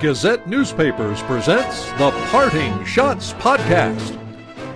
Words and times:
Gazette 0.00 0.48
Newspapers 0.48 1.20
presents 1.24 1.84
the 1.98 2.10
Parting 2.30 2.72
Schotts 2.84 3.34
Podcast. 3.34 4.18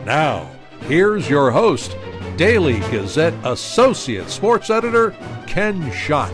Now, 0.04 0.50
here's 0.81 1.31
your 1.31 1.50
host, 1.50 1.97
Daily 2.36 2.81
Gazette 2.91 3.33
Associate 3.42 4.29
Sports 4.29 4.68
Editor, 4.68 5.17
Ken 5.47 5.91
Schott. 5.92 6.31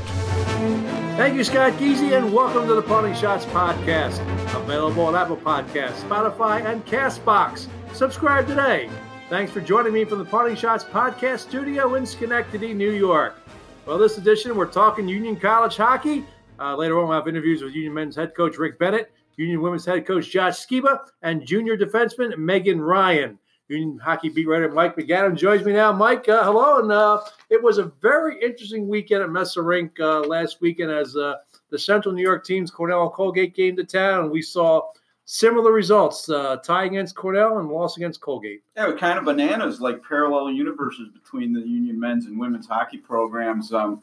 Thank 1.16 1.36
you, 1.36 1.44
Scott 1.44 1.74
Geezy, 1.74 2.18
and 2.18 2.32
welcome 2.34 2.66
to 2.66 2.74
the 2.74 2.82
Parting 2.82 3.12
Schotts 3.12 3.44
Podcast. 3.52 4.18
Available 4.56 5.04
on 5.04 5.14
Apple 5.14 5.36
Podcasts, 5.36 6.02
Spotify, 6.02 6.64
and 6.66 6.84
Castbox. 6.84 7.68
Subscribe 7.92 8.48
today. 8.48 8.90
Thanks 9.28 9.52
for 9.52 9.60
joining 9.60 9.92
me 9.92 10.04
from 10.04 10.18
the 10.18 10.24
Parting 10.24 10.56
Shots 10.56 10.82
Podcast 10.82 11.38
studio 11.38 11.94
in 11.94 12.04
Schenectady, 12.04 12.74
New 12.74 12.90
York. 12.90 13.40
Well, 13.86 13.98
this 13.98 14.18
edition, 14.18 14.56
we're 14.56 14.66
talking 14.66 15.06
Union 15.06 15.36
College 15.36 15.76
hockey 15.76 16.24
uh, 16.60 16.76
later 16.76 16.98
on, 16.98 17.08
we'll 17.08 17.16
have 17.16 17.28
interviews 17.28 17.62
with 17.62 17.74
Union 17.74 17.94
men's 17.94 18.16
head 18.16 18.34
coach 18.34 18.58
Rick 18.58 18.78
Bennett, 18.78 19.12
Union 19.36 19.60
women's 19.62 19.84
head 19.84 20.06
coach 20.06 20.30
Josh 20.30 20.66
Sciba, 20.66 21.00
and 21.22 21.46
junior 21.46 21.76
defenseman 21.76 22.36
Megan 22.36 22.80
Ryan. 22.80 23.38
Union 23.68 23.98
hockey 23.98 24.28
beat 24.28 24.48
writer 24.48 24.68
Mike 24.68 24.96
MacAdam 24.96 25.36
joins 25.36 25.64
me 25.64 25.72
now. 25.72 25.92
Mike, 25.92 26.28
uh, 26.28 26.42
hello. 26.44 26.80
And 26.80 26.90
uh, 26.90 27.22
it 27.48 27.62
was 27.62 27.78
a 27.78 27.84
very 28.02 28.40
interesting 28.42 28.88
weekend 28.88 29.22
at 29.22 29.56
Rink 29.56 29.98
uh, 30.00 30.20
last 30.20 30.60
weekend 30.60 30.90
as 30.90 31.16
uh, 31.16 31.36
the 31.70 31.78
Central 31.78 32.12
New 32.12 32.22
York 32.22 32.44
teams, 32.44 32.70
Cornell 32.70 33.04
and 33.04 33.12
Colgate, 33.12 33.54
came 33.54 33.76
to 33.76 33.84
town. 33.84 34.30
We 34.30 34.42
saw 34.42 34.90
similar 35.24 35.70
results 35.70 36.28
uh, 36.28 36.56
tie 36.56 36.86
against 36.86 37.14
Cornell 37.14 37.58
and 37.58 37.68
loss 37.68 37.96
against 37.96 38.20
Colgate. 38.20 38.62
Yeah, 38.76 38.90
kind 38.98 39.18
of 39.18 39.24
bananas, 39.24 39.80
like 39.80 40.02
parallel 40.02 40.50
universes 40.50 41.08
between 41.08 41.52
the 41.52 41.60
Union 41.60 41.98
men's 41.98 42.26
and 42.26 42.38
women's 42.38 42.66
hockey 42.66 42.98
programs. 42.98 43.72
Um, 43.72 44.02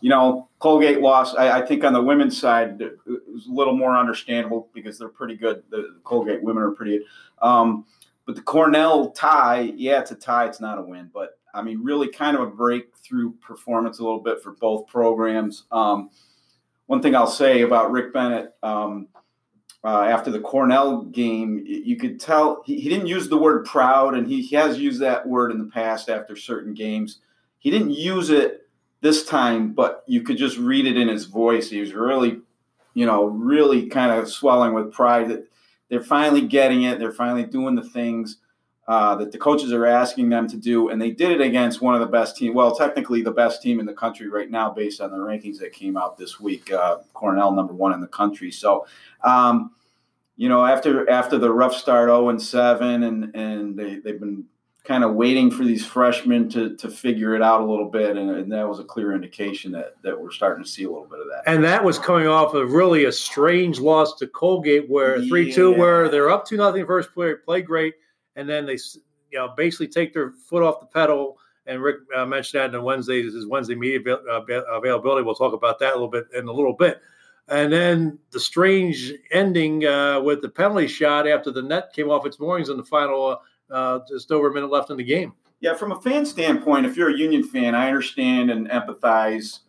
you 0.00 0.10
know, 0.10 0.48
Colgate 0.58 1.00
lost. 1.00 1.36
I, 1.36 1.60
I, 1.60 1.66
think 1.66 1.84
on 1.84 1.92
the 1.92 2.02
women's 2.02 2.38
side, 2.38 2.80
it 2.80 2.98
was 3.06 3.46
a 3.46 3.52
little 3.52 3.76
more 3.76 3.96
understandable 3.96 4.68
because 4.74 4.98
they're 4.98 5.08
pretty 5.08 5.36
good. 5.36 5.62
The 5.70 5.98
Colgate 6.04 6.42
women 6.42 6.62
are 6.62 6.72
pretty 6.72 6.98
good. 6.98 7.06
Um, 7.46 7.86
but 8.26 8.36
the 8.36 8.42
Cornell 8.42 9.10
tie, 9.10 9.72
yeah, 9.76 10.00
it's 10.00 10.10
a 10.10 10.14
tie. 10.14 10.46
It's 10.46 10.60
not 10.60 10.78
a 10.78 10.82
win, 10.82 11.10
but 11.12 11.38
I 11.52 11.62
mean, 11.62 11.82
really 11.82 12.08
kind 12.08 12.36
of 12.36 12.42
a 12.42 12.46
breakthrough 12.46 13.32
performance 13.34 13.98
a 13.98 14.02
little 14.02 14.20
bit 14.20 14.42
for 14.42 14.52
both 14.52 14.86
programs. 14.88 15.64
Um, 15.70 16.10
one 16.86 17.00
thing 17.00 17.14
I'll 17.14 17.26
say 17.26 17.62
about 17.62 17.90
Rick 17.90 18.12
Bennett 18.12 18.54
um, 18.62 19.08
uh, 19.84 20.02
after 20.02 20.30
the 20.30 20.40
Cornell 20.40 21.02
game, 21.02 21.62
you 21.66 21.96
could 21.96 22.18
tell 22.18 22.62
he, 22.64 22.80
he, 22.80 22.88
didn't 22.88 23.06
use 23.06 23.28
the 23.28 23.36
word 23.36 23.66
proud, 23.66 24.14
and 24.14 24.26
he, 24.26 24.42
he 24.42 24.56
has 24.56 24.78
used 24.78 25.00
that 25.00 25.26
word 25.26 25.52
in 25.52 25.58
the 25.58 25.70
past 25.70 26.08
after 26.08 26.34
certain 26.34 26.74
games. 26.74 27.20
He 27.58 27.70
didn't 27.70 27.92
use 27.92 28.30
it 28.30 28.63
this 29.04 29.22
time, 29.26 29.74
but 29.74 30.02
you 30.06 30.22
could 30.22 30.38
just 30.38 30.56
read 30.56 30.86
it 30.86 30.96
in 30.96 31.08
his 31.08 31.26
voice. 31.26 31.68
He 31.68 31.78
was 31.78 31.92
really, 31.92 32.40
you 32.94 33.04
know, 33.04 33.26
really 33.26 33.86
kind 33.86 34.10
of 34.10 34.30
swelling 34.30 34.72
with 34.72 34.94
pride 34.94 35.28
that 35.28 35.46
they're 35.90 36.02
finally 36.02 36.40
getting 36.40 36.84
it. 36.84 36.98
They're 36.98 37.12
finally 37.12 37.44
doing 37.44 37.74
the 37.74 37.82
things 37.82 38.38
uh, 38.88 39.14
that 39.16 39.30
the 39.30 39.36
coaches 39.36 39.74
are 39.74 39.84
asking 39.84 40.30
them 40.30 40.48
to 40.48 40.56
do, 40.56 40.88
and 40.88 41.02
they 41.02 41.10
did 41.10 41.32
it 41.32 41.42
against 41.42 41.82
one 41.82 41.94
of 41.94 42.00
the 42.00 42.06
best 42.06 42.38
teams. 42.38 42.54
Well, 42.54 42.74
technically 42.74 43.20
the 43.20 43.30
best 43.30 43.60
team 43.60 43.78
in 43.78 43.84
the 43.84 43.92
country 43.92 44.26
right 44.30 44.50
now, 44.50 44.70
based 44.70 45.02
on 45.02 45.10
the 45.10 45.18
rankings 45.18 45.58
that 45.58 45.74
came 45.74 45.98
out 45.98 46.16
this 46.16 46.40
week. 46.40 46.72
Uh, 46.72 47.00
Cornell, 47.12 47.52
number 47.52 47.74
one 47.74 47.92
in 47.92 48.00
the 48.00 48.08
country. 48.08 48.50
So. 48.50 48.86
Um, 49.22 49.72
you 50.36 50.48
know, 50.48 50.66
after 50.66 51.08
after 51.08 51.38
the 51.38 51.52
rough 51.52 51.76
start, 51.76 52.08
zero 52.08 52.24
oh 52.24 52.28
and 52.28 52.42
seven, 52.42 53.04
and 53.04 53.36
and 53.36 53.78
they 53.78 54.00
they've 54.00 54.18
been 54.18 54.46
kind 54.84 55.02
of 55.02 55.14
waiting 55.14 55.50
for 55.50 55.64
these 55.64 55.84
freshmen 55.84 56.48
to 56.50 56.76
to 56.76 56.88
figure 56.90 57.34
it 57.34 57.42
out 57.42 57.62
a 57.62 57.64
little 57.64 57.88
bit, 57.88 58.16
and, 58.16 58.30
and, 58.30 58.52
that 58.52 58.68
was 58.68 58.78
a 58.78 58.84
clear 58.84 59.14
indication 59.14 59.72
that 59.72 59.94
that 60.02 60.20
we're 60.20 60.30
starting 60.30 60.62
to 60.62 60.68
see 60.68 60.84
a 60.84 60.88
little 60.88 61.06
bit 61.06 61.20
of 61.20 61.26
that. 61.26 61.42
And 61.46 61.64
that 61.64 61.82
was 61.82 61.98
coming 61.98 62.26
off 62.26 62.54
of 62.54 62.72
really 62.72 63.06
a 63.06 63.12
strange 63.12 63.80
loss 63.80 64.14
to 64.16 64.26
Colgate, 64.26 64.88
where 64.88 65.20
three 65.22 65.48
yeah. 65.48 65.54
two, 65.54 65.72
where 65.72 66.08
they're 66.08 66.30
up 66.30 66.46
two 66.46 66.58
nothing 66.58 66.86
first 66.86 67.12
play, 67.14 67.34
play 67.34 67.62
great, 67.62 67.94
and 68.36 68.48
then 68.48 68.66
they 68.66 68.78
you 69.30 69.38
know 69.38 69.54
basically 69.56 69.88
take 69.88 70.12
their 70.12 70.32
foot 70.32 70.62
off 70.62 70.80
the 70.80 70.86
pedal. 70.86 71.38
And 71.66 71.82
Rick 71.82 72.00
uh, 72.14 72.26
mentioned 72.26 72.60
that 72.60 72.76
in 72.76 72.84
Wednesday's 72.84 73.32
his 73.32 73.46
Wednesday 73.46 73.74
media 73.74 74.00
uh, 74.14 74.42
availability. 74.70 75.24
We'll 75.24 75.34
talk 75.34 75.54
about 75.54 75.78
that 75.78 75.92
a 75.92 75.94
little 75.94 76.08
bit 76.08 76.26
in 76.34 76.46
a 76.46 76.52
little 76.52 76.74
bit. 76.74 77.00
And 77.48 77.72
then 77.72 78.18
the 78.30 78.40
strange 78.40 79.12
ending 79.30 79.84
uh, 79.84 80.20
with 80.20 80.40
the 80.40 80.48
penalty 80.48 80.88
shot 80.88 81.28
after 81.28 81.50
the 81.50 81.62
net 81.62 81.92
came 81.94 82.10
off 82.10 82.24
its 82.24 82.40
moorings 82.40 82.70
in 82.70 82.76
the 82.78 82.84
final 82.84 83.26
uh, 83.26 83.36
uh, 83.74 84.00
just 84.08 84.30
over 84.30 84.48
a 84.48 84.54
minute 84.54 84.70
left 84.70 84.90
in 84.90 84.96
the 84.96 85.04
game. 85.04 85.34
Yeah, 85.60 85.74
from 85.74 85.92
a 85.92 86.00
fan 86.00 86.24
standpoint, 86.24 86.86
if 86.86 86.96
you're 86.96 87.10
a 87.10 87.16
Union 87.16 87.42
fan, 87.42 87.74
I 87.74 87.88
understand 87.88 88.50
and 88.50 88.68
empathize. 88.68 89.60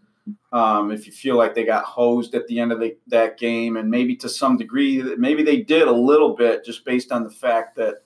Um, 0.51 0.91
if 0.91 1.05
you 1.05 1.11
feel 1.11 1.37
like 1.37 1.53
they 1.53 1.63
got 1.63 1.85
hosed 1.85 2.33
at 2.35 2.47
the 2.47 2.59
end 2.59 2.71
of 2.71 2.79
the, 2.79 2.97
that 3.07 3.37
game, 3.37 3.77
and 3.77 3.89
maybe 3.89 4.15
to 4.17 4.29
some 4.29 4.57
degree, 4.57 5.01
maybe 5.17 5.43
they 5.43 5.61
did 5.61 5.87
a 5.87 5.91
little 5.91 6.35
bit, 6.35 6.65
just 6.65 6.83
based 6.83 7.11
on 7.11 7.23
the 7.23 7.29
fact 7.29 7.75
that 7.77 8.03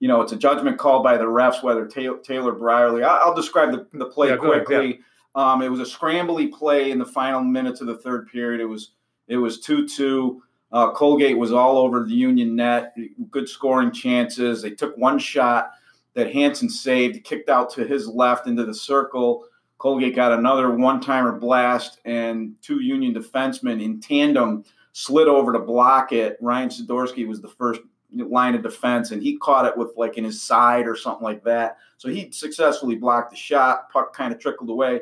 you 0.00 0.08
know 0.08 0.20
it's 0.20 0.32
a 0.32 0.36
judgment 0.36 0.78
call 0.78 1.02
by 1.02 1.16
the 1.16 1.24
refs 1.24 1.62
whether 1.62 1.86
Taylor, 1.86 2.18
Taylor 2.18 2.52
Brierley. 2.52 3.04
I'll 3.04 3.34
describe 3.34 3.70
the, 3.72 3.86
the 3.92 4.06
play 4.06 4.30
yeah, 4.30 4.36
quickly. 4.36 4.76
Ahead, 4.76 4.98
yeah. 5.36 5.52
um, 5.52 5.62
it 5.62 5.70
was 5.70 5.80
a 5.80 5.84
scrambly 5.84 6.52
play 6.52 6.90
in 6.90 6.98
the 6.98 7.06
final 7.06 7.40
minutes 7.40 7.80
of 7.80 7.86
the 7.86 7.96
third 7.96 8.28
period. 8.28 8.60
It 8.60 8.66
was 8.66 8.90
it 9.28 9.36
was 9.36 9.60
two 9.60 9.86
two. 9.86 10.42
Uh, 10.72 10.90
Colgate 10.92 11.36
was 11.36 11.52
all 11.52 11.76
over 11.76 12.04
the 12.04 12.14
Union 12.14 12.56
net, 12.56 12.94
good 13.30 13.48
scoring 13.48 13.92
chances. 13.92 14.62
They 14.62 14.70
took 14.70 14.96
one 14.96 15.18
shot 15.18 15.72
that 16.14 16.32
Hanson 16.32 16.68
saved, 16.68 17.24
kicked 17.24 17.48
out 17.48 17.70
to 17.70 17.84
his 17.84 18.08
left 18.08 18.46
into 18.46 18.64
the 18.64 18.74
circle. 18.74 19.44
Colgate 19.78 20.16
got 20.16 20.32
another 20.32 20.70
one 20.70 21.00
timer 21.00 21.32
blast, 21.32 21.98
and 22.04 22.54
two 22.62 22.80
Union 22.80 23.14
defensemen 23.14 23.82
in 23.82 24.00
tandem 24.00 24.64
slid 24.92 25.28
over 25.28 25.52
to 25.52 25.58
block 25.58 26.12
it. 26.12 26.38
Ryan 26.40 26.68
Sidorsky 26.68 27.26
was 27.26 27.40
the 27.40 27.48
first 27.48 27.80
line 28.14 28.54
of 28.54 28.62
defense, 28.62 29.10
and 29.10 29.22
he 29.22 29.36
caught 29.38 29.66
it 29.66 29.76
with 29.76 29.92
like 29.96 30.16
in 30.18 30.24
his 30.24 30.40
side 30.40 30.86
or 30.86 30.96
something 30.96 31.24
like 31.24 31.42
that. 31.44 31.78
So 31.96 32.08
he 32.08 32.30
successfully 32.30 32.94
blocked 32.94 33.30
the 33.30 33.36
shot. 33.36 33.90
Puck 33.90 34.14
kind 34.14 34.32
of 34.32 34.38
trickled 34.38 34.70
away. 34.70 35.00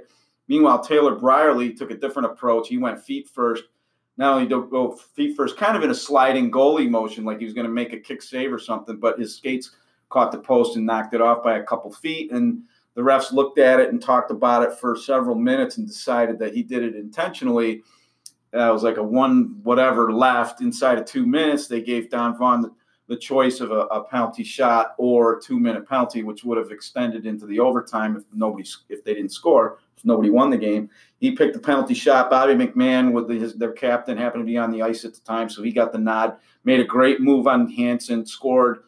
Meanwhile, 0.49 0.83
Taylor 0.83 1.15
Brierley 1.15 1.73
took 1.73 1.91
a 1.91 1.97
different 1.97 2.31
approach. 2.31 2.69
He 2.69 2.79
went 2.79 3.01
feet 3.01 3.29
first 3.29 3.65
not 4.17 4.35
only 4.35 4.49
to 4.49 4.67
go 4.67 4.93
feet 4.93 5.37
first, 5.37 5.57
kind 5.57 5.77
of 5.77 5.83
in 5.83 5.91
a 5.91 5.95
sliding 5.95 6.51
goalie 6.51 6.89
motion, 6.89 7.25
like 7.25 7.39
he 7.39 7.45
was 7.45 7.55
going 7.55 7.67
to 7.67 7.73
make 7.73 7.93
a 7.93 7.99
kick 7.99 8.23
save 8.23 8.53
or 8.53 8.59
something, 8.59 8.97
but 8.97 9.19
his 9.19 9.37
skates 9.37 9.71
caught 10.11 10.33
the 10.33 10.39
post 10.39 10.77
and 10.77 10.85
knocked 10.85 11.15
it 11.15 11.21
off 11.21 11.43
by 11.43 11.59
a 11.59 11.63
couple 11.63 11.91
feet. 11.91 12.31
And 12.33 12.63
the 12.95 13.03
refs 13.03 13.33
looked 13.33 13.59
at 13.59 13.81
it 13.81 13.91
and 13.91 14.03
talked 14.03 14.31
about 14.31 14.63
it 14.63 14.79
for 14.79 14.97
several 14.97 15.37
minutes 15.37 15.79
and 15.79 15.87
decided 15.87 16.39
that 16.41 16.55
he 16.55 16.63
did 16.63 16.83
it 16.83 16.97
intentionally. 16.97 17.83
That 18.53 18.71
was 18.71 18.83
like 18.83 18.97
a 18.97 19.03
one 19.03 19.61
whatever 19.63 20.13
left 20.13 20.61
inside 20.61 20.99
of 20.99 21.05
two 21.05 21.25
minutes. 21.25 21.69
They 21.69 21.81
gave 21.81 22.11
Don 22.11 22.37
Vaughan 22.37 22.63
the, 23.07 23.17
choice 23.17 23.59
of 23.59 23.73
a, 23.73 23.87
a, 23.87 24.05
penalty 24.05 24.45
shot 24.45 24.95
or 24.97 25.41
two 25.41 25.59
minute 25.59 25.89
penalty, 25.89 26.23
which 26.23 26.45
would 26.45 26.57
have 26.57 26.71
extended 26.71 27.27
into 27.27 27.45
the 27.45 27.59
overtime 27.59 28.17
if 28.17 28.23
nobody 28.33 28.65
if 28.89 29.03
they 29.03 29.15
didn't 29.15 29.33
score 29.33 29.79
nobody 30.05 30.31
won 30.31 30.51
the 30.51 30.57
game. 30.57 30.91
He 31.19 31.33
picked 31.33 31.55
the 31.55 31.61
penalty 31.61 31.95
shot. 31.95 32.31
Bobby 32.31 32.55
McMann, 32.55 33.13
with 33.13 33.29
his, 33.29 33.55
their 33.55 33.73
captain, 33.73 34.17
happened 34.17 34.43
to 34.43 34.47
be 34.47 34.57
on 34.57 34.71
the 34.71 34.83
ice 34.83 35.05
at 35.05 35.15
the 35.15 35.21
time, 35.21 35.49
so 35.49 35.63
he 35.63 35.73
got 35.73 35.93
the 35.93 35.99
nod. 35.99 36.37
Made 36.65 36.81
a 36.81 36.85
great 36.85 37.21
move 37.21 37.47
on 37.47 37.71
Hanson, 37.71 38.27
scored 38.27 38.85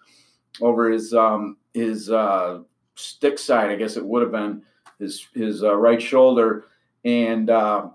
over 0.60 0.90
his 0.90 1.14
um, 1.14 1.56
his 1.74 2.10
uh, 2.10 2.60
stick 2.94 3.38
side, 3.38 3.70
I 3.70 3.76
guess 3.76 3.96
it 3.96 4.04
would 4.04 4.22
have 4.22 4.32
been 4.32 4.62
his 4.98 5.26
his 5.34 5.62
uh, 5.62 5.74
right 5.76 6.00
shoulder, 6.00 6.64
and 7.04 7.50
uh, 7.50 7.88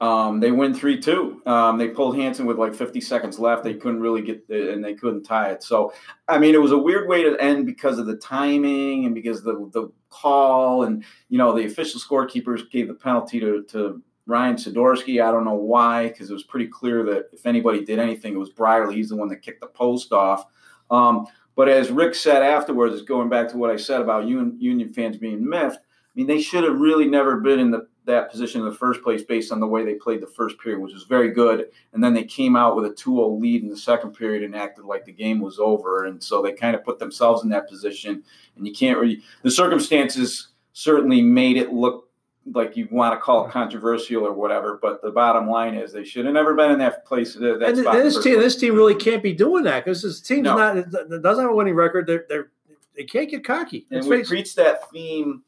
um, 0.00 0.40
they 0.40 0.50
win 0.50 0.74
three 0.74 1.00
two. 1.00 1.40
Um, 1.46 1.78
they 1.78 1.88
pulled 1.88 2.16
Hanson 2.16 2.46
with 2.46 2.58
like 2.58 2.74
50 2.74 3.00
seconds 3.00 3.38
left. 3.38 3.62
They 3.62 3.74
couldn't 3.74 4.00
really 4.00 4.22
get 4.22 4.46
the, 4.48 4.72
and 4.72 4.84
they 4.84 4.94
couldn't 4.94 5.22
tie 5.22 5.50
it. 5.50 5.62
So, 5.62 5.92
I 6.28 6.38
mean, 6.38 6.54
it 6.54 6.60
was 6.60 6.72
a 6.72 6.78
weird 6.78 7.08
way 7.08 7.22
to 7.22 7.40
end 7.40 7.66
because 7.66 7.98
of 7.98 8.06
the 8.06 8.16
timing 8.16 9.06
and 9.06 9.14
because 9.14 9.42
the 9.42 9.70
the 9.72 9.90
call 10.10 10.84
and 10.84 11.04
you 11.28 11.38
know 11.38 11.54
the 11.54 11.64
official 11.64 12.00
scorekeepers 12.00 12.70
gave 12.70 12.88
the 12.88 12.94
penalty 12.94 13.40
to 13.40 13.62
to 13.64 14.02
Ryan 14.26 14.56
Sidorsky. 14.56 15.22
I 15.22 15.30
don't 15.30 15.44
know 15.44 15.54
why 15.54 16.08
because 16.08 16.28
it 16.28 16.34
was 16.34 16.44
pretty 16.44 16.66
clear 16.66 17.04
that 17.04 17.28
if 17.32 17.46
anybody 17.46 17.84
did 17.84 17.98
anything, 17.98 18.34
it 18.34 18.38
was 18.38 18.50
Brierley. 18.50 18.96
He's 18.96 19.10
the 19.10 19.16
one 19.16 19.28
that 19.28 19.42
kicked 19.42 19.60
the 19.60 19.68
post 19.68 20.12
off. 20.12 20.46
Um, 20.90 21.26
but 21.56 21.68
as 21.68 21.90
Rick 21.90 22.14
said 22.14 22.42
afterwards, 22.42 23.00
going 23.02 23.28
back 23.28 23.48
to 23.50 23.56
what 23.56 23.70
I 23.70 23.76
said 23.76 24.00
about 24.00 24.26
Union, 24.26 24.56
Union 24.58 24.92
fans 24.92 25.16
being 25.16 25.48
miffed. 25.48 25.78
I 25.78 26.16
mean, 26.16 26.26
they 26.26 26.40
should 26.40 26.64
have 26.64 26.78
really 26.78 27.08
never 27.08 27.40
been 27.40 27.58
in 27.58 27.70
the 27.70 27.86
that 28.06 28.30
position 28.30 28.60
in 28.60 28.68
the 28.68 28.74
first 28.74 29.02
place 29.02 29.22
based 29.22 29.50
on 29.50 29.60
the 29.60 29.66
way 29.66 29.84
they 29.84 29.94
played 29.94 30.20
the 30.20 30.26
first 30.26 30.58
period, 30.58 30.80
which 30.80 30.92
was 30.92 31.04
very 31.04 31.30
good. 31.30 31.68
And 31.92 32.04
then 32.04 32.12
they 32.12 32.24
came 32.24 32.54
out 32.54 32.76
with 32.76 32.84
a 32.84 32.94
2 32.94 33.14
0 33.16 33.28
lead 33.30 33.62
in 33.62 33.68
the 33.70 33.76
second 33.76 34.12
period 34.12 34.42
and 34.42 34.54
acted 34.54 34.84
like 34.84 35.04
the 35.04 35.12
game 35.12 35.40
was 35.40 35.58
over. 35.58 36.04
And 36.04 36.22
so 36.22 36.42
they 36.42 36.52
kind 36.52 36.76
of 36.76 36.84
put 36.84 36.98
themselves 36.98 37.42
in 37.42 37.50
that 37.50 37.68
position. 37.68 38.22
And 38.56 38.66
you 38.66 38.74
can't 38.74 38.98
really, 38.98 39.22
the 39.42 39.50
circumstances 39.50 40.48
certainly 40.72 41.22
made 41.22 41.56
it 41.56 41.72
look 41.72 42.10
like 42.52 42.76
you 42.76 42.86
want 42.90 43.14
to 43.14 43.18
call 43.18 43.46
it 43.46 43.50
controversial 43.50 44.26
or 44.26 44.34
whatever, 44.34 44.78
but 44.82 45.00
the 45.00 45.10
bottom 45.10 45.48
line 45.48 45.74
is 45.74 45.92
they 45.92 46.04
should 46.04 46.26
have 46.26 46.34
never 46.34 46.54
been 46.54 46.70
in 46.70 46.78
that 46.78 47.06
place. 47.06 47.36
Uh, 47.36 47.56
that 47.58 47.70
and 47.70 47.78
this 47.78 48.22
team, 48.22 48.38
this 48.38 48.56
team 48.56 48.74
really 48.74 48.94
can't 48.94 49.22
be 49.22 49.32
doing 49.32 49.64
that 49.64 49.82
because 49.82 50.02
this 50.02 50.20
team's 50.20 50.44
no. 50.44 50.56
not 50.56 50.90
doesn't 50.90 51.44
have 51.44 51.50
a 51.50 51.54
winning 51.54 51.74
record. 51.74 52.06
They're, 52.06 52.26
they're 52.28 52.50
they 52.94 53.04
can't 53.04 53.30
get 53.30 53.44
cocky. 53.44 53.86
And 53.90 54.06
we 54.06 54.24
preach 54.24 54.54
that 54.56 54.90
theme, 54.90 55.42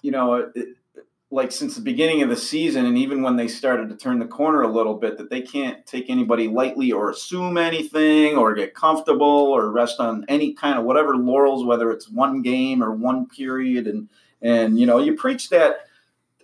you 0.00 0.12
know. 0.12 0.50
It, 0.54 0.76
like 1.32 1.50
since 1.50 1.74
the 1.74 1.80
beginning 1.80 2.20
of 2.20 2.28
the 2.28 2.36
season, 2.36 2.84
and 2.84 2.98
even 2.98 3.22
when 3.22 3.36
they 3.36 3.48
started 3.48 3.88
to 3.88 3.96
turn 3.96 4.18
the 4.18 4.26
corner 4.26 4.60
a 4.60 4.70
little 4.70 4.94
bit, 4.94 5.16
that 5.16 5.30
they 5.30 5.40
can't 5.40 5.84
take 5.86 6.10
anybody 6.10 6.46
lightly 6.46 6.92
or 6.92 7.08
assume 7.08 7.56
anything 7.56 8.36
or 8.36 8.54
get 8.54 8.74
comfortable 8.74 9.26
or 9.26 9.70
rest 9.70 9.98
on 9.98 10.26
any 10.28 10.52
kind 10.52 10.78
of 10.78 10.84
whatever 10.84 11.16
laurels, 11.16 11.64
whether 11.64 11.90
it's 11.90 12.06
one 12.06 12.42
game 12.42 12.84
or 12.84 12.92
one 12.92 13.26
period. 13.26 13.86
And 13.86 14.10
and 14.42 14.78
you 14.78 14.84
know, 14.84 14.98
you 14.98 15.14
preach 15.14 15.48
that 15.48 15.86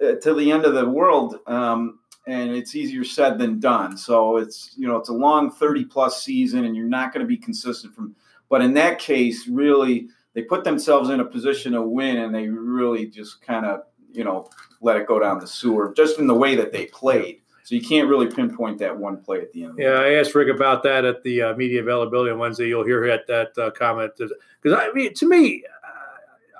uh, 0.02 0.14
to 0.22 0.32
the 0.32 0.50
end 0.50 0.64
of 0.64 0.74
the 0.74 0.88
world. 0.88 1.38
Um, 1.46 1.98
and 2.26 2.50
it's 2.50 2.74
easier 2.74 3.04
said 3.04 3.38
than 3.38 3.60
done. 3.60 3.96
So 3.98 4.38
it's 4.38 4.72
you 4.78 4.88
know 4.88 4.96
it's 4.96 5.10
a 5.10 5.14
long 5.14 5.50
30 5.50 5.84
plus 5.84 6.22
season, 6.22 6.64
and 6.64 6.74
you're 6.74 6.86
not 6.86 7.12
going 7.12 7.24
to 7.24 7.28
be 7.28 7.36
consistent 7.36 7.94
from. 7.94 8.16
But 8.48 8.62
in 8.62 8.72
that 8.74 8.98
case, 8.98 9.46
really, 9.46 10.08
they 10.32 10.40
put 10.40 10.64
themselves 10.64 11.10
in 11.10 11.20
a 11.20 11.26
position 11.26 11.72
to 11.72 11.82
win, 11.82 12.16
and 12.16 12.34
they 12.34 12.48
really 12.48 13.06
just 13.06 13.42
kind 13.42 13.66
of 13.66 13.82
you 14.12 14.24
know 14.24 14.48
let 14.80 14.96
it 14.96 15.06
go 15.06 15.18
down 15.18 15.40
the 15.40 15.46
sewer 15.46 15.92
just 15.96 16.18
in 16.18 16.26
the 16.26 16.34
way 16.34 16.54
that 16.54 16.72
they 16.72 16.86
played. 16.86 17.40
So 17.64 17.74
you 17.74 17.82
can't 17.82 18.08
really 18.08 18.28
pinpoint 18.28 18.78
that 18.78 18.96
one 18.96 19.18
play 19.18 19.40
at 19.40 19.52
the 19.52 19.64
end. 19.64 19.74
Yeah, 19.76 19.90
I 19.90 20.14
asked 20.14 20.34
Rick 20.34 20.54
about 20.54 20.82
that 20.84 21.04
at 21.04 21.22
the 21.22 21.42
uh, 21.42 21.56
media 21.56 21.82
availability 21.82 22.30
on 22.30 22.38
Wednesday. 22.38 22.68
You'll 22.68 22.86
hear 22.86 23.04
at 23.04 23.26
that 23.26 23.58
uh, 23.58 23.70
comment 23.72 24.12
because 24.16 24.32
I 24.64 24.90
mean, 24.92 25.12
to 25.14 25.28
me, 25.28 25.64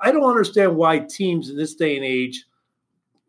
I 0.03 0.13
don't 0.13 0.29
understand 0.29 0.77
why 0.77 0.99
teams 0.99 1.49
in 1.49 1.57
this 1.57 1.75
day 1.75 1.97
and 1.97 2.05
age 2.05 2.45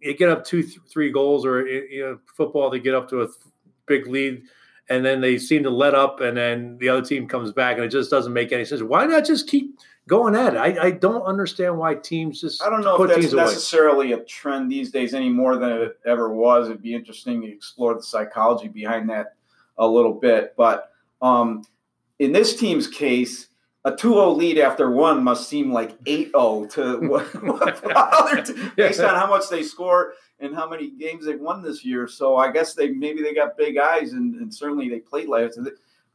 you 0.01 0.13
get 0.15 0.29
up 0.29 0.45
two, 0.45 0.63
th- 0.63 0.79
three 0.89 1.11
goals, 1.11 1.45
or 1.45 1.67
you 1.67 2.01
know, 2.01 2.19
football 2.35 2.69
they 2.69 2.79
get 2.79 2.95
up 2.95 3.09
to 3.09 3.21
a 3.21 3.27
th- 3.27 3.37
big 3.85 4.07
lead, 4.07 4.43
and 4.89 5.05
then 5.05 5.21
they 5.21 5.37
seem 5.37 5.63
to 5.63 5.69
let 5.69 5.93
up, 5.93 6.21
and 6.21 6.37
then 6.37 6.77
the 6.79 6.89
other 6.89 7.01
team 7.01 7.27
comes 7.27 7.51
back, 7.51 7.75
and 7.75 7.85
it 7.85 7.89
just 7.89 8.09
doesn't 8.09 8.33
make 8.33 8.51
any 8.51 8.65
sense. 8.65 8.81
Why 8.81 9.05
not 9.05 9.25
just 9.25 9.47
keep 9.47 9.77
going 10.09 10.35
at 10.35 10.55
it? 10.55 10.57
I, 10.57 10.87
I 10.87 10.91
don't 10.91 11.21
understand 11.23 11.77
why 11.77 11.95
teams 11.95 12.41
just. 12.41 12.61
I 12.61 12.69
don't 12.69 12.81
know 12.81 13.01
if 13.01 13.09
that's 13.09 13.33
necessarily 13.33 14.11
away. 14.11 14.21
a 14.21 14.25
trend 14.25 14.71
these 14.71 14.91
days 14.91 15.13
any 15.13 15.29
more 15.29 15.57
than 15.57 15.71
it 15.71 15.99
ever 16.05 16.33
was. 16.33 16.67
It'd 16.67 16.81
be 16.81 16.93
interesting 16.93 17.41
to 17.41 17.47
explore 17.47 17.93
the 17.93 18.03
psychology 18.03 18.67
behind 18.67 19.09
that 19.09 19.35
a 19.77 19.87
little 19.87 20.13
bit, 20.13 20.53
but 20.57 20.91
um, 21.21 21.63
in 22.17 22.33
this 22.33 22.59
team's 22.59 22.87
case 22.87 23.49
a 23.85 23.91
2-0 23.93 24.35
lead 24.35 24.57
after 24.57 24.91
one 24.91 25.23
must 25.23 25.47
seem 25.47 25.71
like 25.71 25.97
8-0 26.03 26.71
to 26.73 26.97
what, 27.07 27.83
other 27.95 28.41
t- 28.41 28.69
based 28.75 28.99
on 28.99 29.15
how 29.15 29.27
much 29.27 29.49
they 29.49 29.63
score 29.63 30.13
and 30.39 30.53
how 30.53 30.69
many 30.69 30.89
games 30.91 31.25
they've 31.25 31.39
won 31.39 31.63
this 31.63 31.85
year. 31.85 32.07
So 32.07 32.35
I 32.35 32.51
guess 32.51 32.73
they 32.73 32.89
maybe 32.89 33.21
they 33.21 33.33
got 33.33 33.57
big 33.57 33.77
eyes 33.77 34.13
and, 34.13 34.35
and 34.35 34.53
certainly 34.53 34.89
they 34.89 34.99
played 34.99 35.29
last. 35.29 35.59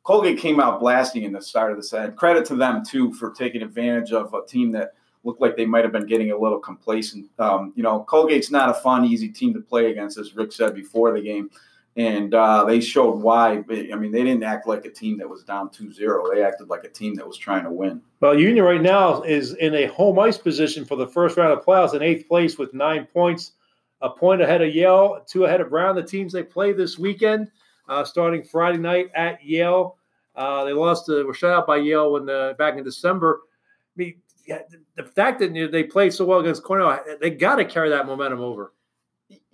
Colgate 0.05 0.39
came 0.39 0.61
out 0.61 0.81
blasting 0.81 1.25
in 1.25 1.33
the 1.33 1.43
start 1.43 1.73
of 1.73 1.77
the 1.77 1.83
set. 1.83 2.15
Credit 2.17 2.45
to 2.47 2.56
them 2.56 2.85
too 2.85 3.12
for 3.15 3.31
taking 3.33 3.62
advantage 3.62 4.12
of 4.12 4.33
a 4.33 4.45
team 4.47 4.71
that 4.73 4.95
looked 5.25 5.41
like 5.41 5.56
they 5.56 5.67
might 5.67 5.83
have 5.83 5.93
been 5.93 6.06
getting 6.06 6.31
a 6.31 6.37
little 6.37 6.59
complacent. 6.59 7.27
Um, 7.39 7.73
you 7.75 7.83
know, 7.83 8.05
Colgate's 8.09 8.51
not 8.51 8.69
a 8.69 8.75
fun, 8.75 9.05
easy 9.05 9.29
team 9.29 9.55
to 9.55 9.61
play 9.61 9.91
against, 9.91 10.19
as 10.19 10.37
Rick 10.37 10.53
said 10.53 10.75
before 10.75 11.12
the 11.12 11.23
game 11.23 11.51
and 11.97 12.35
uh, 12.35 12.65
they 12.65 12.81
showed 12.81 13.21
why. 13.21 13.62
I 13.71 13.95
mean, 13.95 14.11
they 14.11 14.25
didn't 14.25 14.43
act 14.43 14.67
like 14.67 14.85
a 14.85 14.91
team 14.91 15.19
that 15.19 15.29
was 15.29 15.45
down 15.45 15.69
2-0. 15.69 16.35
They 16.35 16.43
acted 16.43 16.69
like 16.69 16.85
a 16.85 16.89
team 16.89 17.15
that 17.15 17.27
was 17.27 17.37
trying 17.37 17.65
to 17.65 17.71
win. 17.71 18.03
Well, 18.21 18.39
Union 18.39 18.65
right 18.65 18.83
now 18.83 19.23
is 19.23 19.55
in 19.55 19.75
a 19.75 19.87
home 19.87 20.19
ice 20.19 20.39
position 20.39 20.85
for 20.85 20.97
the 20.97 21.06
first 21.06 21.37
round 21.37 21.53
of 21.53 21.65
playoffs 21.65 21.95
in 21.95 22.03
eighth 22.03 22.27
place 22.27 22.59
with 22.59 22.75
nine 22.75 23.06
points, 23.06 23.53
a 24.01 24.11
point 24.11 24.43
ahead 24.43 24.61
of 24.61 24.75
Yale, 24.75 25.25
two 25.27 25.45
ahead 25.45 25.61
of 25.61 25.71
Brown. 25.71 25.95
The 25.95 26.03
teams 26.03 26.33
they 26.33 26.43
play 26.43 26.73
this 26.73 26.99
weekend, 26.99 27.51
uh, 27.89 28.05
starting 28.05 28.43
Friday 28.43 28.79
night 28.79 29.11
at 29.15 29.45
Yale. 29.45 29.97
Uh, 30.35 30.65
they 30.65 30.73
lost, 30.73 31.07
to, 31.07 31.25
were 31.25 31.35
shut 31.35 31.53
out 31.53 31.67
by 31.67 31.77
Yale 31.77 32.13
when 32.13 32.29
uh, 32.29 32.55
back 32.55 32.77
in 32.77 32.85
December. 32.85 33.41
I 33.45 33.97
mean, 33.97 34.15
the 34.47 35.05
fact 35.05 35.39
that 35.41 35.69
they 35.73 35.85
played 35.85 36.13
so 36.13 36.25
well 36.25 36.41
against 36.41 36.63
Cornell, 36.63 36.99
they 37.21 37.31
got 37.31 37.57
to 37.57 37.65
carry 37.65 37.91
that 37.91 38.07
momentum 38.07 38.41
over 38.41 38.73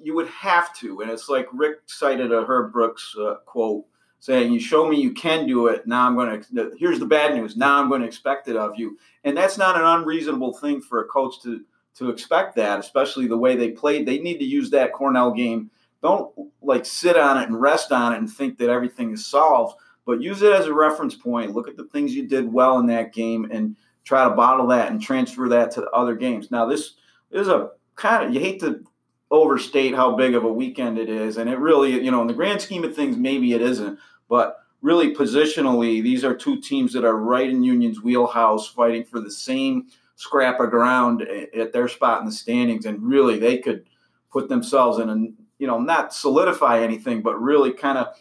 you 0.03 0.15
would 0.15 0.29
have 0.29 0.75
to. 0.79 1.01
And 1.01 1.11
it's 1.11 1.29
like 1.29 1.47
Rick 1.53 1.81
cited 1.87 2.33
a 2.33 2.45
Herb 2.45 2.73
Brooks 2.73 3.15
uh, 3.21 3.37
quote 3.47 3.85
saying, 4.19 4.53
"You 4.53 4.61
show 4.61 4.89
me 4.89 5.01
you 5.01 5.13
can 5.13 5.47
do 5.47 5.67
it. 5.69 5.87
Now 5.87 6.07
I'm 6.07 6.15
going 6.15 6.43
to. 6.43 6.73
Here's 6.79 6.99
the 6.99 7.07
bad 7.07 7.35
news. 7.35 7.57
Now 7.57 7.81
I'm 7.81 7.89
going 7.89 8.01
to 8.01 8.07
expect 8.07 8.49
it 8.49 8.57
of 8.57 8.79
you." 8.79 8.99
And 9.25 9.37
that's 9.37 9.59
not 9.59 9.77
an 9.77 9.85
unreasonable 9.85 10.55
thing 10.55 10.81
for 10.81 11.03
a 11.03 11.09
coach 11.09 11.41
to 11.43 11.65
to 11.97 12.11
expect 12.11 12.57
that, 12.57 12.79
especially 12.79 13.27
the 13.27 13.37
way 13.37 13.57
they 13.57 13.71
played. 13.71 14.07
They 14.07 14.19
need 14.19 14.39
to 14.39 14.45
use 14.45 14.71
that 14.71 14.93
Cornell 14.93 15.33
game. 15.33 15.71
Don't 16.03 16.33
like 16.63 16.87
sit 16.87 17.17
on 17.17 17.39
it 17.39 17.49
and 17.49 17.61
rest 17.61 17.93
on 17.93 18.13
it 18.13 18.19
and 18.19 18.31
think 18.31 18.59
that 18.59 18.71
everything 18.71 19.13
is 19.13 19.27
solved, 19.27 19.77
but 20.07 20.23
use 20.23 20.43
it 20.43 20.53
as 20.53 20.67
a 20.67 20.75
reference 20.75 21.15
point. 21.15 21.55
Look 21.55 21.69
at 21.69 21.77
the 21.77 21.87
things 21.87 22.15
you 22.15 22.27
did 22.27 22.53
well 22.53 22.79
in 22.79 22.87
that 22.87 23.13
game 23.13 23.49
and 23.51 23.77
try 24.05 24.25
to 24.25 24.35
bottle 24.35 24.69
that 24.69 24.91
and 24.91 25.01
transfer 25.01 25.49
that 25.51 25.73
to 25.73 25.89
other 25.91 26.15
games. 26.15 26.51
Now 26.51 26.67
this 26.67 26.95
is 27.31 27.49
a 27.49 27.71
kind 27.97 28.25
of 28.25 28.35
you 28.35 28.41
hate 28.41 28.61
to 28.61 28.85
overstate 29.31 29.95
how 29.95 30.17
big 30.17 30.35
of 30.35 30.45
a 30.45 30.53
weekend 30.53 30.99
it 30.99 31.09
is. 31.09 31.37
And 31.37 31.49
it 31.49 31.59
really, 31.59 32.03
you 32.03 32.11
know, 32.11 32.21
in 32.21 32.27
the 32.27 32.35
grand 32.35 32.61
scheme 32.61 32.85
of 32.85 32.95
things, 32.95 33.17
maybe 33.17 33.53
it 33.53 33.63
isn't. 33.63 33.99
But 34.29 34.57
really, 34.83 35.15
positionally, 35.15 36.03
these 36.03 36.25
are 36.25 36.35
two 36.35 36.61
teams 36.61 36.93
that 36.93 37.05
are 37.05 37.17
right 37.17 37.49
in 37.49 37.63
Union's 37.63 38.03
wheelhouse, 38.03 38.67
fighting 38.69 39.05
for 39.05 39.21
the 39.21 39.31
same 39.31 39.87
scrap 40.17 40.61
of 40.61 40.71
ground 40.71 41.23
at 41.23 41.73
their 41.73 41.89
spot 41.89 42.21
in 42.21 42.27
the 42.27 42.33
standings. 42.33 42.87
And 42.87 43.03
really, 43.03 43.39
they 43.39 43.59
could 43.59 43.85
put 44.33 44.49
themselves 44.49 44.99
in 44.99 45.09
a, 45.09 45.15
you 45.61 45.67
know, 45.67 45.79
not 45.79 46.15
solidify 46.15 46.81
anything, 46.81 47.21
but 47.21 47.41
really 47.41 47.71
kind 47.71 47.99
of, 47.99 48.17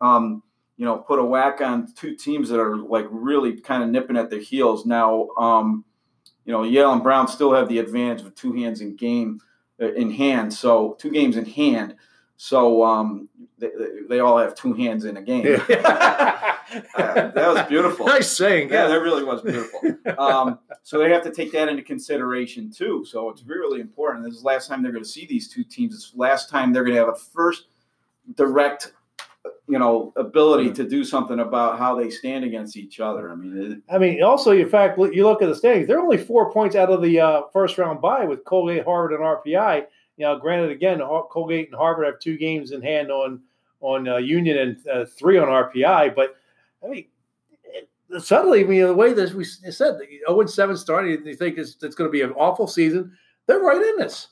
um, 0.00 0.42
you 0.76 0.84
know, 0.84 0.96
put 0.96 1.18
a 1.18 1.24
whack 1.24 1.60
on 1.60 1.92
two 1.94 2.14
teams 2.14 2.48
that 2.48 2.60
are 2.60 2.76
like 2.76 3.06
really 3.10 3.60
kind 3.60 3.82
of 3.82 3.90
nipping 3.90 4.16
at 4.16 4.30
their 4.30 4.38
heels. 4.38 4.86
Now, 4.86 5.28
um, 5.36 5.84
you 6.44 6.52
know, 6.52 6.62
Yale 6.62 6.92
and 6.92 7.02
Brown 7.02 7.26
still 7.26 7.52
have 7.52 7.68
the 7.68 7.80
advantage 7.80 8.24
of 8.24 8.36
two 8.36 8.52
hands 8.52 8.80
in 8.80 8.94
game 8.94 9.40
uh, 9.82 9.92
in 9.94 10.12
hand. 10.12 10.54
So 10.54 10.96
two 11.00 11.10
games 11.10 11.36
in 11.36 11.44
hand. 11.44 11.96
So 12.36 12.84
um, 12.84 13.28
they, 13.58 13.70
they, 14.08 14.20
all 14.20 14.36
have 14.36 14.54
two 14.54 14.74
hands 14.74 15.04
in 15.06 15.16
a 15.16 15.22
game. 15.22 15.46
Yeah. 15.46 15.64
that 16.96 17.34
was 17.34 17.66
beautiful. 17.66 18.06
Nice 18.06 18.30
saying. 18.30 18.68
Yeah, 18.70 18.88
that 18.88 19.00
really 19.00 19.24
was 19.24 19.40
beautiful. 19.40 19.80
Um, 20.18 20.58
so 20.82 20.98
they 20.98 21.10
have 21.10 21.22
to 21.22 21.30
take 21.30 21.52
that 21.52 21.68
into 21.68 21.82
consideration 21.82 22.70
too. 22.70 23.04
So 23.08 23.30
it's 23.30 23.42
really 23.42 23.80
important. 23.80 24.24
This 24.24 24.34
is 24.34 24.42
the 24.42 24.46
last 24.46 24.68
time 24.68 24.82
they're 24.82 24.92
going 24.92 25.04
to 25.04 25.08
see 25.08 25.26
these 25.26 25.48
two 25.48 25.64
teams. 25.64 25.94
It's 25.94 26.10
the 26.10 26.18
last 26.18 26.50
time 26.50 26.72
they're 26.72 26.84
going 26.84 26.94
to 26.94 27.00
have 27.00 27.08
a 27.08 27.16
first 27.16 27.68
direct 28.34 28.92
you 29.68 29.78
know 29.78 30.12
ability 30.16 30.72
to 30.72 30.88
do 30.88 31.04
something 31.04 31.40
about 31.40 31.78
how 31.78 31.94
they 31.94 32.10
stand 32.10 32.44
against 32.44 32.76
each 32.76 33.00
other. 33.00 33.30
I 33.30 33.34
mean, 33.34 33.72
it, 33.72 33.94
I 33.94 33.98
mean, 33.98 34.22
also 34.22 34.52
in 34.52 34.68
fact, 34.68 34.98
you 34.98 35.24
look 35.24 35.42
at 35.42 35.48
the 35.48 35.54
standings; 35.54 35.88
they're 35.88 36.00
only 36.00 36.18
four 36.18 36.52
points 36.52 36.76
out 36.76 36.90
of 36.90 37.02
the 37.02 37.20
uh, 37.20 37.42
first 37.52 37.78
round 37.78 38.00
bye 38.00 38.24
with 38.24 38.44
Colgate, 38.44 38.84
Harvard, 38.84 39.12
and 39.12 39.22
RPI. 39.22 39.86
You 40.16 40.24
know, 40.26 40.38
granted, 40.38 40.70
again, 40.70 41.00
Colgate 41.30 41.68
and 41.68 41.76
Harvard 41.76 42.06
have 42.06 42.18
two 42.20 42.38
games 42.38 42.72
in 42.72 42.82
hand 42.82 43.10
on 43.10 43.40
on 43.80 44.08
uh, 44.08 44.16
Union 44.16 44.56
and 44.58 44.88
uh, 44.88 45.04
three 45.04 45.38
on 45.38 45.48
RPI, 45.48 46.14
but 46.14 46.36
I 46.82 46.88
mean. 46.88 47.06
suddenly, 48.18 48.64
I 48.64 48.64
mean, 48.64 48.86
the 48.86 48.94
way 48.94 49.12
that 49.12 49.34
we 49.34 49.44
said, 49.44 49.98
the 49.98 50.20
0 50.26 50.46
7 50.46 50.76
starting, 50.76 51.26
you 51.26 51.34
think 51.34 51.58
it's, 51.58 51.76
it's 51.82 51.94
going 51.94 52.08
to 52.08 52.12
be 52.12 52.22
an 52.22 52.32
awful 52.32 52.66
season. 52.66 53.16
They're 53.46 53.60
right 53.60 53.80
in 53.80 53.96
this. 53.98 54.28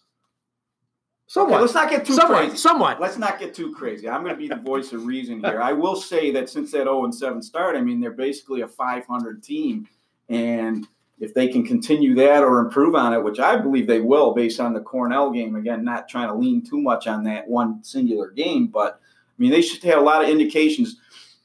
Somewhat. 1.26 1.54
Okay, 1.54 1.62
let's 1.62 1.74
not 1.74 1.90
get 1.90 2.04
too 2.04 2.14
somewhat, 2.14 2.44
crazy. 2.44 2.56
Somewhat. 2.56 3.00
Let's 3.00 3.18
not 3.18 3.38
get 3.38 3.54
too 3.54 3.74
crazy. 3.74 4.08
I'm 4.08 4.22
going 4.22 4.34
to 4.34 4.38
be 4.38 4.48
the 4.48 4.56
voice 4.56 4.92
of 4.92 5.06
reason 5.06 5.40
here. 5.40 5.60
I 5.60 5.72
will 5.72 5.96
say 5.96 6.30
that 6.32 6.50
since 6.50 6.70
that 6.72 6.84
0 6.84 7.04
and 7.04 7.14
7 7.14 7.42
start, 7.42 7.76
I 7.76 7.80
mean, 7.80 8.00
they're 8.00 8.10
basically 8.10 8.60
a 8.60 8.68
500 8.68 9.42
team. 9.42 9.88
And 10.28 10.86
if 11.20 11.32
they 11.32 11.48
can 11.48 11.64
continue 11.64 12.14
that 12.14 12.42
or 12.42 12.58
improve 12.58 12.94
on 12.94 13.14
it, 13.14 13.22
which 13.22 13.38
I 13.38 13.56
believe 13.56 13.86
they 13.86 14.00
will 14.00 14.34
based 14.34 14.60
on 14.60 14.72
the 14.72 14.80
Cornell 14.80 15.30
game, 15.30 15.54
again, 15.54 15.84
not 15.84 16.08
trying 16.08 16.28
to 16.28 16.34
lean 16.34 16.64
too 16.64 16.80
much 16.80 17.06
on 17.06 17.24
that 17.24 17.48
one 17.48 17.82
singular 17.84 18.30
game, 18.30 18.66
but 18.66 19.00
I 19.02 19.42
mean, 19.42 19.50
they 19.50 19.62
should 19.62 19.82
have 19.84 19.98
a 19.98 20.04
lot 20.04 20.22
of 20.22 20.28
indications, 20.28 20.96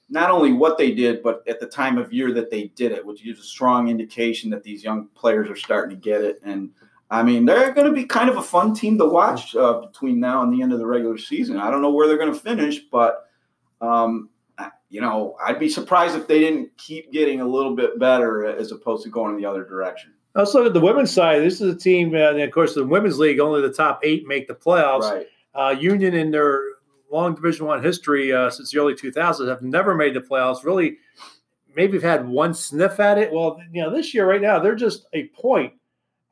not 0.10 0.32
only 0.32 0.54
what 0.54 0.78
they 0.78 0.92
did, 0.92 1.24
but 1.24 1.44
at 1.48 1.60
the 1.60 1.68
time 1.68 1.98
of 1.98 2.14
year 2.14 2.32
that 2.34 2.52
they 2.52 2.66
did 2.76 2.92
it, 2.92 3.06
which 3.06 3.24
gives 3.24 3.40
a 3.40 3.44
strong 3.44 3.90
indication 3.90 4.50
that 4.52 4.64
these 4.64 4.84
young 4.84 5.08
players 5.16 5.50
are 5.50 5.56
starting 5.56 5.96
to 5.96 6.02
get 6.02 6.22
it. 6.22 6.40
And 6.44 6.72
I 7.12 7.24
mean, 7.24 7.46
they're 7.46 7.74
going 7.74 7.88
to 7.88 7.94
be 7.94 8.06
kind 8.06 8.30
of 8.30 8.38
a 8.38 8.44
fun 8.44 8.74
team 8.74 8.98
to 9.00 9.06
watch 9.06 9.56
uh, 9.56 9.82
between 9.82 10.20
now 10.20 10.44
and 10.44 10.54
the 10.54 10.62
end 10.62 10.74
of 10.74 10.80
the 10.80 10.86
regular 10.86 11.18
season. 11.18 11.58
I 11.58 11.72
don't 11.72 11.82
know 11.82 11.92
where 11.92 12.08
they're 12.08 12.18
going 12.18 12.34
to 12.34 12.40
finish, 12.40 12.80
but 12.92 13.30
um, 13.82 14.30
you 14.90 15.02
know, 15.02 15.36
I'd 15.44 15.60
be 15.60 15.70
surprised 15.70 16.16
if 16.16 16.28
they 16.28 16.40
didn't 16.40 16.76
keep 16.78 17.12
getting 17.12 17.42
a 17.42 17.48
little 17.48 17.76
bit 17.76 18.00
better 18.00 18.46
as 18.46 18.72
opposed 18.72 19.04
to 19.04 19.10
going 19.10 19.36
in 19.36 19.42
the 19.42 19.48
other 19.48 19.64
direction. 19.64 20.14
Let's 20.36 20.54
look 20.54 20.66
at 20.66 20.74
the 20.74 20.80
women's 20.80 21.12
side. 21.12 21.42
This 21.42 21.62
is 21.62 21.74
a 21.74 21.78
team, 21.78 22.14
uh, 22.14 22.32
and 22.32 22.42
of 22.42 22.52
course, 22.52 22.76
the 22.76 22.86
women's 22.86 23.20
league 23.20 23.40
only 23.40 23.62
the 23.62 23.74
top 23.74 24.02
eight 24.04 24.28
make 24.28 24.48
the 24.48 24.54
playoffs. 24.54 25.02
Right. 25.02 25.28
Uh, 25.54 25.76
Union 25.80 26.14
in 26.14 26.32
their 26.32 26.62
long 27.12 27.36
Division 27.36 27.66
One 27.66 27.84
history 27.84 28.32
uh, 28.32 28.50
since 28.50 28.72
the 28.72 28.80
early 28.80 28.94
2000s 28.94 29.48
have 29.48 29.62
never 29.62 29.96
made 29.96 30.14
the 30.14 30.22
playoffs. 30.22 30.64
Really, 30.64 30.98
maybe 31.76 31.94
have 31.94 32.04
had 32.04 32.28
one 32.28 32.54
sniff 32.54 33.00
at 33.00 33.18
it. 33.18 33.32
Well, 33.32 33.60
you 33.72 33.82
know, 33.82 33.94
this 33.94 34.14
year 34.14 34.28
right 34.28 34.42
now 34.42 34.60
they're 34.60 34.76
just 34.76 35.08
a 35.14 35.28
point 35.30 35.74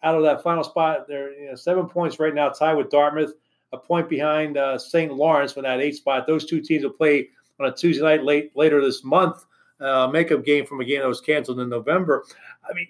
out 0.04 0.16
of 0.16 0.24
that 0.24 0.44
final 0.44 0.64
spot. 0.64 1.08
They're 1.08 1.34
you 1.34 1.50
know, 1.50 1.56
seven 1.56 1.88
points 1.88 2.20
right 2.20 2.34
now, 2.34 2.50
tied 2.50 2.76
with 2.76 2.90
Dartmouth, 2.90 3.34
a 3.74 3.78
point 3.78 4.10
behind 4.10 4.58
uh, 4.58 4.78
St. 4.78 5.12
Lawrence 5.12 5.54
for 5.54 5.62
that 5.64 5.80
eight 5.80 5.96
spot. 5.96 6.28
Those 6.28 6.46
two 6.46 6.62
teams 6.62 6.84
will 6.84 6.92
play 6.92 7.30
on 7.60 7.68
a 7.68 7.72
Tuesday 7.72 8.04
night 8.04 8.24
late 8.24 8.52
later 8.56 8.82
this 8.82 9.04
month. 9.04 9.46
Uh, 9.80 10.08
makeup 10.08 10.44
game 10.44 10.66
from 10.66 10.82
a 10.82 10.86
game 10.86 11.02
that 11.02 11.08
was 11.08 11.22
canceled 11.22 11.60
in 11.60 11.70
November. 11.70 12.26
I 12.68 12.74
mean, 12.74 12.88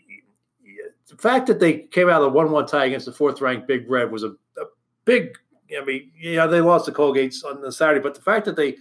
the 1.09 1.17
fact 1.17 1.47
that 1.47 1.59
they 1.59 1.79
came 1.79 2.09
out 2.09 2.21
of 2.21 2.31
the 2.31 2.37
one-one 2.37 2.65
tie 2.65 2.85
against 2.85 3.05
the 3.05 3.11
fourth-ranked 3.11 3.67
Big 3.67 3.89
Red 3.89 4.09
was 4.09 4.23
a, 4.23 4.29
a 4.29 4.65
big 5.03 5.37
I 5.77 5.83
mean, 5.83 6.11
yeah, 6.19 6.47
they 6.47 6.61
lost 6.61 6.85
the 6.85 6.91
Colgates 6.91 7.43
on 7.43 7.61
the 7.61 7.71
Saturday, 7.71 8.01
but 8.01 8.15
the 8.15 8.21
fact 8.21 8.45
that 8.45 8.55
they 8.55 8.77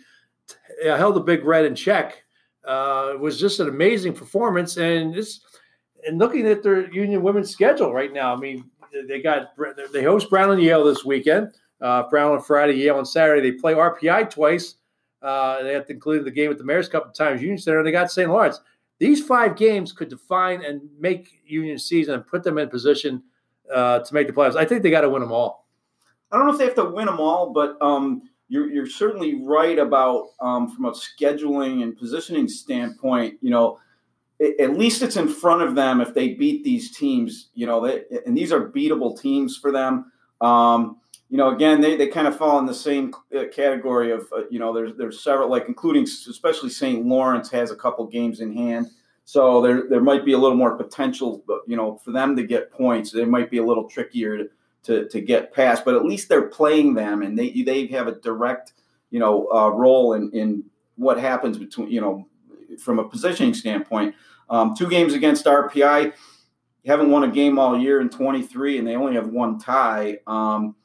held 0.84 1.16
the 1.16 1.20
Big 1.20 1.44
Red 1.44 1.64
in 1.64 1.74
check 1.74 2.22
uh, 2.64 3.14
was 3.18 3.40
just 3.40 3.60
an 3.60 3.68
amazing 3.68 4.12
performance. 4.12 4.76
And 4.76 5.14
this, 5.14 5.40
and 6.06 6.18
looking 6.18 6.46
at 6.46 6.62
their 6.62 6.92
Union 6.92 7.22
women's 7.22 7.50
schedule 7.50 7.92
right 7.92 8.12
now, 8.12 8.34
I 8.34 8.36
mean, 8.36 8.70
they 9.08 9.20
got 9.20 9.52
they 9.92 10.02
host 10.02 10.30
Brown 10.30 10.50
and 10.50 10.62
Yale 10.62 10.84
this 10.84 11.04
weekend. 11.04 11.52
Uh, 11.80 12.04
Brown 12.08 12.32
on 12.32 12.42
Friday, 12.42 12.74
Yale 12.74 12.96
on 12.96 13.04
Saturday. 13.04 13.50
They 13.50 13.56
play 13.56 13.74
RPI 13.74 14.30
twice. 14.30 14.76
Uh, 15.22 15.62
they 15.62 15.72
have 15.72 15.86
to 15.86 15.92
include 15.92 16.24
the 16.24 16.30
game 16.30 16.50
at 16.50 16.58
the 16.58 16.64
Mayor's 16.64 16.88
Cup 16.88 17.06
at 17.08 17.14
Times 17.14 17.40
Union 17.40 17.58
Center. 17.58 17.78
And 17.78 17.86
they 17.86 17.92
got 17.92 18.10
St. 18.10 18.30
Lawrence. 18.30 18.60
These 18.98 19.24
five 19.24 19.56
games 19.56 19.92
could 19.92 20.08
define 20.08 20.64
and 20.64 20.80
make 20.98 21.40
Union 21.46 21.78
season 21.78 22.14
and 22.14 22.26
put 22.26 22.42
them 22.42 22.58
in 22.58 22.68
position 22.68 23.22
uh, 23.72 24.00
to 24.00 24.14
make 24.14 24.26
the 24.26 24.32
playoffs. 24.32 24.56
I 24.56 24.64
think 24.64 24.82
they 24.82 24.90
got 24.90 25.02
to 25.02 25.10
win 25.10 25.20
them 25.20 25.32
all. 25.32 25.66
I 26.30 26.36
don't 26.36 26.46
know 26.46 26.52
if 26.52 26.58
they 26.58 26.64
have 26.64 26.74
to 26.76 26.84
win 26.84 27.06
them 27.06 27.20
all, 27.20 27.52
but 27.52 27.80
um, 27.80 28.22
you're, 28.48 28.70
you're 28.70 28.88
certainly 28.88 29.42
right 29.42 29.78
about 29.78 30.28
um, 30.40 30.74
from 30.74 30.86
a 30.86 30.92
scheduling 30.92 31.82
and 31.82 31.96
positioning 31.96 32.48
standpoint. 32.48 33.38
You 33.40 33.50
know, 33.50 33.78
it, 34.38 34.60
at 34.60 34.78
least 34.78 35.02
it's 35.02 35.16
in 35.16 35.28
front 35.28 35.62
of 35.62 35.74
them 35.74 36.00
if 36.00 36.14
they 36.14 36.34
beat 36.34 36.64
these 36.64 36.96
teams. 36.96 37.50
You 37.54 37.66
know, 37.66 37.86
they, 37.86 38.04
and 38.24 38.36
these 38.36 38.52
are 38.52 38.68
beatable 38.68 39.20
teams 39.20 39.56
for 39.56 39.72
them. 39.72 40.10
Um, 40.40 40.98
you 41.28 41.36
know, 41.36 41.54
again, 41.54 41.80
they, 41.80 41.96
they 41.96 42.06
kind 42.06 42.28
of 42.28 42.36
fall 42.36 42.58
in 42.58 42.66
the 42.66 42.74
same 42.74 43.12
uh, 43.36 43.44
category 43.52 44.12
of 44.12 44.28
uh, 44.32 44.42
you 44.50 44.58
know, 44.58 44.72
there's 44.72 44.96
there's 44.96 45.22
several 45.22 45.48
like 45.48 45.66
including 45.66 46.04
especially 46.04 46.70
St. 46.70 47.04
Lawrence 47.04 47.50
has 47.50 47.70
a 47.70 47.76
couple 47.76 48.06
games 48.06 48.40
in 48.40 48.52
hand. 48.56 48.86
So 49.24 49.60
there 49.60 49.88
there 49.88 50.00
might 50.00 50.24
be 50.24 50.34
a 50.34 50.38
little 50.38 50.56
more 50.56 50.76
potential, 50.76 51.44
you 51.66 51.76
know, 51.76 51.96
for 52.04 52.12
them 52.12 52.36
to 52.36 52.44
get 52.44 52.70
points. 52.70 53.10
They 53.10 53.24
might 53.24 53.50
be 53.50 53.58
a 53.58 53.64
little 53.64 53.88
trickier 53.88 54.38
to, 54.38 54.48
to, 54.84 55.08
to 55.08 55.20
get 55.20 55.52
past, 55.52 55.84
but 55.84 55.96
at 55.96 56.04
least 56.04 56.28
they're 56.28 56.48
playing 56.48 56.94
them, 56.94 57.22
and 57.22 57.36
they 57.36 57.50
they 57.62 57.86
have 57.88 58.06
a 58.06 58.12
direct, 58.12 58.74
you 59.10 59.18
know, 59.18 59.48
uh, 59.52 59.68
role 59.70 60.12
in 60.12 60.30
in 60.30 60.62
what 60.94 61.18
happens 61.18 61.58
between 61.58 61.90
you 61.90 62.00
know 62.00 62.28
from 62.78 63.00
a 63.00 63.08
positioning 63.08 63.52
standpoint. 63.52 64.14
Um, 64.48 64.76
two 64.76 64.88
games 64.88 65.12
against 65.12 65.44
RPI, 65.46 66.12
haven't 66.86 67.10
won 67.10 67.24
a 67.24 67.28
game 67.28 67.58
all 67.58 67.76
year 67.76 68.00
in 68.00 68.08
23, 68.08 68.78
and 68.78 68.86
they 68.86 68.94
only 68.94 69.14
have 69.14 69.26
one 69.26 69.58
tie. 69.58 70.18
Um, 70.28 70.76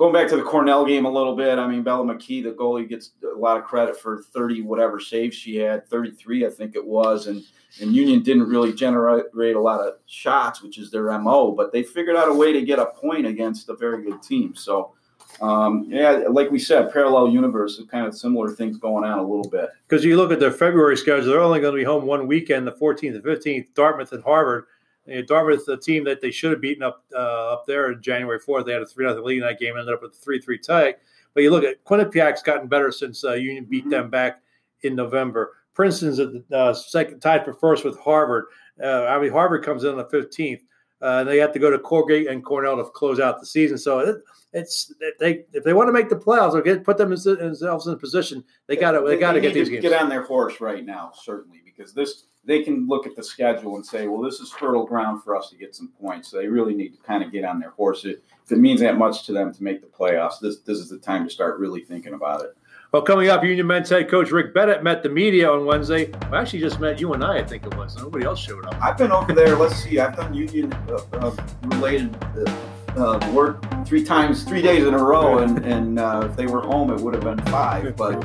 going 0.00 0.14
back 0.14 0.28
to 0.28 0.36
the 0.36 0.42
Cornell 0.42 0.86
game 0.86 1.04
a 1.04 1.10
little 1.10 1.36
bit, 1.36 1.58
I 1.58 1.68
mean, 1.68 1.82
Bella 1.82 2.06
McKee, 2.06 2.42
the 2.42 2.52
goalie, 2.52 2.88
gets 2.88 3.10
a 3.22 3.38
lot 3.38 3.58
of 3.58 3.64
credit 3.64 4.00
for 4.00 4.22
30 4.32 4.62
whatever 4.62 4.98
saves 4.98 5.36
she 5.36 5.56
had, 5.56 5.86
33, 5.88 6.46
I 6.46 6.48
think 6.48 6.74
it 6.74 6.84
was. 6.84 7.26
And 7.26 7.44
and 7.80 7.94
Union 7.94 8.22
didn't 8.22 8.48
really 8.48 8.72
generate 8.72 9.26
a 9.54 9.60
lot 9.60 9.80
of 9.80 9.94
shots, 10.06 10.60
which 10.62 10.78
is 10.78 10.90
their 10.90 11.16
mo. 11.18 11.52
But 11.52 11.70
they 11.70 11.82
figured 11.82 12.16
out 12.16 12.28
a 12.28 12.34
way 12.34 12.52
to 12.52 12.62
get 12.62 12.80
a 12.80 12.86
point 12.86 13.26
against 13.26 13.68
a 13.68 13.76
very 13.76 14.02
good 14.02 14.20
team. 14.22 14.56
So, 14.56 14.92
um, 15.40 15.84
yeah, 15.86 16.24
like 16.30 16.50
we 16.50 16.58
said, 16.58 16.92
parallel 16.92 17.28
universe 17.28 17.80
kind 17.88 18.06
of 18.06 18.16
similar 18.16 18.50
things 18.50 18.76
going 18.76 19.04
on 19.04 19.18
a 19.18 19.22
little 19.22 19.48
bit. 19.48 19.68
Because 19.86 20.04
you 20.04 20.16
look 20.16 20.32
at 20.32 20.40
their 20.40 20.50
February 20.50 20.96
schedule, 20.96 21.30
they're 21.30 21.40
only 21.40 21.60
going 21.60 21.74
to 21.74 21.78
be 21.78 21.84
home 21.84 22.06
one 22.06 22.26
weekend, 22.26 22.66
the 22.66 22.72
14th 22.72 23.14
and 23.14 23.22
15th, 23.22 23.66
Dartmouth 23.74 24.12
and 24.12 24.24
Harvard. 24.24 24.64
And 25.10 25.26
Dartmouth, 25.26 25.66
the 25.66 25.76
team 25.76 26.04
that 26.04 26.20
they 26.20 26.30
should 26.30 26.52
have 26.52 26.60
beaten 26.60 26.82
up 26.82 27.04
uh, 27.12 27.52
up 27.52 27.66
there 27.66 27.90
in 27.92 28.00
January 28.00 28.38
4th, 28.38 28.64
they 28.64 28.72
had 28.72 28.82
a 28.82 28.86
3 28.86 29.06
0 29.06 29.24
lead 29.24 29.38
in 29.38 29.42
that 29.42 29.58
game, 29.58 29.76
ended 29.76 29.92
up 29.92 30.02
with 30.02 30.12
a 30.12 30.16
3 30.16 30.40
3 30.40 30.58
tie. 30.58 30.94
But 31.34 31.42
you 31.42 31.50
look 31.50 31.64
at 31.64 31.84
Quinnipiac's 31.84 32.42
gotten 32.42 32.68
better 32.68 32.92
since 32.92 33.24
uh, 33.24 33.34
Union 33.34 33.64
beat 33.64 33.82
mm-hmm. 33.82 33.90
them 33.90 34.10
back 34.10 34.40
in 34.82 34.94
November. 34.94 35.56
Princeton's 35.74 36.18
at 36.18 36.32
the 36.32 36.56
uh, 36.56 36.74
second, 36.74 37.20
tied 37.20 37.44
for 37.44 37.54
first 37.54 37.84
with 37.84 37.98
Harvard. 37.98 38.46
Uh, 38.82 39.06
I 39.06 39.20
mean, 39.20 39.32
Harvard 39.32 39.64
comes 39.64 39.84
in 39.84 39.90
on 39.90 39.96
the 39.96 40.04
15th. 40.04 40.60
Uh, 41.00 41.24
they 41.24 41.38
have 41.38 41.52
to 41.52 41.58
go 41.58 41.70
to 41.70 41.78
Colgate 41.78 42.28
and 42.28 42.44
Cornell 42.44 42.76
to 42.76 42.84
close 42.84 43.20
out 43.20 43.40
the 43.40 43.46
season. 43.46 43.78
So 43.78 44.00
it, 44.00 44.16
it's 44.52 44.92
they 45.18 45.44
if 45.52 45.64
they 45.64 45.72
want 45.72 45.88
to 45.88 45.92
make 45.92 46.08
the 46.08 46.16
playoffs 46.16 46.54
or 46.54 46.62
get 46.62 46.84
put 46.84 46.98
them 46.98 47.10
themselves 47.10 47.86
in 47.86 47.94
a 47.94 47.96
position, 47.96 48.44
they 48.66 48.76
got 48.76 48.92
to 48.92 49.00
they, 49.00 49.16
got 49.16 49.32
to 49.32 49.40
get 49.40 49.54
these 49.54 49.68
games. 49.68 49.82
Get 49.82 49.92
on 49.92 50.08
their 50.08 50.22
horse 50.22 50.60
right 50.60 50.84
now, 50.84 51.12
certainly, 51.14 51.62
because 51.64 51.94
this 51.94 52.24
they 52.44 52.62
can 52.62 52.86
look 52.88 53.06
at 53.06 53.16
the 53.16 53.22
schedule 53.22 53.76
and 53.76 53.84
say, 53.84 54.08
well, 54.08 54.22
this 54.22 54.40
is 54.40 54.50
fertile 54.50 54.86
ground 54.86 55.22
for 55.22 55.36
us 55.36 55.50
to 55.50 55.56
get 55.56 55.74
some 55.74 55.88
points. 56.00 56.30
So 56.30 56.38
they 56.38 56.46
really 56.46 56.74
need 56.74 56.94
to 56.94 57.02
kind 57.02 57.22
of 57.22 57.32
get 57.32 57.44
on 57.44 57.60
their 57.60 57.70
horses. 57.70 58.16
If 58.44 58.52
it 58.52 58.58
means 58.58 58.80
that 58.80 58.96
much 58.96 59.26
to 59.26 59.32
them 59.32 59.52
to 59.52 59.62
make 59.62 59.80
the 59.82 59.86
playoffs, 59.86 60.40
this 60.40 60.60
this 60.60 60.78
is 60.78 60.88
the 60.88 60.98
time 60.98 61.24
to 61.24 61.30
start 61.30 61.58
really 61.58 61.82
thinking 61.82 62.14
about 62.14 62.42
it. 62.42 62.56
Well, 62.92 63.02
coming 63.02 63.28
up, 63.28 63.44
Union 63.44 63.68
men's 63.68 63.88
head 63.88 64.08
coach 64.08 64.32
Rick 64.32 64.52
Bennett 64.52 64.82
met 64.82 65.04
the 65.04 65.08
media 65.08 65.48
on 65.48 65.64
Wednesday. 65.64 66.12
I 66.32 66.40
actually 66.40 66.58
just 66.58 66.80
met 66.80 67.00
you 67.00 67.12
and 67.12 67.22
I, 67.22 67.38
I 67.38 67.44
think 67.44 67.64
it 67.64 67.76
was. 67.76 67.96
Nobody 67.96 68.24
else 68.24 68.40
showed 68.40 68.66
up. 68.66 68.82
I've 68.82 68.98
been 68.98 69.12
over 69.12 69.32
there. 69.32 69.54
Let's 69.54 69.76
see. 69.76 70.00
I've 70.00 70.16
done 70.16 70.34
union 70.34 70.72
uh, 70.88 71.00
uh, 71.12 71.36
related 71.64 72.16
uh, 72.36 72.56
uh 72.96 73.32
work 73.32 73.64
three 73.86 74.02
times, 74.02 74.42
three 74.42 74.62
days 74.62 74.84
in 74.86 74.94
a 74.94 74.98
row, 74.98 75.38
and, 75.38 75.64
and 75.64 76.00
uh, 76.00 76.26
if 76.28 76.36
they 76.36 76.46
were 76.46 76.62
home, 76.62 76.90
it 76.90 77.00
would 77.00 77.14
have 77.14 77.22
been 77.22 77.40
five. 77.46 77.94
But 77.94 78.18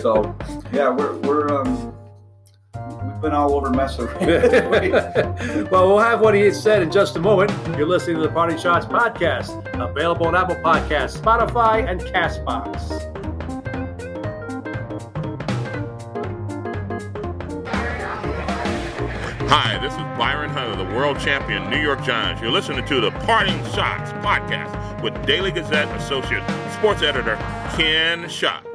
so, 0.00 0.34
yeah, 0.72 0.88
we're 0.88 1.16
we're. 1.18 1.48
Um, 1.52 1.94
We've 3.02 3.20
been 3.20 3.32
all 3.32 3.54
over 3.54 3.70
Messa. 3.70 4.06
well, 5.70 5.88
we'll 5.88 5.98
have 5.98 6.20
what 6.20 6.34
he 6.34 6.50
said 6.52 6.82
in 6.82 6.90
just 6.90 7.16
a 7.16 7.20
moment. 7.20 7.50
You're 7.76 7.88
listening 7.88 8.16
to 8.16 8.22
the 8.22 8.28
Parting 8.28 8.56
Schotts 8.56 8.88
podcast, 8.88 9.50
available 9.74 10.26
on 10.26 10.36
Apple 10.36 10.56
Podcasts, 10.56 11.18
Spotify, 11.18 11.88
and 11.88 12.00
Castbox. 12.00 13.08
Hi, 19.48 19.78
this 19.78 19.92
is 19.92 19.98
Byron 20.16 20.50
Hunter, 20.50 20.76
the 20.76 20.94
world 20.96 21.18
champion 21.18 21.68
New 21.68 21.80
York 21.80 22.02
Giants. 22.04 22.40
You're 22.40 22.52
listening 22.52 22.86
to 22.86 23.00
the 23.00 23.10
Parting 23.10 23.58
Schotts 23.64 24.12
podcast 24.22 25.02
with 25.02 25.26
Daily 25.26 25.50
Gazette 25.50 25.88
associate 26.00 26.42
sports 26.72 27.02
editor 27.02 27.36
Ken 27.76 28.28
Schott. 28.28 28.71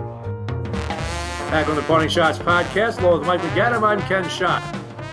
Back 1.50 1.70
on 1.70 1.78
the 1.78 1.82
Parting 1.84 2.10
Schotts 2.10 2.38
podcast, 2.38 3.00
along 3.00 3.20
with 3.20 3.28
Mike 3.28 3.40
MacAdam, 3.40 3.82
I'm 3.82 4.02
Ken 4.02 4.28
Schott. 4.28 4.62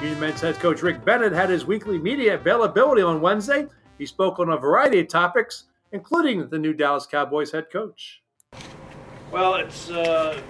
Union 0.03 0.19
Men's 0.19 0.41
head 0.41 0.57
coach 0.57 0.83
Rick 0.83 1.05
Bennett 1.05 1.33
had 1.33 1.49
his 1.49 1.65
weekly 1.65 1.97
media 1.97 2.35
availability 2.35 3.03
on 3.03 3.21
Wednesday. 3.21 3.67
He 3.99 4.05
spoke 4.05 4.41
on 4.41 4.49
a 4.49 4.57
variety 4.57 4.99
of 4.99 5.07
topics, 5.07 5.67
including 5.93 6.49
the 6.49 6.59
new 6.59 6.73
Dallas 6.73 7.07
Cowboys 7.07 7.53
head 7.53 7.71
coach. 7.71 8.21
Well, 9.31 9.55
it's 9.55 9.91
uh, 9.91 10.41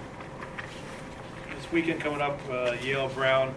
this 1.55 1.71
weekend 1.71 2.01
coming 2.01 2.19
up, 2.19 2.39
uh, 2.49 2.75
Yale 2.81 3.09
Brown 3.09 3.53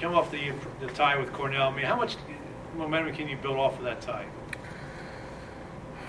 come 0.00 0.14
off 0.14 0.32
the, 0.32 0.52
the 0.80 0.88
tie 0.88 1.16
with 1.16 1.32
Cornell. 1.32 1.68
I 1.68 1.76
mean, 1.76 1.86
how 1.86 1.96
much 1.96 2.16
momentum 2.76 3.14
can 3.14 3.28
you 3.28 3.36
build 3.36 3.56
off 3.56 3.78
of 3.78 3.84
that 3.84 4.00
tie? 4.00 4.26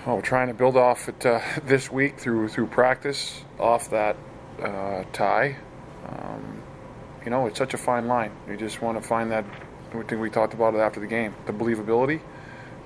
Well, 0.04 0.16
we're 0.16 0.22
trying 0.22 0.48
to 0.48 0.54
build 0.54 0.76
off 0.76 1.08
it 1.08 1.24
uh, 1.24 1.40
this 1.64 1.92
week 1.92 2.18
through 2.18 2.48
through 2.48 2.66
practice 2.66 3.44
off 3.58 3.90
that 3.90 4.16
uh, 4.62 5.04
tie. 5.12 5.56
Um, 6.06 6.62
you 7.24 7.30
know, 7.30 7.46
it's 7.46 7.58
such 7.58 7.74
a 7.74 7.78
fine 7.78 8.06
line. 8.06 8.32
You 8.48 8.56
just 8.56 8.80
want 8.80 9.00
to 9.00 9.06
find 9.06 9.30
that. 9.30 9.44
I 9.90 10.02
think 10.02 10.20
we 10.20 10.30
talked 10.30 10.54
about 10.54 10.74
it 10.74 10.78
after 10.78 11.00
the 11.00 11.06
game, 11.06 11.34
the 11.46 11.52
believability, 11.52 12.20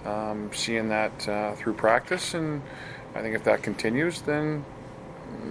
um, 0.04 0.50
seeing 0.52 0.88
that 0.90 1.28
uh, 1.28 1.54
through 1.56 1.74
practice, 1.74 2.34
and 2.34 2.62
I 3.14 3.22
think 3.22 3.34
if 3.34 3.42
that 3.44 3.62
continues, 3.62 4.22
then 4.22 4.64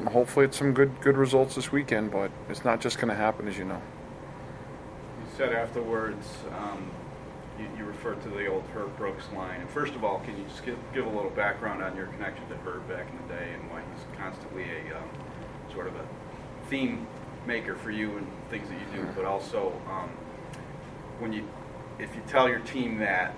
hopefully 0.10 0.46
it's 0.46 0.58
some 0.58 0.74
good 0.74 0.92
good 1.02 1.18
results 1.18 1.56
this 1.56 1.72
weekend. 1.72 2.12
But 2.12 2.32
it's 2.50 2.64
not 2.64 2.82
just 2.82 2.98
going 2.98 3.10
to 3.10 3.16
happen, 3.16 3.48
as 3.48 3.58
you 3.58 3.66
know 3.66 3.82
You 5.20 5.38
said 5.38 5.54
afterwards, 5.54 6.26
um, 6.58 6.90
you, 7.60 7.86
referred 7.86 8.22
to 8.24 8.30
the 8.30 8.48
old 8.48 8.64
Herb 8.74 8.96
Brooks 8.98 9.26
line. 9.36 9.62
And 9.62 9.70
first 9.70 9.94
of 9.94 10.04
all, 10.04 10.20
can 10.20 10.38
you 10.38 10.44
just 10.46 10.66
give, 10.66 10.78
give, 10.94 11.06
a 11.06 11.10
little 11.10 11.30
background 11.32 11.84
on 11.84 11.96
your 11.96 12.08
connection 12.08 12.48
to 12.50 12.56
Herb 12.56 12.88
back 12.88 13.08
in 13.10 13.28
the 13.28 13.34
day 13.34 13.50
and 13.54 13.70
why 13.70 13.82
he's 13.94 14.18
constantly 14.18 14.64
a 14.64 14.98
um, 14.98 15.10
sort 15.74 15.88
of 15.88 15.96
a 15.96 16.06
theme 16.68 17.08
maker 17.46 17.76
for 17.76 17.92
you 17.92 18.18
and 18.18 18.28
things 18.50 18.68
that 18.70 18.80
you 18.80 19.02
do, 19.02 19.08
but 19.16 19.26
also 19.26 19.74
um, 19.90 20.10
when 21.20 21.34
you, 21.34 21.48
if 22.00 22.16
you 22.16 22.22
tell 22.28 22.48
your 22.48 22.60
team 22.60 22.98
that, 23.00 23.36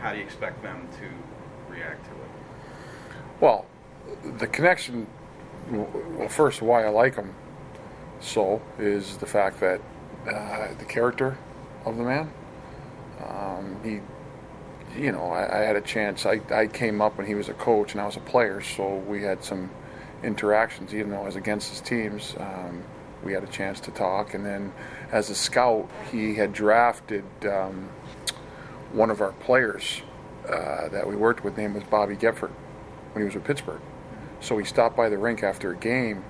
how 0.00 0.12
do 0.12 0.18
you 0.18 0.24
expect 0.24 0.62
them 0.62 0.88
to 0.98 1.72
react 1.72 2.04
to 2.04 2.10
it? 2.10 2.30
Well, 3.40 3.66
the 4.38 4.46
connection. 4.46 5.06
Well, 5.70 6.28
first, 6.28 6.62
why 6.62 6.84
I 6.84 6.90
like 6.90 7.16
him 7.16 7.34
so 8.20 8.62
is 8.78 9.16
the 9.18 9.26
fact 9.26 9.60
that 9.60 9.80
uh, 10.26 10.74
the 10.78 10.84
character 10.84 11.36
of 11.84 11.96
the 11.96 12.02
man. 12.02 12.30
Um, 13.26 13.76
he, 13.82 15.00
you 15.00 15.12
know, 15.12 15.26
I, 15.30 15.60
I, 15.60 15.64
had 15.64 15.76
a 15.76 15.80
chance. 15.80 16.26
I, 16.26 16.40
I 16.50 16.66
came 16.66 17.00
up 17.00 17.16
when 17.16 17.26
he 17.26 17.34
was 17.34 17.48
a 17.48 17.54
coach 17.54 17.92
and 17.92 18.00
I 18.00 18.06
was 18.06 18.16
a 18.16 18.20
player, 18.20 18.60
so 18.60 18.96
we 18.96 19.22
had 19.22 19.44
some 19.44 19.70
interactions, 20.26 20.92
even 20.94 21.10
though 21.10 21.22
I 21.22 21.26
was 21.26 21.36
against 21.36 21.70
his 21.70 21.80
teams. 21.80 22.34
Um, 22.38 22.82
we 23.24 23.32
had 23.32 23.42
a 23.42 23.48
chance 23.48 23.80
to 23.80 23.90
talk, 23.90 24.34
and 24.34 24.44
then 24.44 24.72
as 25.10 25.30
a 25.30 25.34
scout, 25.34 25.88
he 26.10 26.34
had 26.34 26.52
drafted 26.52 27.24
um, 27.44 27.88
one 28.92 29.10
of 29.10 29.20
our 29.20 29.32
players 29.32 30.02
uh, 30.48 30.88
that 30.88 31.06
we 31.06 31.16
worked 31.16 31.42
with. 31.42 31.56
Name 31.56 31.74
was 31.74 31.84
Bobby 31.84 32.16
Gepford 32.16 32.52
when 33.12 33.22
he 33.22 33.24
was 33.24 33.34
with 33.34 33.44
Pittsburgh. 33.44 33.80
So 34.40 34.58
he 34.58 34.64
stopped 34.64 34.96
by 34.96 35.08
the 35.08 35.18
rink 35.18 35.42
after 35.42 35.72
a 35.72 35.76
game 35.76 36.24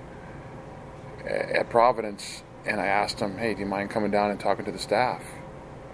at 1.26 1.68
Providence 1.68 2.44
and 2.66 2.80
I 2.80 2.86
asked 2.86 3.20
him, 3.20 3.38
"Hey, 3.38 3.54
do 3.54 3.60
you 3.60 3.66
mind 3.66 3.90
coming 3.90 4.10
down 4.10 4.30
and 4.30 4.40
talking 4.40 4.64
to 4.64 4.72
the 4.72 4.78
staff?" 4.78 5.22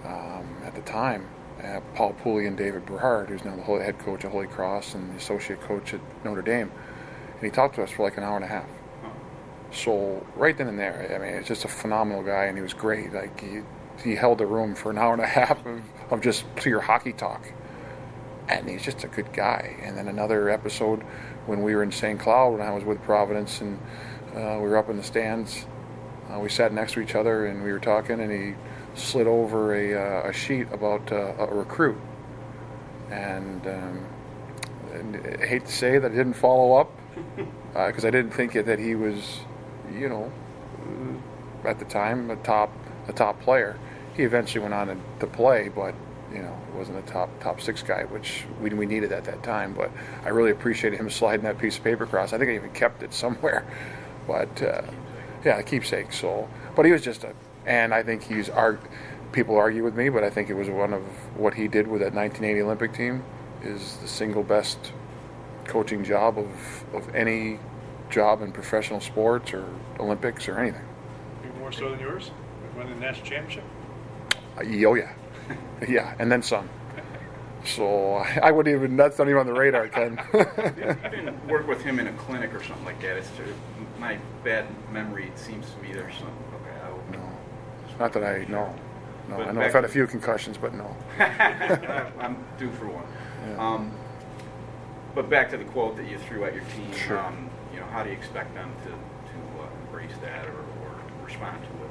Um, 0.04 0.62
at 0.64 0.74
the 0.74 0.80
time, 0.82 1.28
uh, 1.62 1.80
Paul 1.94 2.14
Pooley 2.14 2.46
and 2.46 2.56
David 2.56 2.86
Berard, 2.86 3.28
who's 3.28 3.44
now 3.44 3.54
the 3.54 3.62
head 3.62 3.98
coach 3.98 4.24
at 4.24 4.32
Holy 4.32 4.46
Cross 4.46 4.94
and 4.94 5.12
the 5.12 5.16
associate 5.16 5.60
coach 5.60 5.94
at 5.94 6.00
Notre 6.24 6.42
Dame. 6.42 6.72
And 7.42 7.50
he 7.50 7.54
talked 7.56 7.74
to 7.74 7.82
us 7.82 7.90
for 7.90 8.04
like 8.04 8.16
an 8.16 8.22
hour 8.22 8.36
and 8.36 8.44
a 8.44 8.48
half. 8.48 8.68
So 9.72 10.24
right 10.36 10.56
then 10.56 10.68
and 10.68 10.78
there, 10.78 11.10
I 11.12 11.18
mean, 11.18 11.34
it's 11.34 11.48
just 11.48 11.64
a 11.64 11.68
phenomenal 11.68 12.22
guy, 12.22 12.44
and 12.44 12.56
he 12.56 12.62
was 12.62 12.72
great. 12.72 13.12
Like 13.12 13.40
he, 13.40 13.62
he 14.04 14.14
held 14.14 14.38
the 14.38 14.46
room 14.46 14.76
for 14.76 14.92
an 14.92 14.98
hour 14.98 15.12
and 15.12 15.20
a 15.20 15.26
half 15.40 15.66
of, 15.66 15.82
of 16.12 16.20
just 16.20 16.44
pure 16.54 16.80
hockey 16.80 17.12
talk, 17.12 17.44
and 18.48 18.68
he's 18.68 18.84
just 18.84 19.02
a 19.02 19.08
good 19.08 19.32
guy. 19.32 19.76
And 19.82 19.98
then 19.98 20.06
another 20.06 20.50
episode 20.50 21.02
when 21.46 21.64
we 21.64 21.74
were 21.74 21.82
in 21.82 21.90
St. 21.90 22.20
Cloud 22.20 22.52
when 22.52 22.60
I 22.60 22.72
was 22.72 22.84
with 22.84 23.02
Providence, 23.02 23.60
and 23.60 23.76
uh, 24.36 24.60
we 24.62 24.68
were 24.68 24.76
up 24.76 24.88
in 24.88 24.96
the 24.96 25.02
stands. 25.02 25.66
Uh, 26.30 26.38
we 26.38 26.48
sat 26.48 26.72
next 26.72 26.92
to 26.92 27.00
each 27.00 27.16
other 27.16 27.46
and 27.46 27.64
we 27.64 27.72
were 27.72 27.80
talking, 27.80 28.20
and 28.20 28.30
he 28.30 28.54
slid 28.94 29.26
over 29.26 29.74
a, 29.74 29.94
uh, 29.94 30.28
a 30.28 30.32
sheet 30.32 30.68
about 30.70 31.10
uh, 31.10 31.34
a 31.40 31.46
recruit. 31.52 31.98
And, 33.10 33.66
um, 33.66 34.06
and 34.92 35.16
I 35.42 35.44
hate 35.44 35.66
to 35.66 35.72
say 35.72 35.98
that 35.98 36.12
I 36.12 36.14
didn't 36.14 36.34
follow 36.34 36.74
up 36.74 36.92
because 37.74 38.04
I 38.04 38.10
didn't 38.10 38.32
think 38.32 38.52
that 38.52 38.78
he 38.78 38.94
was, 38.94 39.40
you 39.92 40.08
know, 40.08 40.32
at 41.64 41.78
the 41.78 41.84
time 41.84 42.30
a 42.30 42.36
top 42.36 42.70
a 43.08 43.12
top 43.12 43.40
player. 43.40 43.78
He 44.14 44.24
eventually 44.24 44.60
went 44.60 44.74
on 44.74 45.00
to 45.20 45.26
play, 45.26 45.68
but 45.68 45.94
you 46.32 46.40
know, 46.40 46.58
wasn't 46.74 46.98
a 46.98 47.02
top 47.02 47.28
top 47.40 47.60
six 47.60 47.82
guy, 47.82 48.04
which 48.04 48.44
we, 48.60 48.70
we 48.70 48.86
needed 48.86 49.12
at 49.12 49.24
that 49.24 49.42
time. 49.42 49.72
But 49.74 49.90
I 50.24 50.28
really 50.28 50.50
appreciated 50.50 50.98
him 50.98 51.10
sliding 51.10 51.44
that 51.44 51.58
piece 51.58 51.78
of 51.78 51.84
paper 51.84 52.04
across. 52.04 52.32
I 52.32 52.38
think 52.38 52.50
I 52.50 52.54
even 52.54 52.70
kept 52.70 53.02
it 53.02 53.12
somewhere. 53.12 53.64
But 54.24 54.62
uh, 54.62 54.82
yeah, 55.44 55.58
a 55.58 55.64
keepsake. 55.64 56.12
So, 56.12 56.48
but 56.76 56.86
he 56.86 56.92
was 56.92 57.02
just 57.02 57.24
a, 57.24 57.34
and 57.66 57.92
I 57.92 58.04
think 58.04 58.22
he's. 58.22 58.48
People 59.32 59.56
argue 59.56 59.82
with 59.82 59.96
me, 59.96 60.10
but 60.10 60.22
I 60.22 60.30
think 60.30 60.48
it 60.48 60.54
was 60.54 60.70
one 60.70 60.92
of 60.92 61.02
what 61.36 61.54
he 61.54 61.66
did 61.66 61.88
with 61.88 62.02
that 62.02 62.14
1980 62.14 62.62
Olympic 62.62 62.92
team 62.92 63.24
is 63.64 63.96
the 63.96 64.06
single 64.06 64.44
best 64.44 64.92
coaching 65.72 66.04
job 66.04 66.38
of 66.38 66.84
of 66.94 67.14
any 67.14 67.58
job 68.10 68.42
in 68.42 68.52
professional 68.52 69.00
sports 69.00 69.54
or 69.54 69.64
Olympics 69.98 70.46
or 70.46 70.58
anything. 70.58 70.84
Maybe 71.42 71.58
more 71.58 71.72
so 71.72 71.90
than 71.90 71.98
yours. 71.98 72.30
Winning 72.76 72.94
the 72.94 73.00
national 73.00 73.26
championship. 73.26 73.64
Uh, 74.56 74.64
oh 74.86 74.94
yeah, 74.94 75.12
yeah, 75.88 76.14
and 76.18 76.30
then 76.30 76.42
some. 76.42 76.68
So 77.64 78.16
I 78.16 78.50
wouldn't 78.50 78.74
even. 78.74 78.96
That's 78.96 79.18
not 79.18 79.28
even 79.28 79.38
on 79.38 79.46
the 79.46 79.52
radar, 79.52 79.88
Ken. 79.88 80.18
I 80.34 81.08
didn't 81.08 81.46
work 81.46 81.66
with 81.68 81.80
him 81.82 82.00
in 82.00 82.08
a 82.08 82.12
clinic 82.14 82.52
or 82.52 82.62
something 82.62 82.84
like 82.84 83.00
that. 83.02 83.16
It's 83.16 83.28
sort 83.36 83.48
of 83.48 83.56
my 83.98 84.18
bad 84.42 84.66
memory. 84.90 85.28
It 85.28 85.38
seems 85.38 85.70
to 85.70 85.78
me 85.82 85.92
there's 85.92 86.14
some. 86.16 86.28
Okay, 86.28 86.76
I 86.82 87.12
no, 87.12 87.30
not 88.00 88.12
that 88.14 88.24
I 88.24 88.44
know. 88.50 88.74
No, 89.28 89.36
But 89.36 89.48
I 89.48 89.52
know 89.52 89.60
I've 89.60 89.72
had 89.72 89.84
a 89.84 89.88
few 89.88 90.06
concussions, 90.08 90.58
but 90.58 90.74
no. 90.74 90.96
I'm 91.20 92.36
due 92.58 92.72
for 92.72 92.86
one. 92.88 93.04
Yeah. 93.48 93.64
Um, 93.64 93.92
but 95.14 95.28
back 95.28 95.50
to 95.50 95.56
the 95.56 95.64
quote 95.64 95.96
that 95.96 96.08
you 96.08 96.18
threw 96.18 96.44
at 96.44 96.54
your 96.54 96.64
team. 96.64 96.92
Sure. 96.92 97.18
Um, 97.18 97.50
you 97.72 97.80
know, 97.80 97.86
how 97.86 98.02
do 98.02 98.10
you 98.10 98.16
expect 98.16 98.54
them 98.54 98.72
to 98.84 98.90
to 98.90 99.62
uh, 99.62 99.66
embrace 99.86 100.16
that 100.22 100.46
or, 100.46 100.60
or 100.82 101.00
respond 101.24 101.62
to 101.62 101.68
it? 101.84 101.90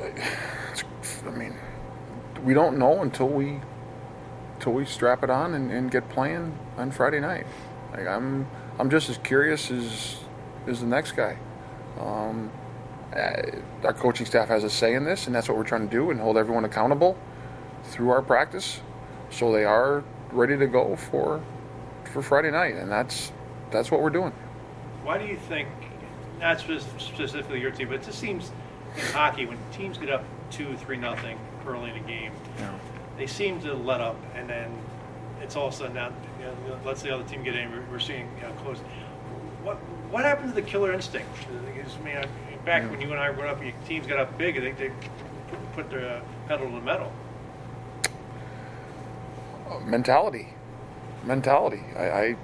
I 0.00 0.10
guess. 0.14 0.84
It's, 1.00 1.22
I 1.26 1.30
mean, 1.30 1.54
we 2.44 2.54
don't 2.54 2.78
know 2.78 3.02
until 3.02 3.28
we 3.28 3.60
until 4.54 4.72
we 4.72 4.84
strap 4.84 5.22
it 5.22 5.30
on 5.30 5.54
and, 5.54 5.70
and 5.70 5.90
get 5.90 6.08
playing 6.08 6.56
on 6.76 6.90
Friday 6.90 7.20
night. 7.20 7.46
Like 7.92 8.06
I'm 8.06 8.46
I'm 8.78 8.90
just 8.90 9.08
as 9.10 9.18
curious 9.18 9.70
as 9.70 10.18
as 10.66 10.80
the 10.80 10.86
next 10.86 11.12
guy. 11.12 11.38
Um, 12.00 12.50
uh, 13.14 13.42
our 13.84 13.94
coaching 13.94 14.26
staff 14.26 14.48
has 14.48 14.64
a 14.64 14.70
say 14.70 14.94
in 14.94 15.04
this, 15.04 15.26
and 15.26 15.34
that's 15.34 15.48
what 15.48 15.56
we're 15.56 15.64
trying 15.64 15.88
to 15.88 15.94
do 15.94 16.10
and 16.10 16.20
hold 16.20 16.36
everyone 16.36 16.64
accountable 16.64 17.16
through 17.84 18.10
our 18.10 18.22
practice, 18.22 18.80
so 19.30 19.52
they 19.52 19.64
are 19.64 20.02
ready 20.32 20.56
to 20.56 20.66
go 20.66 20.96
for 20.96 21.42
for 22.12 22.22
Friday 22.22 22.50
night, 22.50 22.74
and 22.74 22.90
that's 22.90 23.32
that's 23.70 23.90
what 23.90 24.00
we're 24.00 24.10
doing. 24.10 24.32
Why 25.02 25.18
do 25.18 25.24
you 25.26 25.36
think, 25.36 25.68
not 26.40 26.60
spec- 26.60 26.80
specifically 26.98 27.60
your 27.60 27.70
team, 27.70 27.88
but 27.88 27.96
it 27.96 28.02
just 28.04 28.18
seems 28.18 28.50
in 28.96 29.02
hockey 29.12 29.46
when 29.46 29.58
teams 29.72 29.98
get 29.98 30.10
up 30.10 30.24
two, 30.50 30.76
three, 30.78 30.96
nothing 30.96 31.38
early 31.66 31.90
in 31.90 31.96
a 31.96 32.00
game, 32.00 32.32
Yeah. 32.58 32.70
they 33.18 33.26
seem 33.26 33.60
to 33.60 33.74
let 33.74 34.00
up, 34.00 34.16
and 34.34 34.48
then 34.48 34.70
it's 35.42 35.54
all 35.56 35.68
of 35.68 35.74
a 35.74 35.76
sudden 35.76 35.94
now. 35.94 36.10
You 36.40 36.46
know, 36.46 36.78
let's 36.84 37.02
see 37.02 37.08
the 37.08 37.14
other 37.14 37.24
team 37.24 37.42
get 37.42 37.54
in. 37.56 37.70
We're, 37.90 37.98
seeing 37.98 38.28
you 38.36 38.42
know, 38.42 38.52
close. 38.62 38.78
What 39.62 39.76
what 40.10 40.24
happened 40.24 40.48
to 40.48 40.54
the 40.54 40.66
killer 40.66 40.92
instinct? 40.92 41.28
I 41.50 42.04
mean, 42.04 42.16
back 42.64 42.90
when 42.90 43.00
you 43.00 43.10
and 43.10 43.20
I 43.20 43.30
were 43.30 43.46
up, 43.46 43.62
your 43.62 43.72
teams 43.86 44.06
got 44.06 44.18
up 44.18 44.36
big, 44.38 44.56
and 44.56 44.66
they, 44.66 44.72
they 44.72 44.92
put 45.74 45.90
their 45.90 46.16
uh, 46.16 46.20
pedal 46.46 46.66
to 46.68 46.74
the 46.74 46.80
metal. 46.80 47.12
Mentality. 49.84 50.48
Mentality. 51.24 51.82
I, 51.96 52.10
I 52.10 52.36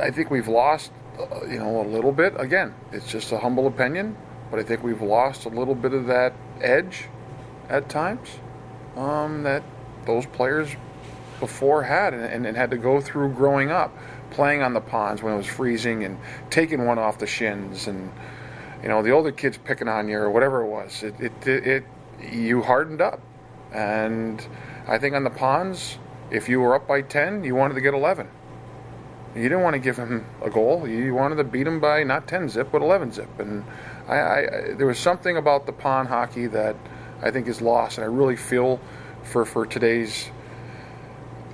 I 0.00 0.10
think 0.10 0.30
we've 0.30 0.48
lost 0.48 0.92
uh, 1.18 1.44
you 1.46 1.58
know 1.58 1.80
a 1.80 1.86
little 1.86 2.12
bit. 2.12 2.38
Again 2.38 2.74
it's 2.92 3.10
just 3.10 3.32
a 3.32 3.38
humble 3.38 3.66
opinion 3.66 4.16
but 4.50 4.60
I 4.60 4.62
think 4.62 4.82
we've 4.82 5.02
lost 5.02 5.44
a 5.44 5.48
little 5.48 5.74
bit 5.74 5.92
of 5.92 6.06
that 6.06 6.32
edge 6.60 7.08
at 7.68 7.88
times 7.88 8.28
um, 8.96 9.42
that 9.42 9.62
those 10.04 10.24
players 10.24 10.70
before 11.40 11.82
had 11.82 12.14
and, 12.14 12.24
and, 12.24 12.46
and 12.46 12.56
had 12.56 12.70
to 12.70 12.76
go 12.76 13.00
through 13.00 13.30
growing 13.30 13.70
up 13.70 13.92
playing 14.30 14.62
on 14.62 14.74
the 14.74 14.80
ponds 14.80 15.22
when 15.22 15.32
it 15.32 15.36
was 15.36 15.46
freezing 15.46 16.04
and 16.04 16.18
taking 16.50 16.84
one 16.84 16.98
off 16.98 17.18
the 17.18 17.26
shins 17.26 17.86
and 17.86 18.12
you 18.82 18.88
know 18.88 19.02
the 19.02 19.10
older 19.10 19.32
kids 19.32 19.58
picking 19.58 19.88
on 19.88 20.08
you 20.08 20.18
or 20.18 20.30
whatever 20.30 20.62
it 20.62 20.68
was. 20.68 21.02
It, 21.02 21.14
it, 21.20 21.46
it, 21.46 21.66
it 21.66 21.84
you 22.32 22.62
hardened 22.62 23.00
up. 23.00 23.20
And 23.72 24.46
I 24.86 24.98
think 24.98 25.14
on 25.14 25.24
the 25.24 25.30
ponds, 25.30 25.98
if 26.30 26.48
you 26.48 26.60
were 26.60 26.74
up 26.74 26.86
by 26.86 27.02
10, 27.02 27.44
you 27.44 27.54
wanted 27.54 27.74
to 27.74 27.80
get 27.80 27.94
11. 27.94 28.28
You 29.34 29.42
didn't 29.42 29.62
want 29.62 29.74
to 29.74 29.80
give 29.80 29.96
him 29.96 30.24
a 30.42 30.48
goal. 30.48 30.88
You 30.88 31.14
wanted 31.14 31.36
to 31.36 31.44
beat 31.44 31.66
him 31.66 31.80
by 31.80 32.04
not 32.04 32.26
10 32.26 32.48
zip, 32.48 32.68
but 32.72 32.82
11 32.82 33.12
zip. 33.12 33.38
And 33.38 33.64
I, 34.08 34.16
I, 34.16 34.46
there 34.76 34.86
was 34.86 34.98
something 34.98 35.36
about 35.36 35.66
the 35.66 35.72
pond 35.72 36.08
hockey 36.08 36.46
that 36.46 36.76
I 37.20 37.30
think 37.30 37.46
is 37.46 37.60
lost, 37.60 37.98
and 37.98 38.04
I 38.04 38.08
really 38.08 38.36
feel 38.36 38.80
for, 39.24 39.44
for 39.44 39.66
today's 39.66 40.30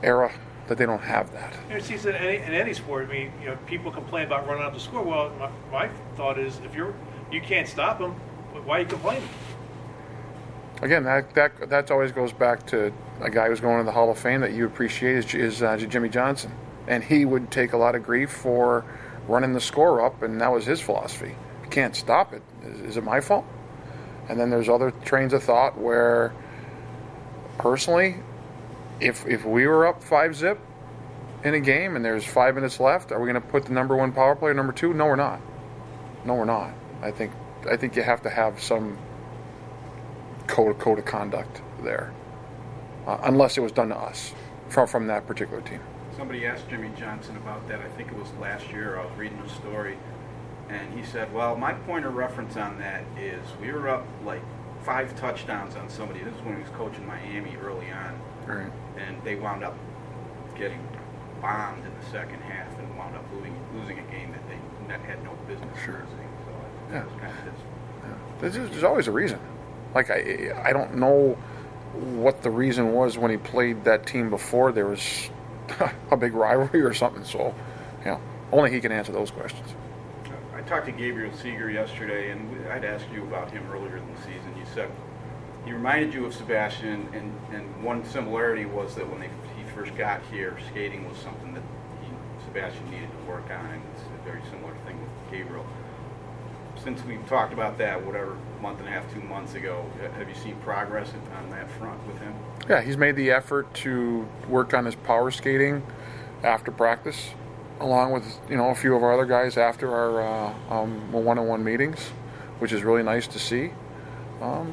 era 0.03 0.33
that 0.69 0.79
they 0.79 0.87
don't 0.87 1.03
have 1.03 1.33
that. 1.33 1.55
You 1.69 1.79
know, 1.79 2.11
in 2.11 2.15
any, 2.15 2.37
in 2.37 2.55
any 2.55 2.73
sport. 2.75 3.09
I 3.09 3.13
mean, 3.13 3.33
you 3.41 3.49
know, 3.49 3.59
people 3.67 3.91
complain 3.91 4.27
about 4.27 4.47
running 4.47 4.63
out 4.63 4.75
the 4.75 4.81
score. 4.81 5.03
Well, 5.03 5.31
my, 5.39 5.51
my 5.71 5.91
thought 6.17 6.39
is, 6.39 6.59
if 6.65 6.75
you're 6.75 6.95
you 7.33 7.41
can't 7.41 7.67
stop 7.67 7.99
them, 7.99 8.13
why 8.65 8.79
are 8.79 8.81
you 8.81 8.87
complaining? 8.87 9.29
Again, 10.83 11.05
that 11.05 11.33
that 11.35 11.71
that 11.71 11.91
always 11.93 12.11
goes 12.11 12.33
back 12.33 12.67
to 12.67 12.93
a 13.21 13.31
guy 13.31 13.47
who's 13.47 13.61
going 13.61 13.79
to 13.79 13.85
the 13.85 13.93
Hall 13.93 14.11
of 14.11 14.19
Fame 14.19 14.41
that 14.41 14.53
you 14.53 14.67
appreciate 14.67 15.17
is, 15.17 15.35
is 15.35 15.63
uh, 15.63 15.77
Jimmy 15.77 16.09
Johnson, 16.09 16.53
and 16.89 17.05
he 17.05 17.25
would 17.25 17.53
take 17.53 17.73
a 17.73 17.77
lot 17.77 17.95
of 17.95 18.03
grief 18.03 18.31
for 18.31 18.85
running 19.29 19.53
the 19.53 19.61
score 19.61 20.05
up, 20.05 20.23
and 20.23 20.41
that 20.41 20.53
was 20.53 20.67
his 20.67 20.81
philosophy. 20.81 21.37
You 21.63 21.71
can't 21.71 21.95
stop 21.95 22.33
it. 22.33 22.43
Is, 22.65 22.81
is 22.81 22.97
it 22.97 23.05
my 23.05 23.21
fault? 23.21 23.45
And 24.29 24.41
then 24.41 24.51
there's 24.51 24.69
other 24.69 24.91
trains 24.91 25.33
of 25.33 25.45
thought 25.45 25.79
where, 25.79 26.35
personally, 27.59 28.17
if 28.99 29.25
if 29.25 29.45
we 29.45 29.69
were 29.69 29.87
up 29.87 30.03
five 30.03 30.35
zip 30.35 30.59
in 31.45 31.55
a 31.55 31.61
game 31.61 31.95
and 31.95 32.05
there's 32.05 32.25
five 32.25 32.57
minutes 32.57 32.81
left, 32.81 33.13
are 33.13 33.21
we 33.21 33.31
going 33.31 33.41
to 33.41 33.49
put 33.49 33.67
the 33.67 33.73
number 33.73 33.95
one 33.95 34.11
power 34.11 34.35
play 34.35 34.53
number 34.53 34.73
two? 34.73 34.93
No, 34.93 35.07
we're 35.07 35.15
not. 35.15 35.41
No, 36.25 36.35
we're 36.35 36.45
not. 36.45 36.73
I 37.01 37.13
think 37.13 37.31
I 37.71 37.77
think 37.77 37.95
you 37.95 38.03
have 38.03 38.23
to 38.23 38.31
have 38.31 38.61
some 38.61 38.99
code 40.53 40.79
code 40.79 40.99
of 40.99 41.05
conduct 41.07 41.63
there, 41.83 42.13
uh, 43.07 43.19
unless 43.25 43.57
it 43.57 43.63
was 43.63 43.73
done 43.73 43.89
to 43.89 43.97
us 43.97 44.35
from 44.69 44.87
from 44.87 45.07
that 45.07 45.27
particular 45.27 45.63
team. 45.63 45.81
Somebody 46.17 46.47
asked 46.47 46.69
Jimmy 46.69 46.91
Johnson 46.97 47.37
about 47.39 47.67
that. 47.69 47.81
I 47.81 47.89
think 47.97 48.13
it 48.13 48.19
was 48.19 48.29
last 48.39 48.71
year. 48.71 49.01
I 49.01 49.05
was 49.07 49.17
reading 49.17 49.39
a 49.39 49.49
story, 49.49 49.97
and 50.69 50.93
he 50.93 51.03
said, 51.05 51.33
"Well, 51.33 51.57
my 51.57 51.73
point 51.73 52.05
of 52.05 52.15
reference 52.15 52.57
on 52.59 52.79
that 52.79 53.03
is 53.19 53.41
we 53.63 53.73
were 53.73 53.89
up 53.89 54.07
like 54.25 54.43
five 54.83 55.17
touchdowns 55.19 55.75
on 55.75 55.89
somebody. 55.89 56.21
This 56.21 56.35
is 56.35 56.43
when 56.43 56.57
he 56.57 56.63
was 56.63 56.71
coaching 56.73 57.07
Miami 57.07 57.57
early 57.65 57.91
on, 57.91 58.21
Right. 58.47 58.71
and 58.99 59.17
they 59.25 59.37
wound 59.37 59.65
up 59.65 59.75
getting 60.55 60.87
bombed 61.41 61.83
in 61.87 61.93
the 61.99 62.07
second 62.11 62.41
half 62.43 62.79
and 62.79 62.99
wound 62.99 63.17
up 63.17 63.25
losing 63.35 63.57
losing 63.75 63.99
a 63.99 64.03
game 64.13 64.31
that 64.33 64.47
they 64.49 64.59
that 64.89 65.01
had 65.07 65.25
no 65.25 65.31
business 65.49 65.79
Sure. 65.83 65.95
losing. 65.95 66.29
So 66.45 66.93
Yeah. 66.93 67.03
kind 67.21 67.33
of 67.33 67.45
his 67.45 67.61
There's, 68.55 68.71
there's 68.71 68.85
always 68.85 69.07
a 69.09 69.13
reason. 69.13 69.39
Like 69.95 70.11
I 70.11 70.53
I 70.65 70.73
don't 70.73 70.97
know 70.97 71.37
what 71.95 72.43
the 72.43 72.51
reason 72.51 72.93
was 72.93 73.19
when 73.19 73.31
he 73.31 73.37
played 73.37 73.85
that 73.85 74.07
team 74.07 74.31
before. 74.31 74.73
There 74.73 74.87
was 74.87 75.31
a 76.11 76.17
big 76.17 76.35
rivalry 76.35 76.81
or 76.83 76.95
something. 76.95 77.25
So, 77.25 77.55
yeah, 78.05 78.19
only 78.51 78.71
he 78.71 78.81
can 78.81 78.93
answer 78.93 79.13
those 79.13 79.31
questions. 79.31 79.69
I 80.55 80.63
talked 80.63 80.87
to 80.87 80.93
Gabriel 80.93 81.33
Seger 81.33 81.73
yesterday, 81.73 82.31
and 82.31 82.67
I'd 82.69 82.85
asked 82.85 83.07
you 83.13 83.23
about 83.25 83.51
him 83.51 83.65
earlier 83.73 83.97
in 83.97 84.15
the 84.15 84.21
season. 84.21 84.55
You 84.57 84.65
said 84.75 84.91
he 85.65 85.73
reminded 85.73 86.15
you 86.15 86.25
of 86.25 86.35
Sebastian, 86.35 87.09
and, 87.13 87.33
and 87.53 87.85
one 87.85 88.05
similarity 88.05 88.65
was 88.65 88.95
that 88.95 89.09
when 89.09 89.21
they, 89.21 89.31
he 89.57 89.65
first 89.75 89.95
got 89.97 90.21
here, 90.31 90.57
skating 90.71 91.09
was 91.09 91.19
something 91.19 91.55
that 91.55 91.63
he, 92.03 92.09
Sebastian 92.47 92.91
needed 92.91 93.11
to 93.11 93.31
work 93.31 93.45
on, 93.45 93.67
and 93.67 93.83
it's 93.95 94.03
a 94.05 94.25
very 94.25 94.43
similar 94.51 94.75
thing 94.87 94.99
with 95.01 95.33
Gabriel. 95.33 95.67
Since 96.83 97.03
we 97.05 97.17
talked 97.29 97.53
about 97.53 97.79
that, 97.79 98.05
whatever 98.05 98.37
month 98.61 98.81
and 98.81 98.89
a 98.89 98.91
half, 98.91 99.13
two 99.13 99.21
months 99.23 99.55
ago, 99.55 99.85
have 100.17 100.29
you 100.29 100.35
seen 100.35 100.57
progress 100.57 101.13
on 101.37 101.51
that 101.51 101.71
front 101.73 102.05
with 102.07 102.19
him? 102.19 102.35
Yeah, 102.69 102.83
he's 102.83 102.97
made 102.97 103.17
the 103.17 103.31
effort 103.31 103.73
to 103.75 104.27
work 104.49 104.75
on 104.75 104.85
his 104.85 104.95
power 104.95 105.31
skating 105.31 105.83
after 106.43 106.71
practice, 106.71 107.31
along 107.81 108.13
with 108.13 108.39
you 108.49 108.57
know 108.57 108.71
a 108.71 108.75
few 108.75 108.95
of 108.97 109.03
our 109.03 109.13
other 109.13 109.27
guys 109.27 109.57
after 109.57 109.95
our 109.95 110.23
uh, 110.23 110.55
um, 110.71 111.13
one-on-one 111.13 111.63
meetings, 111.63 112.09
which 112.59 112.73
is 112.73 112.83
really 112.83 113.03
nice 113.03 113.27
to 113.29 113.39
see. 113.39 113.71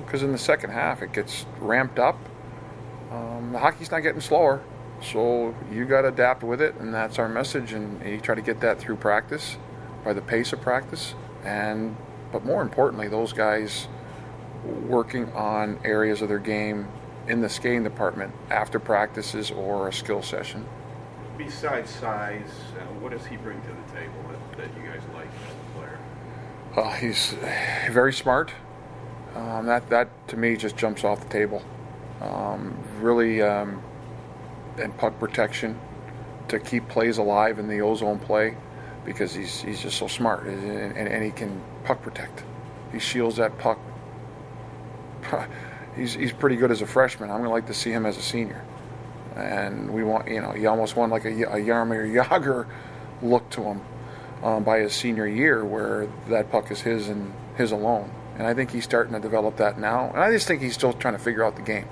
Because 0.05 0.23
in 0.23 0.31
the 0.31 0.37
second 0.39 0.71
half, 0.71 1.03
it 1.03 1.13
gets 1.13 1.45
ramped 1.59 1.99
up. 1.99 2.17
Um, 3.11 3.51
the 3.51 3.59
hockey's 3.59 3.91
not 3.91 3.99
getting 3.99 4.21
slower, 4.21 4.63
so 5.03 5.53
you 5.71 5.85
got 5.85 6.01
to 6.01 6.07
adapt 6.07 6.41
with 6.41 6.59
it, 6.59 6.73
and 6.79 6.91
that's 6.91 7.19
our 7.19 7.29
message. 7.29 7.73
And 7.73 8.03
you 8.03 8.19
try 8.19 8.33
to 8.33 8.41
get 8.41 8.61
that 8.61 8.79
through 8.79 8.95
practice, 8.95 9.57
by 10.03 10.13
the 10.13 10.21
pace 10.21 10.53
of 10.53 10.61
practice, 10.61 11.13
and 11.43 11.95
but 12.31 12.45
more 12.45 12.61
importantly, 12.61 13.07
those 13.07 13.33
guys 13.33 13.87
working 14.63 15.31
on 15.33 15.79
areas 15.83 16.21
of 16.21 16.29
their 16.29 16.39
game 16.39 16.87
in 17.27 17.41
the 17.41 17.49
skating 17.49 17.83
department 17.83 18.33
after 18.49 18.79
practices 18.79 19.51
or 19.51 19.87
a 19.87 19.93
skill 19.93 20.21
session. 20.21 20.65
Besides 21.37 21.89
size, 21.89 22.51
uh, 22.77 22.83
what 22.99 23.11
does 23.11 23.25
he 23.25 23.37
bring 23.37 23.61
to 23.61 23.67
the 23.67 23.99
table 23.99 24.13
that, 24.29 24.57
that 24.57 24.77
you 24.77 24.89
guys 24.89 25.01
like 25.13 25.27
as 25.27 25.53
a 25.53 25.77
player? 25.77 25.99
Uh, 26.75 26.91
he's 26.97 27.35
very 27.91 28.13
smart. 28.13 28.53
Um, 29.35 29.65
that 29.67 29.89
that 29.89 30.27
to 30.29 30.37
me 30.37 30.57
just 30.57 30.75
jumps 30.75 31.03
off 31.03 31.21
the 31.21 31.29
table. 31.29 31.63
Um, 32.21 32.77
really, 32.99 33.41
um, 33.41 33.81
and 34.77 34.95
puck 34.97 35.17
protection 35.19 35.79
to 36.49 36.59
keep 36.59 36.87
plays 36.89 37.17
alive 37.17 37.59
in 37.59 37.67
the 37.67 37.79
ozone 37.79 38.19
play 38.19 38.57
because 39.05 39.33
he's 39.33 39.61
he's 39.61 39.81
just 39.81 39.97
so 39.97 40.07
smart 40.07 40.43
and, 40.43 40.95
and, 40.95 41.07
and 41.07 41.23
he 41.23 41.31
can 41.31 41.61
puck 41.83 42.01
protect. 42.01 42.43
He 42.91 42.99
shields 42.99 43.37
that 43.37 43.57
puck. 43.57 43.79
he's 45.95 46.13
he's 46.13 46.33
pretty 46.33 46.55
good 46.55 46.71
as 46.71 46.81
a 46.81 46.87
freshman. 46.87 47.29
I'm 47.29 47.37
gonna 47.37 47.49
like 47.49 47.67
to 47.67 47.73
see 47.73 47.91
him 47.91 48.05
as 48.05 48.17
a 48.17 48.21
senior. 48.21 48.63
And 49.35 49.91
we 49.91 50.03
want 50.03 50.27
you 50.27 50.41
know 50.41 50.51
he 50.51 50.65
almost 50.65 50.95
won 50.95 51.09
like 51.09 51.25
a, 51.25 51.29
a 51.29 51.57
Jaromir 51.57 52.11
Jagr 52.11 52.67
look 53.21 53.49
to 53.51 53.61
him 53.61 53.81
um, 54.43 54.63
by 54.63 54.79
his 54.79 54.93
senior 54.93 55.27
year, 55.27 55.63
where 55.63 56.07
that 56.27 56.51
puck 56.51 56.71
is 56.71 56.81
his 56.81 57.09
and 57.09 57.33
his 57.55 57.71
alone. 57.71 58.11
And 58.37 58.47
I 58.47 58.53
think 58.53 58.71
he's 58.71 58.85
starting 58.85 59.13
to 59.13 59.19
develop 59.19 59.57
that 59.57 59.77
now. 59.77 60.09
And 60.11 60.19
I 60.19 60.31
just 60.31 60.47
think 60.47 60.61
he's 60.61 60.73
still 60.73 60.93
trying 60.93 61.13
to 61.13 61.19
figure 61.19 61.43
out 61.43 61.57
the 61.57 61.61
game, 61.61 61.87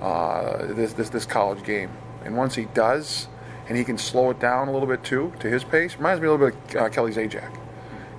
uh, 0.00 0.66
this, 0.72 0.94
this 0.94 1.10
this 1.10 1.26
college 1.26 1.64
game. 1.64 1.90
And 2.24 2.36
once 2.36 2.54
he 2.54 2.64
does, 2.64 3.28
and 3.68 3.76
he 3.76 3.84
can 3.84 3.98
slow 3.98 4.30
it 4.30 4.38
down 4.38 4.68
a 4.68 4.72
little 4.72 4.88
bit 4.88 5.02
too 5.02 5.32
to 5.40 5.48
his 5.48 5.64
pace, 5.64 5.96
reminds 5.96 6.20
me 6.20 6.28
a 6.28 6.32
little 6.32 6.50
bit 6.50 6.76
of 6.76 6.82
uh, 6.82 6.88
Kelly 6.88 7.12
Zajac. 7.12 7.56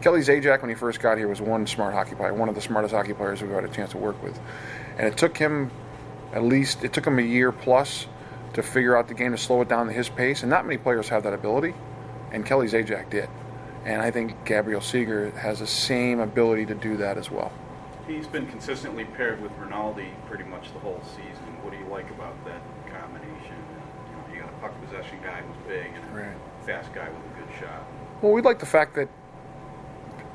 Kelly 0.01 0.21
Zajac, 0.21 0.61
when 0.61 0.69
he 0.69 0.75
first 0.75 0.99
got 0.99 1.17
here, 1.17 1.27
was 1.27 1.41
one 1.41 1.65
smart 1.65 1.93
hockey 1.93 2.15
player, 2.15 2.33
one 2.33 2.49
of 2.49 2.55
the 2.55 2.61
smartest 2.61 2.93
hockey 2.93 3.13
players 3.13 3.41
we've 3.41 3.51
had 3.51 3.63
a 3.63 3.69
chance 3.69 3.91
to 3.91 3.97
work 3.97 4.21
with. 4.21 4.39
And 4.97 5.07
it 5.07 5.17
took 5.17 5.37
him 5.37 5.71
at 6.33 6.43
least 6.43 6.83
it 6.83 6.93
took 6.93 7.07
him 7.07 7.19
a 7.19 7.23
year 7.23 7.51
plus 7.51 8.07
to 8.53 8.63
figure 8.63 8.95
out 8.97 9.07
the 9.07 9.13
game 9.13 9.31
to 9.31 9.37
slow 9.37 9.61
it 9.61 9.69
down 9.69 9.87
to 9.87 9.93
his 9.93 10.09
pace. 10.09 10.41
And 10.43 10.49
not 10.49 10.65
many 10.65 10.77
players 10.77 11.09
have 11.09 11.23
that 11.23 11.33
ability, 11.33 11.73
and 12.31 12.45
Kelly 12.45 12.67
Zajac 12.67 13.09
did. 13.09 13.29
And 13.85 14.01
I 14.01 14.11
think 14.11 14.45
Gabriel 14.45 14.81
Seger 14.81 15.35
has 15.35 15.59
the 15.59 15.67
same 15.67 16.19
ability 16.19 16.65
to 16.67 16.75
do 16.75 16.97
that 16.97 17.17
as 17.17 17.31
well. 17.31 17.51
He's 18.05 18.27
been 18.27 18.47
consistently 18.47 19.05
paired 19.05 19.41
with 19.41 19.51
Rinaldi 19.57 20.09
pretty 20.27 20.45
much 20.45 20.71
the 20.73 20.79
whole 20.79 21.01
season. 21.15 21.45
What 21.61 21.71
do 21.71 21.79
you 21.79 21.87
like 21.87 22.09
about 22.11 22.33
that 22.45 22.61
combination? 22.89 23.55
You, 24.09 24.15
know, 24.15 24.33
you 24.33 24.41
got 24.41 24.49
a 24.49 24.57
puck 24.61 24.76
possession 24.89 25.17
guy 25.23 25.41
who's 25.41 25.67
big 25.67 25.87
and 25.93 26.17
a 26.17 26.23
Right. 26.23 26.35
fast 26.65 26.93
guy 26.93 27.07
with 27.09 27.17
a 27.17 27.39
good 27.39 27.59
shot. 27.59 27.85
Well, 28.21 28.31
we 28.31 28.41
like 28.41 28.59
the 28.59 28.65
fact 28.65 28.95
that 28.95 29.09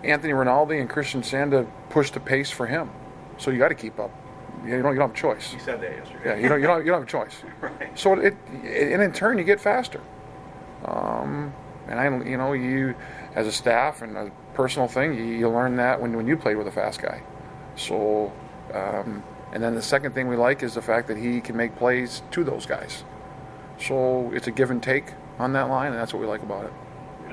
Anthony 0.05 0.33
Rinaldi 0.33 0.79
and 0.79 0.89
Christian 0.89 1.23
Sanda 1.23 1.67
pushed 1.91 2.15
the 2.15 2.21
pace 2.21 2.51
for 2.51 2.67
him. 2.67 2.91
So 3.39 3.51
you 3.51 3.59
got 3.59 3.69
to 3.69 3.75
keep 3.75 3.99
up. 3.99 4.11
You 4.65 4.81
don't, 4.83 4.93
you 4.93 4.99
don't 4.99 5.11
have 5.11 5.11
a 5.11 5.15
choice. 5.15 5.53
He 5.53 5.59
said 5.59 5.81
that 5.81 5.91
yesterday. 5.91 6.21
Yeah, 6.25 6.37
you 6.37 6.49
don't, 6.49 6.61
you 6.61 6.67
don't, 6.67 6.79
you 6.85 6.93
don't 6.93 7.01
have 7.01 7.09
a 7.09 7.11
choice. 7.11 7.35
right. 7.61 7.99
So 7.99 8.15
it, 8.15 8.37
and 8.63 9.03
in 9.03 9.13
turn, 9.13 9.39
you 9.39 9.45
get 9.45 9.61
faster. 9.61 10.01
Um, 10.85 11.53
and 11.89 11.99
I, 11.99 12.05
you 12.29 12.37
know, 12.37 12.53
you 12.53 12.95
as 13.35 13.47
a 13.47 13.53
staff 13.53 14.03
and 14.03 14.17
a 14.17 14.31
personal 14.55 14.87
thing, 14.89 15.15
you, 15.15 15.25
you 15.25 15.49
learn 15.49 15.77
that 15.77 16.01
when 16.01 16.17
when 16.17 16.27
you 16.27 16.37
played 16.37 16.57
with 16.57 16.69
a 16.69 16.73
fast 16.73 17.03
guy. 17.03 17.23
So, 17.77 18.33
um, 18.73 19.23
and 19.53 19.63
then 19.63 19.75
the 19.75 19.83
second 19.83 20.13
thing 20.13 20.29
we 20.29 20.37
like 20.37 20.63
is 20.63 20.75
the 20.75 20.83
fact 20.83 21.09
that 21.09 21.17
he 21.17 21.41
can 21.41 21.57
make 21.57 21.75
plays 21.77 22.23
to 22.33 22.45
those 22.45 22.67
guys. 22.67 23.05
So 23.87 24.31
it's 24.33 24.47
a 24.47 24.51
give 24.51 24.71
and 24.71 24.83
take 24.83 25.07
on 25.39 25.53
that 25.55 25.69
line, 25.69 25.93
and 25.93 25.97
that's 26.01 26.13
what 26.13 26.21
we 26.21 26.27
like 26.27 26.43
about 26.43 26.65
it. 26.67 26.73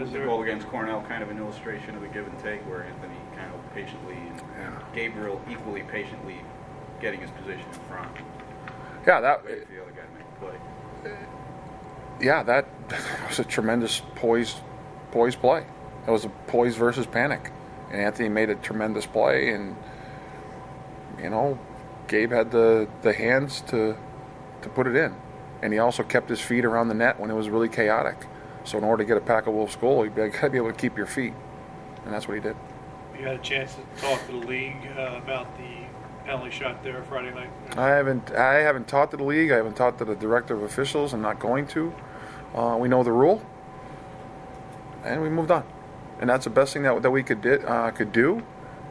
Is 0.02 0.12
the 0.12 0.20
goal 0.20 0.42
against 0.44 0.66
Cornell 0.68 1.04
kind 1.10 1.22
of 1.22 1.30
an 1.30 1.38
illustration 1.38 1.94
of 1.96 2.02
the 2.02 2.08
give 2.08 2.26
and 2.26 2.40
take 2.40 2.62
where 2.70 2.84
Anthony 2.84 3.16
kind 3.36 3.54
of 3.54 3.74
patiently 3.76 4.16
and 4.16 4.42
Yeah. 4.58 4.80
Gabriel 4.96 5.42
equally 5.50 5.84
patiently 5.84 6.38
getting 7.02 7.20
his 7.20 7.30
position 7.32 7.66
in 7.68 7.80
front? 7.90 8.12
Yeah, 9.06 9.20
that 9.20 9.44
the 9.44 9.52
other 9.54 9.92
guy 9.92 10.02
to 10.02 10.14
make 10.18 10.26
a 10.26 11.08
play. 11.10 11.18
yeah, 12.22 12.44
that 12.44 12.66
was 13.28 13.40
a 13.40 13.44
tremendous 13.44 14.02
poised, 14.16 14.58
poised 15.12 15.40
play. 15.42 15.66
That 16.06 16.12
was 16.12 16.24
a 16.26 16.30
poise 16.48 16.76
versus 16.78 17.06
panic, 17.06 17.52
and 17.92 18.02
Anthony 18.02 18.30
made 18.30 18.50
a 18.50 18.56
tremendous 18.56 19.06
play, 19.06 19.50
and 19.50 19.76
you 21.22 21.30
know, 21.30 21.60
Gabe 22.08 22.32
had 22.32 22.52
the 22.52 22.88
the 23.02 23.12
hands 23.14 23.62
to 23.68 23.98
to 24.62 24.70
put 24.70 24.88
it 24.88 24.96
in, 24.96 25.14
and 25.62 25.74
he 25.74 25.80
also 25.80 26.04
kept 26.04 26.30
his 26.30 26.42
feet 26.42 26.66
around 26.66 26.88
the 26.88 26.94
net 26.94 27.20
when 27.20 27.30
it 27.30 27.36
was 27.36 27.50
really 27.50 27.70
chaotic. 27.70 28.28
So 28.64 28.78
in 28.78 28.84
order 28.84 29.04
to 29.04 29.08
get 29.08 29.18
a 29.18 29.22
pack 29.22 29.48
of 29.48 29.54
wolves 29.54 29.76
goal, 29.76 30.06
you 30.06 30.12
got 30.12 30.34
to 30.34 30.50
be 30.50 30.58
able 30.58 30.72
to 30.72 30.78
keep 30.78 30.98
your 30.98 31.08
feet, 31.08 31.34
and 32.06 32.14
that's 32.14 32.28
what 32.28 32.36
he 32.36 32.40
did. 32.42 32.56
You 33.18 33.26
had 33.26 33.36
a 33.36 33.44
chance 33.44 33.76
to 33.76 34.02
talk 34.02 34.26
to 34.28 34.32
the 34.32 34.48
league 34.48 34.78
uh, 34.98 35.20
about 35.22 35.58
the 35.58 35.86
penalty 36.26 36.52
shot 36.52 36.84
there 36.84 37.04
Friday 37.04 37.34
night. 37.34 37.50
I 37.78 37.90
haven't 37.90 38.32
I 38.32 38.56
haven't 38.56 38.88
talked 38.88 39.12
to 39.12 39.18
the 39.18 39.24
league. 39.24 39.52
I 39.52 39.58
haven't 39.58 39.76
talked 39.76 39.98
to 40.00 40.06
the 40.06 40.16
director 40.16 40.56
of 40.56 40.64
officials. 40.64 41.14
I'm 41.14 41.22
not 41.22 41.40
going 41.40 41.68
to. 41.68 41.94
Uh, 42.56 42.78
we 42.80 42.88
know 42.88 43.04
the 43.04 43.12
rule, 43.12 43.44
and 45.04 45.22
we 45.22 45.30
moved 45.30 45.52
on. 45.52 45.64
And 46.20 46.30
that's 46.30 46.44
the 46.44 46.50
best 46.50 46.74
thing 46.74 46.84
that, 46.84 47.02
that 47.02 47.12
we 47.12 47.24
could 47.24 47.42
did 47.42 47.66
uh, 47.66 47.92
could 47.92 48.12
do. 48.12 48.44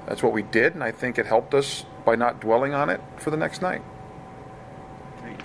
That's 0.06 0.22
what 0.22 0.32
we 0.32 0.42
did, 0.42 0.74
and 0.74 0.82
I 0.82 0.90
think 0.90 1.18
it 1.18 1.26
helped 1.26 1.52
us 1.54 1.84
by 2.04 2.14
not 2.14 2.40
dwelling 2.40 2.72
on 2.72 2.88
it 2.88 3.00
for 3.18 3.30
the 3.30 3.36
next 3.36 3.60
night. 3.60 3.82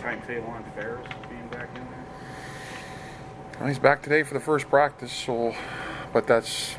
Timetable 0.03 0.49
on 0.49 0.63
Ferris 0.75 1.07
being 1.29 1.47
back 1.47 1.69
in 1.75 1.81
there? 1.81 2.05
Well, 3.57 3.69
he's 3.69 3.79
back 3.79 4.01
today 4.01 4.23
for 4.23 4.33
the 4.33 4.39
first 4.41 4.69
practice, 4.69 5.13
so 5.13 5.55
but 6.11 6.27
that's 6.27 6.75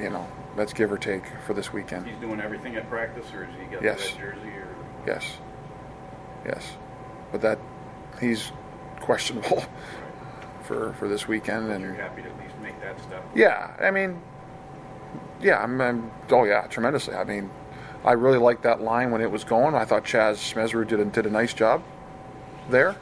you 0.00 0.08
know 0.08 0.26
that's 0.56 0.72
give 0.72 0.90
or 0.90 0.96
take 0.96 1.24
for 1.46 1.52
this 1.52 1.74
weekend. 1.74 2.06
He's 2.06 2.16
doing 2.16 2.40
everything 2.40 2.76
at 2.76 2.88
practice, 2.88 3.26
or 3.34 3.44
is 3.44 3.50
he 3.60 3.66
got 3.66 3.82
Yes. 3.82 4.12
the 4.12 4.22
red 4.24 4.34
jersey? 4.36 4.48
Or 4.48 4.68
Yes, 5.06 5.36
yes, 6.46 6.72
but 7.32 7.42
that 7.42 7.58
he's 8.18 8.50
questionable 9.00 9.62
for 10.62 10.94
for 10.94 11.06
this 11.06 11.28
weekend, 11.28 11.70
and 11.70 11.84
you're 11.84 11.92
happy 11.92 12.22
to 12.22 12.28
at 12.30 12.38
least 12.38 12.54
make 12.62 12.80
that 12.80 12.98
step? 13.02 13.22
Yeah, 13.34 13.74
I 13.78 13.90
mean, 13.90 14.22
yeah, 15.38 15.62
I'm, 15.62 15.78
I'm 15.82 16.10
oh 16.30 16.44
yeah, 16.44 16.62
tremendously. 16.68 17.14
I 17.14 17.24
mean, 17.24 17.50
I 18.06 18.12
really 18.12 18.38
liked 18.38 18.62
that 18.62 18.80
line 18.80 19.10
when 19.10 19.20
it 19.20 19.30
was 19.30 19.44
going. 19.44 19.74
I 19.74 19.84
thought 19.84 20.04
Chaz 20.04 20.36
Smedsrud 20.54 20.88
did 20.88 21.00
a, 21.00 21.04
did 21.04 21.26
a 21.26 21.30
nice 21.30 21.52
job 21.52 21.82
there. 22.70 22.96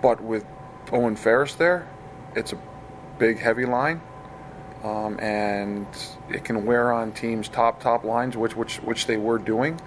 But 0.00 0.20
with 0.20 0.44
Owen 0.90 1.16
Ferris 1.16 1.54
there, 1.54 1.86
it's 2.34 2.52
a 2.52 2.58
big, 3.18 3.38
heavy 3.38 3.66
line, 3.66 4.00
um, 4.82 5.18
and 5.20 5.86
it 6.28 6.44
can 6.44 6.64
wear 6.66 6.92
on 6.92 7.12
teams' 7.12 7.48
top 7.48 7.80
top 7.80 8.04
lines, 8.04 8.36
which 8.36 8.56
which 8.56 8.76
which 8.78 9.06
they 9.06 9.16
were 9.16 9.38
doing. 9.38 9.80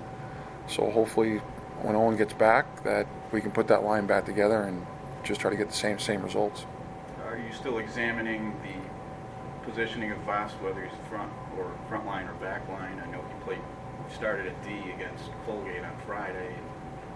So 0.68 0.90
hopefully, 0.90 1.38
when 1.82 1.96
Owen 1.96 2.18
gets 2.18 2.34
back, 2.34 2.84
that 2.84 3.08
we 3.32 3.42
can 3.42 3.52
put 3.52 3.68
that 3.68 3.84
line 3.84 4.08
back 4.08 4.26
together 4.26 4.64
and 4.64 4.86
just 5.24 5.42
try 5.42 5.52
to 5.52 5.58
get 5.58 5.70
the 5.70 5.76
same 5.76 6.00
same 6.00 6.24
results. 6.24 6.66
Are 7.26 7.38
you 7.38 7.52
still 7.52 7.80
examining 7.80 8.56
the 8.64 9.70
positioning 9.70 10.12
of 10.12 10.18
Voss, 10.20 10.52
whether 10.62 10.82
he's 10.82 10.94
front 11.10 11.32
or 11.58 11.72
front 11.90 12.06
line 12.06 12.28
or 12.28 12.34
back 12.36 12.68
line? 12.70 13.02
I 13.06 13.12
know 13.12 13.22
he 13.22 13.44
played, 13.44 13.62
started 14.14 14.48
at 14.48 14.64
D 14.64 14.92
against 14.92 15.30
Colgate 15.46 15.84
on 15.84 15.96
Friday 16.06 16.56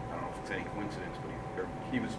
I 0.10 0.14
don't 0.14 0.22
know 0.22 0.30
if 0.36 0.39
it's 0.50 0.60
any 0.60 0.68
coincidence, 0.76 1.18
but 1.56 1.66
he, 1.92 1.98
he 1.98 2.00
was 2.00 2.12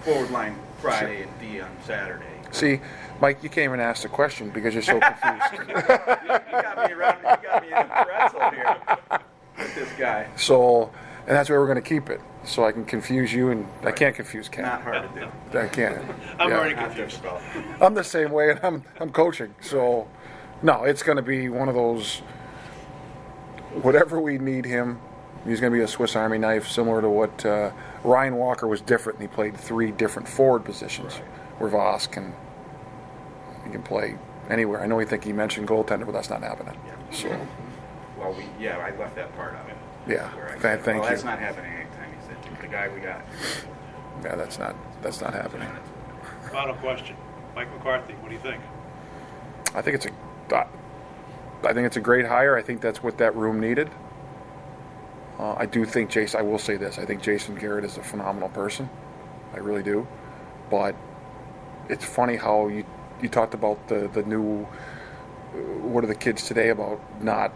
forward 0.00 0.30
line 0.30 0.56
Friday 0.80 1.22
and 1.22 1.30
D 1.40 1.60
on 1.60 1.70
Saturday. 1.84 2.24
See, 2.52 2.80
Mike, 3.20 3.42
you 3.42 3.48
can't 3.48 3.64
even 3.64 3.80
ask 3.80 4.02
the 4.02 4.08
question 4.08 4.50
because 4.50 4.72
you're 4.74 4.82
so 4.82 4.98
confused. 5.00 5.52
you, 5.52 5.58
you 5.74 6.62
got 6.62 6.88
me 6.88 6.94
around. 6.94 7.18
You 7.18 7.48
got 7.48 7.62
me 7.62 7.68
in 7.68 7.74
a 7.74 8.04
pretzel 8.04 8.50
here 8.50 8.76
with 9.58 9.74
this 9.74 9.88
guy. 9.98 10.28
so, 10.36 10.90
and 11.26 11.36
that's 11.36 11.50
where 11.50 11.60
we're 11.60 11.66
going 11.66 11.82
to 11.82 11.88
keep 11.88 12.08
it. 12.08 12.20
So 12.44 12.64
I 12.64 12.70
can 12.70 12.84
confuse 12.84 13.32
you, 13.32 13.50
and 13.50 13.66
I 13.82 13.90
can't 13.90 14.14
confuse 14.14 14.48
Ken. 14.48 14.62
Not 14.64 14.82
hard 14.82 15.12
to 15.12 15.20
do. 15.52 15.58
I 15.58 15.66
can't. 15.66 15.98
I'm 16.38 16.48
Yeah. 16.48 16.58
already 16.58 16.74
Not 16.76 16.84
confused. 16.94 17.20
difficult. 17.22 17.42
I'm 17.82 17.94
the 17.94 18.04
same 18.04 18.30
way, 18.30 18.50
and 18.52 18.60
I'm 18.62 18.84
I'm 19.00 19.10
coaching. 19.10 19.52
So, 19.60 20.06
no, 20.62 20.84
it's 20.84 21.02
going 21.02 21.16
to 21.16 21.22
be 21.22 21.48
one 21.48 21.68
of 21.68 21.74
those. 21.74 22.18
Whatever 23.82 24.20
we 24.20 24.38
need 24.38 24.64
him, 24.64 25.00
he's 25.46 25.60
going 25.60 25.72
to 25.72 25.78
be 25.78 25.82
a 25.82 25.88
Swiss 25.88 26.16
Army 26.16 26.38
knife, 26.38 26.68
similar 26.68 27.00
to 27.00 27.08
what 27.08 27.44
uh, 27.46 27.70
Ryan 28.04 28.36
Walker 28.36 28.66
was 28.66 28.80
different. 28.80 29.18
And 29.18 29.28
he 29.28 29.34
played 29.34 29.56
three 29.56 29.90
different 29.90 30.28
forward 30.28 30.64
positions, 30.64 31.14
where 31.58 31.70
Voss 31.70 32.06
can 32.06 32.34
he 33.64 33.70
can 33.70 33.82
play 33.82 34.16
anywhere. 34.48 34.80
I 34.80 34.86
know 34.86 34.98
he 34.98 35.06
think 35.06 35.24
he 35.24 35.32
mentioned 35.32 35.68
goaltender, 35.68 36.06
but 36.06 36.12
that's 36.12 36.30
not 36.30 36.42
happening. 36.42 36.78
So 37.10 37.28
Well, 38.18 38.32
we, 38.32 38.44
yeah, 38.64 38.78
I 38.78 38.96
left 38.96 39.16
that 39.16 39.34
part 39.36 39.54
out. 39.54 39.66
Yeah, 40.08 40.28
Where 40.36 40.46
I 40.46 40.50
th- 40.50 40.62
said, 40.62 40.82
thank 40.82 41.00
well, 41.02 41.10
that's 41.10 41.24
not 41.24 41.40
happening 41.40 41.72
anytime. 41.72 42.10
He 42.12 42.26
said, 42.28 42.60
the 42.60 42.68
guy 42.68 42.88
we 42.88 43.00
got. 43.00 43.22
yeah, 44.22 44.36
that's 44.36 44.58
not 44.58 44.76
that's 45.02 45.20
not 45.20 45.34
happening. 45.34 45.68
Final 46.52 46.74
question. 46.76 47.16
Mike 47.56 47.72
McCarthy, 47.72 48.12
what 48.14 48.28
do 48.28 48.34
you 48.34 48.40
think? 48.40 48.62
I 49.74 49.82
think 49.82 49.96
it's 49.96 50.06
a, 50.06 50.10
I 50.54 50.66
I 51.64 51.72
think 51.72 51.86
it's 51.86 51.96
a 51.96 52.00
great 52.00 52.26
hire. 52.26 52.56
I 52.56 52.62
think 52.62 52.80
that's 52.80 53.02
what 53.02 53.18
that 53.18 53.34
room 53.34 53.58
needed. 53.58 53.90
Uh, 55.38 55.54
I 55.54 55.66
do 55.66 55.84
think 55.84 56.10
Jason. 56.10 56.40
I 56.40 56.42
will 56.42 56.58
say 56.58 56.76
this. 56.76 56.98
I 56.98 57.04
think 57.04 57.22
Jason 57.22 57.54
Garrett 57.56 57.84
is 57.84 57.96
a 57.98 58.02
phenomenal 58.02 58.48
person. 58.48 58.88
I 59.54 59.58
really 59.58 59.82
do. 59.82 60.06
But 60.70 60.94
it's 61.88 62.04
funny 62.04 62.36
how 62.36 62.68
you 62.68 62.84
you 63.22 63.28
talked 63.28 63.54
about 63.54 63.88
the 63.88 64.08
the 64.12 64.22
new. 64.22 64.62
uh, 65.54 65.58
What 65.88 66.04
are 66.04 66.08
the 66.08 66.14
kids 66.14 66.46
today 66.46 66.70
about 66.70 67.00
not 67.22 67.52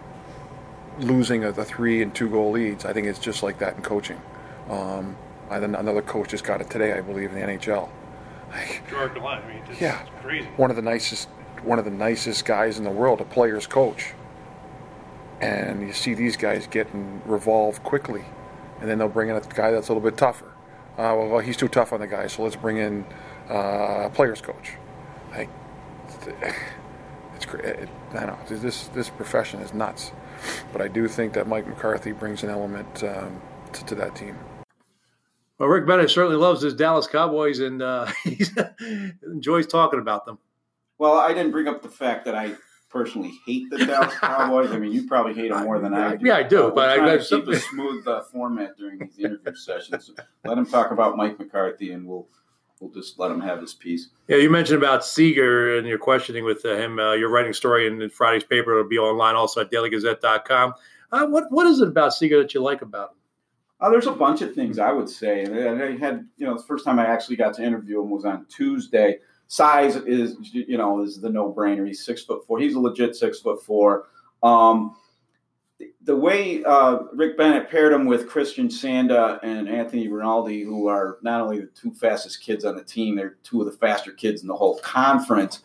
losing 0.99 1.45
a, 1.45 1.53
the 1.53 1.65
three 1.65 2.03
and 2.03 2.15
two 2.15 2.29
goal 2.29 2.51
leads? 2.53 2.85
I 2.85 2.93
think 2.93 3.07
it's 3.07 3.19
just 3.19 3.43
like 3.43 3.59
that 3.61 3.77
in 3.77 3.83
coaching. 3.83 4.21
Um, 4.69 5.17
I, 5.49 5.57
another 5.57 6.03
coach 6.03 6.29
just 6.31 6.45
got 6.45 6.61
it 6.61 6.71
today, 6.71 6.93
I 6.93 7.01
believe, 7.01 7.33
in 7.33 7.41
the 7.41 7.47
NHL. 7.47 7.89
Like, 8.53 8.83
Gerard 8.91 9.15
Gallant, 9.15 9.45
I 9.45 9.49
mean, 9.49 9.63
it's, 9.71 9.81
Yeah. 9.81 10.01
it's 10.03 10.11
crazy. 10.23 10.49
one 10.57 10.71
of 10.71 10.77
the 10.77 10.83
nicest 10.83 11.29
one 11.63 11.79
of 11.79 11.85
the 11.85 11.91
nicest 11.91 12.45
guys 12.45 12.79
in 12.79 12.85
the 12.85 12.91
world, 12.91 13.21
a 13.21 13.25
player's 13.25 13.67
coach. 13.67 14.13
And 15.41 15.81
you 15.81 15.93
see 15.93 16.15
these 16.15 16.37
guys 16.37 16.67
getting 16.67 17.23
revolved 17.25 17.83
quickly, 17.83 18.25
and 18.81 18.91
then 18.91 18.99
they'll 18.99 19.09
bring 19.09 19.31
in 19.31 19.37
a 19.37 19.41
guy 19.41 19.71
that's 19.71 19.89
a 19.89 19.93
little 19.93 20.09
bit 20.09 20.19
tougher. 20.19 20.53
Uh, 20.93 21.17
well, 21.17 21.29
well, 21.29 21.39
he's 21.39 21.57
too 21.57 21.69
tough 21.69 21.93
on 21.93 22.01
the 22.01 22.07
guy, 22.07 22.27
so 22.27 22.43
let's 22.43 22.57
bring 22.57 22.77
in 22.77 23.07
uh, 23.49 24.05
a 24.05 24.11
player's 24.13 24.43
coach. 24.43 24.73
Like, 25.31 25.49
it's 27.35 27.47
great. 27.47 27.65
It, 27.65 27.89
I 28.13 28.27
don't 28.27 28.51
know 28.51 28.57
this 28.57 28.89
this 28.89 29.09
profession 29.09 29.61
is 29.61 29.73
nuts, 29.73 30.13
but 30.73 30.83
I 30.83 30.89
do 30.89 31.09
think 31.09 31.33
that 31.35 31.49
Mike 31.49 31.67
McCarthy 31.67 32.13
brings 32.13 32.43
an 32.43 32.51
element 32.51 33.03
um, 33.03 33.41
to, 33.73 33.85
to 33.87 33.95
that 33.95 34.15
team. 34.15 34.37
Well, 35.59 35.69
Rick 35.69 35.87
Bennett 35.87 36.11
certainly 36.11 36.39
loves 36.39 36.63
his 36.63 36.75
Dallas 36.75 37.07
Cowboys 37.07 37.61
and 37.61 37.83
uh, 37.83 38.07
he 38.25 38.45
enjoys 39.23 39.67
talking 39.67 40.01
about 40.01 40.25
them. 40.25 40.39
Well, 40.99 41.19
I 41.19 41.35
didn't 41.35 41.53
bring 41.53 41.69
up 41.69 41.83
the 41.83 41.89
fact 41.89 42.25
that 42.25 42.35
I 42.35 42.55
personally 42.91 43.33
hate 43.47 43.71
the 43.71 43.79
Dallas 43.79 44.15
Cowboys. 44.15 44.71
I 44.73 44.79
mean, 44.79 44.93
you 44.93 45.07
probably 45.07 45.35
hate 45.35 45.51
them 45.51 45.65
more 45.65 45.79
than 45.79 45.95
I 45.95 46.17
do. 46.17 46.27
Yeah, 46.27 46.37
I 46.37 46.43
do, 46.43 46.65
we're 46.65 46.71
but 46.73 47.01
I- 47.01 47.17
to 47.17 47.25
keep 47.25 47.49
a 47.49 47.59
smooth 47.59 48.07
uh, 48.07 48.23
format 48.23 48.77
during 48.77 48.99
these 48.99 49.19
interview 49.19 49.55
sessions. 49.55 50.11
Let 50.45 50.59
him 50.59 50.67
talk 50.67 50.91
about 50.91 51.17
Mike 51.17 51.39
McCarthy, 51.39 51.93
and 51.93 52.07
we'll 52.07 52.29
we'll 52.81 52.91
just 52.91 53.19
let 53.19 53.31
him 53.31 53.41
have 53.41 53.61
his 53.61 53.75
piece. 53.75 54.09
Yeah, 54.29 54.39
you 54.39 54.51
mentioned 54.51 54.83
about 54.83 55.03
Seger 55.03 55.79
and 55.79 55.87
your 55.87 55.99
questioning 55.99 56.45
with 56.45 56.65
uh, 56.65 56.77
him. 56.77 56.99
Uh, 56.99 57.13
you're 57.13 57.31
writing 57.31 57.51
a 57.51 57.55
story 57.55 57.87
in, 57.87 58.01
in 58.03 58.11
Friday's 58.11 58.45
paper. 58.45 58.73
It'll 58.79 58.89
be 58.89 58.99
online 58.99 59.37
also 59.37 59.61
at 59.61 59.71
dailygazette.com. 59.71 60.75
Uh, 61.13 61.27
what 61.27 61.45
what 61.51 61.67
is 61.67 61.81
it 61.81 61.89
about 61.89 62.13
Seger 62.13 62.41
that 62.43 62.55
you 62.55 62.61
like 62.63 62.83
about 62.83 63.11
him? 63.11 63.17
Uh, 63.81 63.89
there's 63.91 64.07
a 64.07 64.13
bunch 64.13 64.43
of 64.43 64.55
things 64.55 64.79
I 64.79 64.93
would 64.93 65.09
say. 65.09 65.45
And 65.45 65.83
I 65.83 65.97
had, 65.97 66.27
you 66.37 66.47
know, 66.47 66.55
the 66.57 66.63
first 66.63 66.85
time 66.85 66.99
I 66.99 67.07
actually 67.07 67.37
got 67.37 67.55
to 67.55 67.65
interview 67.65 68.03
him 68.03 68.11
was 68.11 68.27
on 68.27 68.45
Tuesday. 68.47 69.19
Size 69.51 69.97
is, 69.97 70.37
you 70.53 70.79
know, 70.79 71.03
is 71.03 71.21
the 71.21 71.29
no 71.29 71.53
brainer. 71.53 71.85
He's 71.85 72.05
six 72.05 72.23
foot 72.23 72.47
four. 72.47 72.61
He's 72.61 72.77
a 72.77 72.79
legit 72.79 73.17
six 73.17 73.41
foot 73.41 73.61
four. 73.61 74.07
Um, 74.45 74.95
the 76.03 76.15
way 76.15 76.63
uh, 76.63 77.01
Rick 77.13 77.37
Bennett 77.37 77.69
paired 77.69 77.93
him 77.93 78.07
with 78.07 78.29
Christian 78.29 78.69
Sanda 78.69 79.41
and 79.43 79.69
Anthony 79.69 80.07
Rinaldi, 80.07 80.63
who 80.63 80.87
are 80.87 81.19
not 81.23 81.41
only 81.41 81.59
the 81.59 81.67
two 81.67 81.93
fastest 81.93 82.41
kids 82.41 82.65
on 82.65 82.77
the 82.77 82.85
team, 82.85 83.17
they're 83.17 83.39
two 83.43 83.61
of 83.61 83.67
the 83.67 83.77
faster 83.77 84.13
kids 84.13 84.43
in 84.43 84.47
the 84.47 84.55
whole 84.55 84.79
conference, 84.79 85.65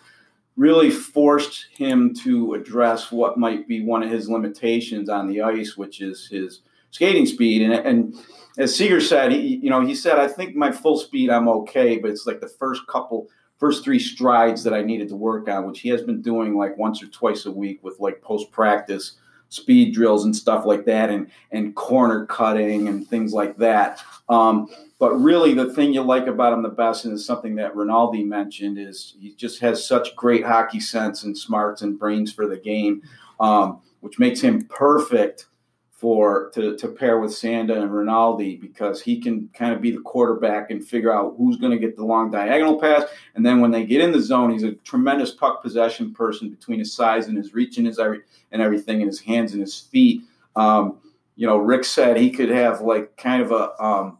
really 0.56 0.90
forced 0.90 1.68
him 1.70 2.12
to 2.24 2.56
address 2.56 3.12
what 3.12 3.38
might 3.38 3.68
be 3.68 3.86
one 3.86 4.02
of 4.02 4.10
his 4.10 4.28
limitations 4.28 5.10
on 5.10 5.28
the 5.28 5.42
ice, 5.42 5.78
which 5.78 6.02
is 6.02 6.28
his 6.28 6.62
skating 6.90 7.28
speed. 7.28 7.62
And, 7.62 7.74
and 7.74 8.16
as 8.58 8.76
Seger 8.76 9.02
said, 9.02 9.32
he, 9.32 9.58
you 9.58 9.70
know, 9.70 9.86
he 9.86 9.94
said, 9.94 10.18
I 10.18 10.28
think 10.28 10.56
my 10.56 10.72
full 10.72 10.98
speed, 10.98 11.30
I'm 11.30 11.48
okay, 11.50 12.00
but 12.00 12.10
it's 12.10 12.26
like 12.26 12.40
the 12.42 12.48
first 12.48 12.88
couple, 12.88 13.28
first 13.58 13.84
three 13.84 14.00
strides 14.00 14.64
that 14.64 14.74
I 14.74 14.82
needed 14.82 15.10
to 15.10 15.16
work 15.16 15.48
on, 15.50 15.66
which 15.66 15.82
he 15.82 15.90
has 15.90 16.02
been 16.02 16.22
doing 16.22 16.58
like 16.58 16.78
once 16.78 17.02
or 17.02 17.08
twice 17.08 17.46
a 17.46 17.52
week 17.52 17.84
with 17.84 18.00
like 18.00 18.22
post 18.22 18.52
practice 18.52 19.14
speed 19.50 19.94
drills 19.94 20.26
and 20.26 20.36
stuff 20.36 20.66
like 20.66 20.86
that, 20.86 21.10
and 21.10 21.30
and 21.52 21.76
corner 21.76 22.26
cutting 22.26 22.88
and 22.88 23.08
things 23.08 23.34
like 23.34 23.58
that. 23.58 24.02
Um, 24.28 24.68
but 25.00 25.14
really, 25.16 25.54
the 25.54 25.74
thing 25.74 25.94
you 25.94 26.02
like 26.02 26.28
about 26.28 26.54
him 26.54 26.64
the 26.64 26.70
best, 26.70 27.06
and 27.06 27.14
is 27.14 27.26
something 27.26 27.56
that 27.56 27.76
Rinaldi 27.76 28.24
mentioned, 28.24 28.78
is 28.78 29.16
he 29.20 29.34
just 29.36 29.60
has 29.60 29.86
such 29.86 30.16
great 30.16 30.46
hockey 30.46 30.80
sense 30.80 31.24
and 31.24 31.38
smarts 31.38 31.82
and 31.82 32.00
brains 32.00 32.32
for 32.34 32.48
the 32.48 32.58
game, 32.58 33.02
um, 33.40 33.82
which 34.02 34.20
makes 34.20 34.42
him 34.42 34.66
perfect 34.66 35.48
for 35.96 36.50
to, 36.54 36.76
to 36.76 36.90
pair 36.90 37.20
with 37.20 37.32
Sanda 37.32 37.82
and 37.82 37.92
Rinaldi 37.92 38.58
because 38.58 39.02
he 39.02 39.20
can 39.22 39.50
kind 39.54 39.74
of 39.74 39.82
be 39.82 39.92
the 39.92 40.02
quarterback 40.02 40.70
and 40.70 40.86
figure 40.86 41.14
out 41.14 41.36
who's 41.38 41.56
going 41.56 41.72
to 41.72 41.80
get 41.80 41.96
the 41.96 42.04
long 42.04 42.30
diagonal 42.30 42.80
pass. 42.80 43.06
And 43.34 43.46
then 43.46 43.62
when 43.62 43.72
they 43.72 43.86
get 43.86 44.02
in 44.02 44.12
the 44.12 44.22
zone, 44.22 44.52
he's 44.52 44.64
a 44.64 44.74
tremendous 44.74 45.32
puck 45.32 45.64
possession 45.64 46.14
person 46.14 46.50
between 46.50 46.80
his 46.80 46.94
size 46.94 47.28
and 47.28 47.38
his 47.38 47.54
reach 47.54 47.78
and 47.78 47.88
his 47.88 47.98
every 47.98 48.22
and 48.52 48.62
everything, 48.62 49.02
and 49.02 49.08
his 49.08 49.22
hands 49.22 49.54
and 49.54 49.62
his 49.62 49.80
feet. 49.80 50.24
Um, 50.58 51.00
you 51.38 51.48
know, 51.48 51.58
Rick 51.58 51.86
said 51.86 52.18
he 52.18 52.30
could 52.30 52.50
have 52.50 52.82
like 52.82 53.16
kind 53.16 53.42
of 53.42 53.52
a 53.52 53.82
um, 53.82 54.18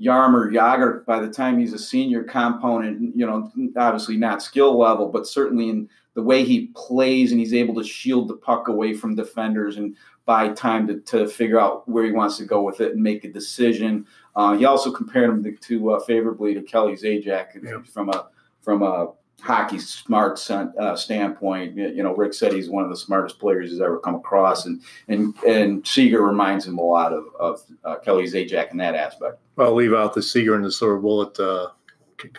Jaromir 0.00 0.50
Jagr 0.50 1.04
by 1.04 1.20
the 1.20 1.28
time 1.28 1.58
he's 1.58 1.74
a 1.74 1.78
senior 1.78 2.22
component. 2.22 3.14
You 3.14 3.26
know, 3.26 3.52
obviously 3.76 4.16
not 4.16 4.42
skill 4.42 4.78
level, 4.78 5.08
but 5.08 5.26
certainly 5.26 5.68
in 5.68 5.90
the 6.14 6.22
way 6.22 6.42
he 6.44 6.72
plays 6.74 7.30
and 7.30 7.38
he's 7.40 7.54
able 7.54 7.74
to 7.76 7.84
shield 7.84 8.28
the 8.28 8.34
puck 8.34 8.68
away 8.68 8.92
from 8.92 9.14
defenders 9.14 9.76
and 9.76 9.94
buy 10.28 10.50
time 10.50 10.86
to, 10.86 11.00
to 11.00 11.26
figure 11.26 11.58
out 11.58 11.88
where 11.88 12.04
he 12.04 12.12
wants 12.12 12.36
to 12.36 12.44
go 12.44 12.60
with 12.60 12.82
it 12.82 12.92
and 12.92 13.02
make 13.02 13.24
a 13.24 13.32
decision. 13.32 14.06
Uh, 14.36 14.54
he 14.58 14.66
also 14.66 14.92
compared 14.92 15.30
him 15.30 15.42
to, 15.42 15.52
to 15.56 15.92
uh, 15.92 16.00
favorably 16.00 16.52
to 16.52 16.60
Kelly 16.60 16.92
Zajac 16.92 17.46
Yeah. 17.64 17.80
from 17.90 18.10
a 18.10 18.26
from 18.60 18.82
a 18.82 19.12
hockey 19.40 19.78
smart 19.78 20.38
uh, 20.50 20.94
standpoint. 20.96 21.76
You 21.76 22.02
know, 22.02 22.14
Rick 22.14 22.34
said 22.34 22.52
he's 22.52 22.68
one 22.68 22.84
of 22.84 22.90
the 22.90 22.96
smartest 22.96 23.38
players 23.38 23.70
he's 23.70 23.80
ever 23.80 23.98
come 24.00 24.16
across, 24.16 24.66
and 24.66 24.82
and 25.08 25.34
and 25.46 25.82
Seger 25.84 26.20
reminds 26.20 26.66
him 26.66 26.76
a 26.76 26.84
lot 26.84 27.14
of 27.14 27.24
of 27.40 27.62
uh, 27.84 27.96
Kelly 27.96 28.24
Zajac 28.24 28.70
in 28.70 28.76
that 28.76 28.94
aspect. 28.94 29.38
I'll 29.56 29.74
leave 29.74 29.94
out 29.94 30.12
the 30.12 30.20
Seger 30.20 30.54
and 30.56 30.64
the 30.64 30.70
silver 30.70 30.98
bullet. 30.98 31.38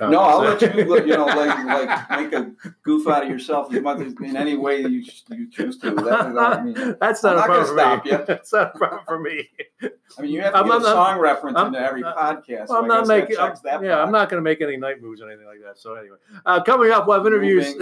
No, 0.01 0.19
I'll 0.19 0.39
let 0.39 0.61
you, 0.61 0.97
you 1.05 1.07
know, 1.17 1.25
like 1.25 1.65
like 1.65 2.09
make 2.09 2.33
a 2.33 2.51
goof 2.83 3.07
out 3.07 3.23
of 3.23 3.29
yourself 3.29 3.73
as 3.73 3.81
much 3.81 3.99
as 4.01 4.13
in 4.21 4.35
any 4.35 4.55
way 4.57 4.81
you 4.81 5.03
you 5.29 5.49
choose 5.49 5.77
to. 5.79 5.91
That, 5.91 6.37
I 6.37 6.63
mean, 6.63 6.95
That's 6.99 7.23
not 7.23 7.37
I'm 7.37 7.43
a 7.43 7.45
problem 7.45 7.77
stop 7.77 8.03
for 8.03 8.05
me. 8.07 8.11
you. 8.11 8.23
That's 8.27 8.53
not 8.53 8.75
a 8.75 8.77
problem 8.77 9.01
for 9.05 9.19
me. 9.19 9.49
I 10.17 10.21
mean, 10.21 10.31
you 10.31 10.41
have 10.41 10.53
to 10.53 10.59
I'm 10.59 10.67
get 10.67 10.81
a 10.81 10.83
song 10.83 11.19
reference 11.19 11.57
I'm- 11.57 11.67
into 11.67 11.79
every 11.79 12.03
podcast. 12.03 12.67
so 12.67 12.77
I'm 12.77 12.87
not 12.87 13.07
making. 13.07 13.37
I'm, 13.37 13.53
that 13.63 13.83
yeah, 13.83 14.01
I'm 14.01 14.11
not 14.11 14.29
going 14.29 14.39
to 14.39 14.43
make 14.43 14.59
any 14.61 14.75
night 14.77 15.01
moves 15.01 15.21
or 15.21 15.29
anything 15.29 15.47
like 15.47 15.59
that. 15.65 15.79
So 15.79 15.95
anyway, 15.95 16.17
uh, 16.45 16.61
coming 16.63 16.91
up, 16.91 17.07
we'll 17.07 17.17
have 17.17 17.25
interviews. 17.25 17.73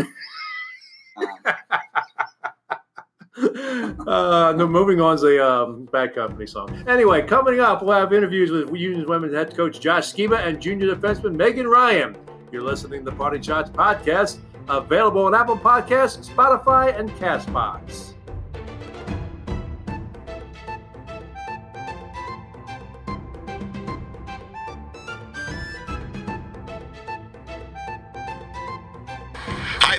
uh, 4.07 4.53
no, 4.57 4.67
moving 4.67 4.99
on 4.99 5.15
is 5.15 5.23
a 5.23 5.45
um, 5.45 5.85
bad 5.91 6.15
company 6.15 6.47
song. 6.47 6.83
Anyway, 6.87 7.21
coming 7.21 7.59
up, 7.59 7.83
we'll 7.83 7.97
have 7.97 8.11
interviews 8.11 8.49
with 8.49 8.73
Unions 8.75 9.07
Women's 9.07 9.35
head 9.35 9.55
coach 9.55 9.79
Josh 9.79 10.11
Sciba 10.11 10.45
and 10.45 10.59
junior 10.59 10.95
defenseman 10.95 11.35
Megan 11.35 11.67
Ryan. 11.67 12.17
You're 12.51 12.63
listening 12.63 13.05
to 13.05 13.11
the 13.11 13.15
Party 13.15 13.41
Shots 13.41 13.69
podcast, 13.69 14.39
available 14.69 15.25
on 15.25 15.35
Apple 15.35 15.57
Podcasts, 15.57 16.27
Spotify, 16.27 16.97
and 16.97 17.09
Castbox. 17.11 18.13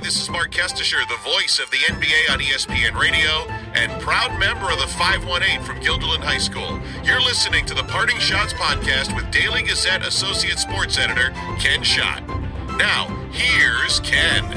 This 0.08 0.22
is 0.22 0.30
Marc 0.30 0.52
Kestecher, 0.52 1.06
the 1.06 1.22
voice 1.22 1.58
of 1.58 1.70
the 1.70 1.76
NBA 1.76 2.32
on 2.32 2.38
ESPN 2.38 2.98
Radio 2.98 3.44
and 3.74 3.92
proud 4.00 4.40
member 4.40 4.72
of 4.72 4.78
the 4.78 4.86
518 4.86 5.60
from 5.60 5.78
Guilderland 5.80 6.24
High 6.24 6.38
School. 6.38 6.80
You're 7.04 7.20
listening 7.20 7.66
to 7.66 7.74
the 7.74 7.82
Parting 7.82 8.16
Schotts 8.16 8.54
podcast 8.54 9.14
with 9.14 9.30
Daily 9.30 9.64
Gazette 9.64 10.00
Associate 10.00 10.58
Sports 10.58 10.96
Editor 10.98 11.28
Ken 11.58 11.82
Schott. 11.82 12.26
Now, 12.78 13.08
here's 13.32 14.00
Ken. 14.00 14.48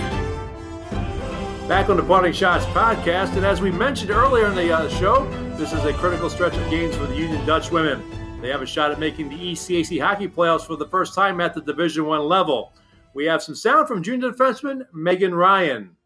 Back 1.67 1.89
on 1.89 1.97
the 1.97 2.03
Parting 2.03 2.31
Schotts 2.31 2.63
podcast, 2.71 3.35
and 3.35 3.45
as 3.45 3.59
we 3.59 3.71
mentioned 3.71 4.11
earlier 4.11 4.47
in 4.47 4.55
the 4.55 4.71
uh, 4.71 4.87
show, 4.87 5.29
this 5.57 5.73
is 5.73 5.83
a 5.83 5.91
critical 5.91 6.29
stretch 6.29 6.55
of 6.55 6.69
games 6.69 6.95
for 6.95 7.07
the 7.07 7.15
Union 7.17 7.45
Dutch 7.45 7.71
women. 7.71 8.01
They 8.41 8.47
have 8.47 8.61
a 8.61 8.65
shot 8.65 8.91
at 8.91 8.99
making 8.99 9.27
the 9.27 9.35
ECAC 9.35 9.99
hockey 10.01 10.29
playoffs 10.29 10.65
for 10.65 10.77
the 10.77 10.87
first 10.87 11.13
time 11.13 11.41
at 11.41 11.53
the 11.53 11.61
Division 11.61 12.05
One 12.05 12.21
level. 12.21 12.71
We 13.13 13.26
have 13.26 13.43
some 13.43 13.56
sound 13.56 13.88
from 13.88 14.04
junior 14.04 14.32
defenseman 14.32 14.88
Megan 14.93 15.34
Ryan. 15.34 15.97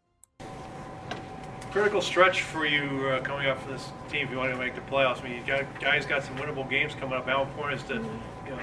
Critical 1.70 2.00
stretch 2.00 2.42
for 2.42 2.66
you 2.66 3.08
uh, 3.08 3.20
coming 3.20 3.46
up 3.46 3.62
for 3.62 3.70
this 3.70 3.90
team 4.10 4.24
if 4.24 4.30
you 4.30 4.38
want 4.38 4.52
to 4.52 4.58
make 4.58 4.74
the 4.74 4.80
playoffs. 4.82 5.20
I 5.20 5.28
mean, 5.28 5.36
you 5.36 5.46
got, 5.46 5.80
guys 5.80 6.04
got 6.04 6.24
some 6.24 6.36
winnable 6.36 6.68
games 6.68 6.94
coming 6.94 7.16
up. 7.16 7.26
How 7.26 7.42
important 7.42 7.80
is 7.80 7.86
to 7.88 7.94
you 7.94 8.50
know, 8.50 8.58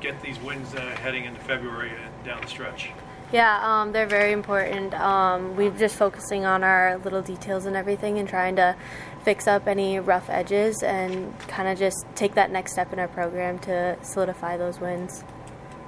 get 0.00 0.20
these 0.22 0.38
wins 0.40 0.74
uh, 0.74 0.80
heading 1.00 1.24
into 1.24 1.40
February 1.40 1.90
and 1.90 2.24
down 2.24 2.40
the 2.40 2.46
stretch? 2.46 2.90
Yeah, 3.32 3.60
um, 3.62 3.92
they're 3.92 4.06
very 4.06 4.32
important. 4.32 4.94
Um, 4.94 5.56
we're 5.56 5.70
just 5.70 5.96
focusing 5.96 6.44
on 6.44 6.62
our 6.62 6.98
little 6.98 7.20
details 7.20 7.66
and 7.66 7.74
everything 7.74 8.18
and 8.18 8.28
trying 8.28 8.56
to 8.56 8.76
fix 9.24 9.46
up 9.46 9.66
any 9.66 9.98
rough 9.98 10.30
edges 10.30 10.82
and 10.82 11.38
kind 11.40 11.68
of 11.68 11.78
just 11.78 12.06
take 12.14 12.34
that 12.36 12.50
next 12.50 12.72
step 12.72 12.92
in 12.92 12.98
our 12.98 13.08
program 13.08 13.58
to 13.60 13.98
solidify 14.02 14.56
those 14.56 14.80
wins. 14.80 15.24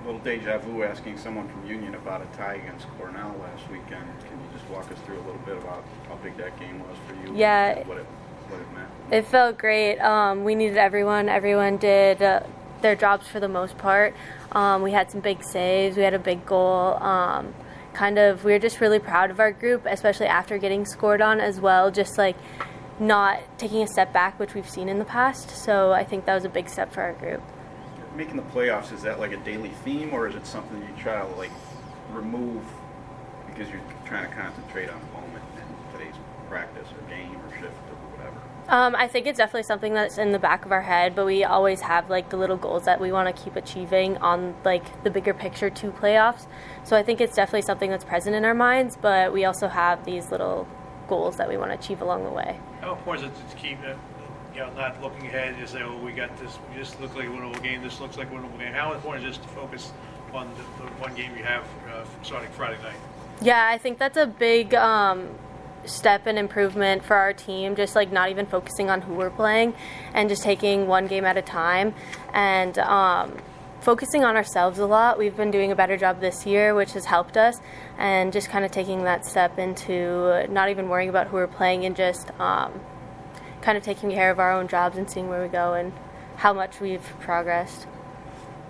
A 0.02 0.06
little 0.06 0.20
deja 0.20 0.58
vu 0.58 0.82
asking 0.82 1.18
someone 1.18 1.46
from 1.48 1.66
Union 1.66 1.94
about 1.94 2.22
a 2.22 2.36
tie 2.36 2.54
against 2.54 2.86
Cornell 2.96 3.36
last 3.40 3.68
weekend. 3.70 4.06
Can 4.20 4.40
you 4.40 4.58
just 4.58 4.68
walk 4.70 4.90
us 4.90 4.98
through 5.00 5.18
a 5.18 5.24
little 5.26 5.42
bit 5.44 5.58
about 5.58 5.84
how 6.08 6.16
big 6.16 6.36
that 6.38 6.58
game 6.58 6.80
was 6.80 6.96
for 7.06 7.14
you? 7.14 7.36
Yeah. 7.36 7.86
What 7.86 7.98
it, 7.98 8.06
what 8.48 8.60
it 8.60 8.72
meant? 8.72 8.88
It 9.10 9.26
felt 9.26 9.58
great. 9.58 9.98
Um, 9.98 10.44
we 10.44 10.54
needed 10.54 10.78
everyone. 10.78 11.28
Everyone 11.28 11.76
did 11.76 12.22
uh, 12.22 12.40
their 12.80 12.96
jobs 12.96 13.28
for 13.28 13.40
the 13.40 13.48
most 13.48 13.76
part. 13.76 14.14
Um, 14.52 14.80
we 14.82 14.92
had 14.92 15.10
some 15.10 15.20
big 15.20 15.44
saves. 15.44 15.98
We 15.98 16.02
had 16.02 16.14
a 16.14 16.18
big 16.18 16.46
goal. 16.46 16.94
Um, 17.02 17.54
kind 17.92 18.18
of, 18.18 18.42
we 18.42 18.52
were 18.52 18.58
just 18.58 18.80
really 18.80 19.00
proud 19.00 19.30
of 19.30 19.38
our 19.38 19.52
group, 19.52 19.84
especially 19.84 20.26
after 20.26 20.56
getting 20.56 20.86
scored 20.86 21.20
on 21.20 21.40
as 21.40 21.60
well. 21.60 21.90
Just 21.90 22.16
like 22.16 22.36
not 22.98 23.40
taking 23.58 23.82
a 23.82 23.86
step 23.86 24.14
back, 24.14 24.38
which 24.38 24.54
we've 24.54 24.68
seen 24.68 24.88
in 24.88 24.98
the 24.98 25.04
past. 25.04 25.50
So 25.50 25.92
I 25.92 26.04
think 26.04 26.24
that 26.24 26.34
was 26.34 26.46
a 26.46 26.48
big 26.48 26.70
step 26.70 26.90
for 26.90 27.02
our 27.02 27.12
group. 27.12 27.42
Making 28.16 28.36
the 28.36 28.42
playoffs 28.42 28.92
is 28.92 29.02
that 29.02 29.20
like 29.20 29.32
a 29.32 29.36
daily 29.38 29.70
theme, 29.84 30.12
or 30.12 30.26
is 30.26 30.34
it 30.34 30.46
something 30.46 30.78
you 30.80 31.02
try 31.02 31.20
to 31.20 31.26
like 31.36 31.52
remove 32.12 32.64
because 33.46 33.70
you're 33.70 33.80
trying 34.04 34.28
to 34.28 34.34
concentrate 34.34 34.88
on 34.90 35.00
the 35.00 35.20
moment 35.20 35.44
in 35.56 35.98
today's 35.98 36.14
practice 36.48 36.88
or 36.90 37.08
game 37.08 37.36
or 37.36 37.50
shift 37.52 37.64
or 37.64 37.96
whatever? 38.16 38.36
Um, 38.68 38.94
I 38.94 39.08
think 39.08 39.26
it's 39.26 39.38
definitely 39.38 39.62
something 39.62 39.94
that's 39.94 40.18
in 40.18 40.32
the 40.32 40.38
back 40.38 40.64
of 40.64 40.72
our 40.72 40.82
head, 40.82 41.14
but 41.14 41.24
we 41.24 41.44
always 41.44 41.80
have 41.82 42.10
like 42.10 42.30
the 42.30 42.36
little 42.36 42.56
goals 42.56 42.84
that 42.84 43.00
we 43.00 43.12
want 43.12 43.34
to 43.34 43.42
keep 43.42 43.56
achieving 43.56 44.16
on 44.18 44.54
like 44.64 45.02
the 45.04 45.10
bigger 45.10 45.34
picture 45.34 45.70
to 45.70 45.90
playoffs. 45.90 46.46
So 46.84 46.96
I 46.96 47.02
think 47.02 47.20
it's 47.20 47.34
definitely 47.34 47.62
something 47.62 47.90
that's 47.90 48.04
present 48.04 48.34
in 48.34 48.44
our 48.44 48.54
minds, 48.54 48.98
but 49.00 49.32
we 49.32 49.44
also 49.44 49.68
have 49.68 50.04
these 50.04 50.30
little 50.30 50.66
goals 51.08 51.36
that 51.36 51.48
we 51.48 51.56
want 51.56 51.70
to 51.72 51.78
achieve 51.78 52.00
along 52.00 52.24
the 52.24 52.30
way. 52.30 52.58
How 52.80 52.94
important 52.94 53.32
is 53.32 53.40
it 53.40 53.50
to 53.50 53.56
keep, 53.56 53.78
you 54.54 54.60
know, 54.60 54.72
not 54.74 55.00
looking 55.02 55.26
ahead 55.26 55.54
and 55.54 55.68
say, 55.68 55.82
oh, 55.82 55.96
we 55.98 56.12
got 56.12 56.36
this, 56.38 56.58
we 56.68 56.78
just 56.78 57.00
look 57.00 57.14
like 57.14 57.26
a 57.26 57.30
winnable 57.30 57.62
game, 57.62 57.82
this 57.82 58.00
looks 58.00 58.16
like 58.16 58.30
a 58.30 58.34
winnable 58.34 58.58
game? 58.58 58.72
How 58.72 58.92
important 58.92 59.26
is 59.26 59.36
it 59.36 59.42
to 59.42 59.48
focus 59.48 59.92
on 60.32 60.48
the, 60.54 60.84
the 60.84 60.90
one 60.92 61.14
game 61.14 61.36
you 61.36 61.44
have 61.44 61.64
uh, 61.92 62.04
starting 62.22 62.50
Friday 62.52 62.80
night? 62.82 62.96
Yeah, 63.42 63.68
I 63.70 63.78
think 63.78 63.98
that's 63.98 64.16
a 64.16 64.26
big 64.26 64.74
um, 64.74 65.28
step 65.84 66.26
and 66.26 66.38
improvement 66.38 67.04
for 67.04 67.16
our 67.16 67.32
team. 67.32 67.74
Just 67.74 67.94
like 67.94 68.12
not 68.12 68.30
even 68.30 68.46
focusing 68.46 68.90
on 68.90 69.00
who 69.00 69.14
we're 69.14 69.30
playing, 69.30 69.74
and 70.12 70.28
just 70.28 70.42
taking 70.42 70.86
one 70.86 71.06
game 71.06 71.24
at 71.24 71.36
a 71.36 71.42
time, 71.42 71.94
and 72.34 72.78
um, 72.78 73.38
focusing 73.80 74.24
on 74.24 74.36
ourselves 74.36 74.78
a 74.78 74.86
lot. 74.86 75.18
We've 75.18 75.36
been 75.36 75.50
doing 75.50 75.72
a 75.72 75.76
better 75.76 75.96
job 75.96 76.20
this 76.20 76.44
year, 76.44 76.74
which 76.74 76.92
has 76.92 77.06
helped 77.06 77.36
us, 77.36 77.56
and 77.98 78.32
just 78.32 78.50
kind 78.50 78.64
of 78.64 78.70
taking 78.70 79.04
that 79.04 79.24
step 79.24 79.58
into 79.58 80.46
not 80.50 80.68
even 80.68 80.88
worrying 80.88 81.08
about 81.08 81.28
who 81.28 81.36
we're 81.36 81.46
playing 81.46 81.86
and 81.86 81.96
just 81.96 82.30
um, 82.38 82.78
kind 83.62 83.76
of 83.76 83.84
taking 83.84 84.10
care 84.10 84.30
of 84.30 84.38
our 84.38 84.52
own 84.52 84.68
jobs 84.68 84.96
and 84.96 85.08
seeing 85.08 85.28
where 85.28 85.42
we 85.42 85.48
go 85.48 85.74
and 85.74 85.92
how 86.36 86.52
much 86.52 86.80
we've 86.80 87.04
progressed. 87.20 87.86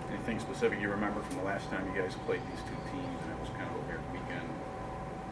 Anything 0.09 0.39
specific 0.39 0.81
you 0.81 0.89
remember 0.89 1.21
from 1.21 1.37
the 1.37 1.43
last 1.43 1.69
time 1.69 1.87
you 1.93 2.01
guys 2.01 2.15
played 2.25 2.41
these 2.51 2.59
two 2.61 2.75
teams, 2.91 3.21
and 3.23 3.31
it 3.31 3.39
was 3.39 3.49
kind 3.49 3.69
of 3.69 3.75
a 3.75 3.87
weird 3.87 4.01
weekend, 4.11 4.47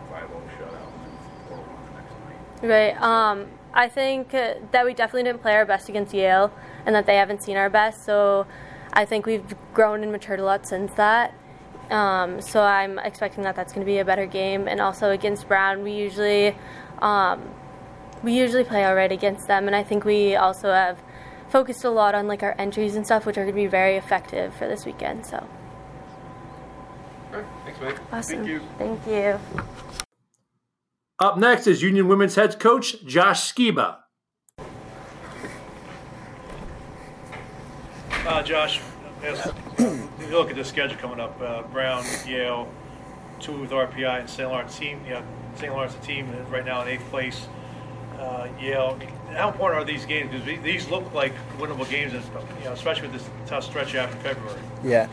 5-0 0.10 0.28
shutout, 0.58 0.88
and 0.94 1.02
then 1.04 1.14
4-1 1.50 1.66
the 1.86 1.94
next 2.00 2.64
night? 2.64 2.96
Right. 2.96 3.02
Um, 3.02 3.48
I 3.74 3.90
think 3.90 4.34
uh, 4.34 4.56
that 4.72 4.86
we 4.86 4.94
definitely 4.94 5.24
didn't 5.24 5.42
play 5.42 5.56
our 5.56 5.66
best 5.66 5.90
against 5.90 6.14
Yale, 6.14 6.52
and 6.86 6.96
that 6.96 7.06
they 7.06 7.18
haven't 7.18 7.44
seen 7.44 7.58
our 7.58 7.70
best. 7.70 8.06
So 8.06 8.48
I 8.94 9.06
think 9.06 9.26
we've 9.26 9.56
grown 9.74 10.02
and 10.02 10.12
matured 10.12 10.40
a 10.40 10.46
lot 10.46 10.66
since 10.66 10.94
that. 10.94 11.34
Um, 11.90 12.42
so 12.42 12.62
I'm 12.62 13.00
expecting 13.00 13.44
that 13.44 13.56
that's 13.56 13.74
going 13.74 13.86
to 13.86 13.92
be 13.92 13.98
a 14.00 14.06
better 14.06 14.26
game. 14.26 14.68
And 14.68 14.80
also 14.80 15.12
against 15.12 15.48
Brown, 15.48 15.84
we 15.84 15.92
usually 15.92 16.56
um, 17.00 17.42
we 18.24 18.38
usually 18.38 18.64
play 18.64 18.84
all 18.86 18.96
right 18.96 19.12
against 19.12 19.48
them, 19.48 19.68
and 19.68 19.76
I 19.76 19.84
think 19.84 20.06
we 20.06 20.36
also 20.36 20.72
have 20.72 21.02
focused 21.50 21.84
a 21.84 21.90
lot 21.90 22.16
on 22.16 22.28
like 22.28 22.44
our 22.44 22.56
entries 22.58 22.96
and 22.96 23.06
stuff, 23.06 23.26
which 23.26 23.38
are 23.38 23.44
going 23.44 23.56
to 23.56 23.62
be 23.62 23.68
very 23.68 23.96
effective 23.96 24.54
for 24.54 24.68
this 24.68 24.86
weekend. 24.86 25.26
So. 25.26 25.48
All 27.32 27.40
right, 27.40 27.46
thanks, 27.66 27.82
Mike. 27.82 28.00
Awesome. 28.12 28.38
Thank 28.38 28.48
you. 28.48 28.62
Thank 28.78 29.08
you. 29.08 29.40
Up 31.20 31.38
next 31.38 31.68
is 31.68 31.82
Union 31.82 32.08
Women's 32.08 32.36
head 32.36 32.60
coach 32.60 33.04
Josh 33.06 33.54
Sciba. 33.54 33.98
Uh, 38.26 38.44
Josh, 38.44 38.80
as 39.24 39.52
you 39.80 40.28
look 40.32 40.50
at 40.50 40.56
the 40.56 40.64
schedule 40.64 40.98
coming 40.98 41.20
up, 41.20 41.40
uh, 41.42 41.64
Brown, 41.64 42.06
Yale, 42.28 42.72
two 43.40 43.60
with 43.60 43.72
RPI, 43.72 44.22
and 44.22 44.30
St. 44.30 44.48
Lawrence 44.50 44.78
team. 44.78 45.02
Yeah, 45.08 45.24
St. 45.56 45.74
Lawrence 45.74 45.96
the 45.96 46.06
team 46.06 46.30
is 46.30 46.48
right 46.50 46.66
now 46.66 46.82
in 46.84 46.88
eighth 46.88 47.10
place. 47.10 47.48
Uh, 48.20 48.50
Yale. 48.60 49.00
How 49.32 49.50
important 49.50 49.82
are 49.82 49.86
these 49.86 50.06
games? 50.06 50.30
Because 50.32 50.62
these 50.62 50.90
look 50.90 51.14
like 51.14 51.34
winnable 51.58 51.90
games, 51.90 52.12
you 52.12 52.20
know, 52.66 52.74
especially 52.74 53.08
with 53.08 53.14
this 53.14 53.30
tough 53.46 53.64
stretch 53.64 53.96
after 53.96 54.18
February. 54.18 54.60
Yeah, 54.84 55.08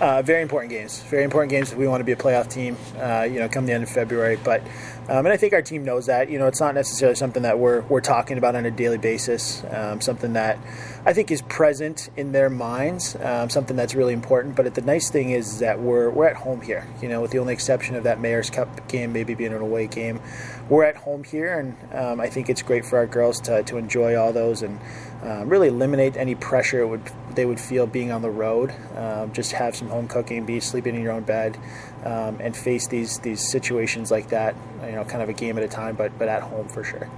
uh, 0.00 0.22
very 0.22 0.42
important 0.42 0.70
games. 0.70 1.02
Very 1.02 1.24
important 1.24 1.50
games 1.50 1.72
if 1.72 1.78
we 1.78 1.88
want 1.88 2.00
to 2.00 2.04
be 2.04 2.12
a 2.12 2.16
playoff 2.16 2.48
team. 2.48 2.76
Uh, 2.98 3.22
you 3.22 3.40
know, 3.40 3.48
come 3.48 3.66
the 3.66 3.72
end 3.72 3.82
of 3.82 3.88
February. 3.90 4.36
But 4.36 4.62
um, 5.08 5.26
and 5.26 5.28
I 5.28 5.36
think 5.36 5.54
our 5.54 5.62
team 5.62 5.84
knows 5.84 6.06
that. 6.06 6.30
You 6.30 6.38
know, 6.38 6.46
it's 6.46 6.60
not 6.60 6.74
necessarily 6.76 7.16
something 7.16 7.42
that 7.42 7.58
we're 7.58 7.80
we're 7.82 8.00
talking 8.00 8.38
about 8.38 8.54
on 8.54 8.64
a 8.64 8.70
daily 8.70 8.98
basis. 8.98 9.64
Um, 9.70 10.00
something 10.00 10.34
that 10.34 10.58
I 11.04 11.12
think 11.12 11.32
is 11.32 11.42
present 11.42 12.10
in 12.16 12.30
their 12.30 12.48
minds. 12.48 13.16
Um, 13.20 13.50
something 13.50 13.76
that's 13.76 13.94
really 13.94 14.12
important. 14.12 14.54
But 14.54 14.72
the 14.74 14.82
nice 14.82 15.10
thing 15.10 15.30
is 15.30 15.58
that 15.58 15.80
we're 15.80 16.10
we're 16.10 16.28
at 16.28 16.36
home 16.36 16.60
here. 16.60 16.86
You 17.00 17.08
know, 17.08 17.20
with 17.20 17.32
the 17.32 17.38
only 17.38 17.52
exception 17.52 17.96
of 17.96 18.04
that 18.04 18.20
Mayor's 18.20 18.50
Cup 18.50 18.88
game, 18.88 19.12
maybe 19.12 19.34
being 19.34 19.52
an 19.52 19.60
away 19.60 19.88
game, 19.88 20.20
we're 20.68 20.84
at 20.84 20.96
home 20.96 21.24
here, 21.24 21.58
and 21.58 21.94
um, 21.94 22.20
I 22.20 22.28
think 22.28 22.48
it's 22.48 22.62
great 22.62 22.84
for 22.84 22.98
our 22.98 23.06
girls 23.06 23.40
to 23.42 23.64
to 23.64 23.78
enjoy 23.78 24.16
all 24.16 24.32
those 24.32 24.62
and 24.62 24.78
um, 25.22 25.48
really 25.48 25.68
eliminate 25.68 26.16
any 26.16 26.36
pressure 26.36 26.86
would 26.86 27.02
they 27.34 27.46
would 27.46 27.60
feel 27.60 27.86
being 27.86 28.12
on 28.12 28.22
the 28.22 28.30
road. 28.30 28.72
Um, 28.96 29.32
just 29.32 29.52
have 29.52 29.74
some 29.74 29.88
home 29.88 30.06
cooking, 30.06 30.46
be 30.46 30.60
sleeping 30.60 30.94
in 30.94 31.02
your 31.02 31.12
own 31.12 31.24
bed, 31.24 31.58
um, 32.04 32.38
and 32.40 32.56
face 32.56 32.86
these 32.86 33.18
these 33.18 33.40
situations 33.40 34.12
like 34.12 34.28
that. 34.28 34.54
You 34.84 34.92
know, 34.92 35.04
kind 35.04 35.22
of 35.22 35.28
a 35.28 35.32
game 35.32 35.58
at 35.58 35.64
a 35.64 35.68
time, 35.68 35.96
but 35.96 36.16
but 36.16 36.28
at 36.28 36.42
home 36.42 36.68
for 36.68 36.84
sure. 36.84 37.10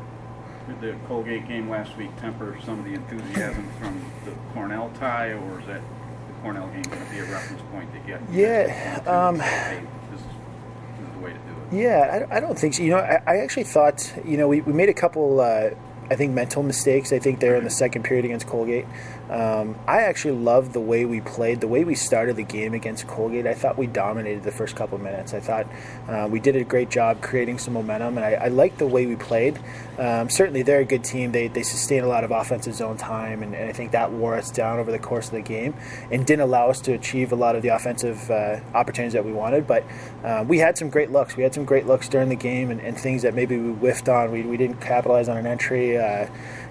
Did 0.66 0.80
the 0.80 0.96
Colgate 1.06 1.46
game 1.46 1.68
last 1.68 1.94
week 1.98 2.16
temper 2.16 2.56
some 2.64 2.78
of 2.78 2.84
the 2.86 2.94
enthusiasm 2.94 3.68
from 3.78 4.02
the 4.24 4.32
Cornell 4.54 4.90
tie, 4.98 5.32
or 5.32 5.60
is 5.60 5.66
that 5.66 5.82
the 6.26 6.32
Cornell 6.42 6.68
game 6.68 6.82
going 6.82 7.04
to 7.04 7.10
be 7.10 7.18
a 7.18 7.24
reference 7.24 7.62
point 7.70 7.92
to 7.92 7.98
get? 8.00 8.22
Yeah, 8.32 9.00
to 9.00 9.14
um, 9.14 9.38
hey, 9.40 9.82
this 10.10 10.20
is, 10.20 10.26
this 10.26 11.06
is 11.06 11.14
the 11.14 11.20
way 11.20 11.32
to 11.32 11.38
do 11.38 11.76
it. 11.76 11.82
Yeah, 11.82 12.26
I, 12.30 12.36
I 12.38 12.40
don't 12.40 12.58
think 12.58 12.72
so. 12.72 12.82
You 12.82 12.90
know, 12.92 12.98
I, 12.98 13.20
I 13.26 13.36
actually 13.38 13.64
thought, 13.64 14.10
you 14.24 14.38
know, 14.38 14.48
we, 14.48 14.62
we 14.62 14.72
made 14.72 14.88
a 14.88 14.94
couple, 14.94 15.40
uh, 15.40 15.70
I 16.10 16.16
think, 16.16 16.32
mental 16.32 16.62
mistakes. 16.62 17.12
I 17.12 17.18
think 17.18 17.40
there 17.40 17.56
in 17.56 17.64
the 17.64 17.70
second 17.70 18.04
period 18.04 18.24
against 18.24 18.46
Colgate. 18.46 18.86
Um, 19.34 19.76
I 19.88 20.02
actually 20.02 20.38
loved 20.38 20.74
the 20.74 20.80
way 20.80 21.04
we 21.04 21.20
played, 21.20 21.60
the 21.60 21.66
way 21.66 21.82
we 21.82 21.96
started 21.96 22.36
the 22.36 22.44
game 22.44 22.72
against 22.72 23.08
Colgate. 23.08 23.48
I 23.48 23.54
thought 23.54 23.76
we 23.76 23.88
dominated 23.88 24.44
the 24.44 24.52
first 24.52 24.76
couple 24.76 24.96
minutes. 24.98 25.34
I 25.34 25.40
thought 25.40 25.66
uh, 26.08 26.28
we 26.30 26.38
did 26.38 26.54
a 26.54 26.62
great 26.62 26.88
job 26.88 27.20
creating 27.20 27.58
some 27.58 27.74
momentum, 27.74 28.16
and 28.16 28.24
I, 28.24 28.34
I 28.34 28.48
liked 28.48 28.78
the 28.78 28.86
way 28.86 29.06
we 29.06 29.16
played. 29.16 29.58
Um, 29.98 30.30
certainly, 30.30 30.62
they're 30.62 30.80
a 30.80 30.84
good 30.84 31.02
team. 31.02 31.32
They, 31.32 31.48
they 31.48 31.64
sustain 31.64 32.04
a 32.04 32.06
lot 32.06 32.22
of 32.22 32.30
offensive 32.30 32.74
zone 32.74 32.96
time, 32.96 33.42
and, 33.42 33.56
and 33.56 33.68
I 33.68 33.72
think 33.72 33.90
that 33.90 34.12
wore 34.12 34.36
us 34.36 34.52
down 34.52 34.78
over 34.78 34.92
the 34.92 35.00
course 35.00 35.26
of 35.26 35.32
the 35.32 35.42
game 35.42 35.74
and 36.12 36.24
didn't 36.24 36.42
allow 36.42 36.70
us 36.70 36.80
to 36.82 36.92
achieve 36.92 37.32
a 37.32 37.36
lot 37.36 37.56
of 37.56 37.62
the 37.62 37.70
offensive 37.70 38.30
uh, 38.30 38.60
opportunities 38.72 39.14
that 39.14 39.24
we 39.24 39.32
wanted. 39.32 39.66
But 39.66 39.82
uh, 40.22 40.44
we 40.46 40.58
had 40.58 40.78
some 40.78 40.90
great 40.90 41.10
looks. 41.10 41.36
We 41.36 41.42
had 41.42 41.54
some 41.54 41.64
great 41.64 41.86
looks 41.86 42.08
during 42.08 42.28
the 42.28 42.36
game 42.36 42.70
and, 42.70 42.80
and 42.80 42.96
things 42.96 43.22
that 43.22 43.34
maybe 43.34 43.56
we 43.56 43.72
whiffed 43.72 44.08
on. 44.08 44.30
We, 44.30 44.42
we 44.42 44.56
didn't 44.56 44.80
capitalize 44.80 45.28
on 45.28 45.36
an 45.36 45.46
entry. 45.46 45.98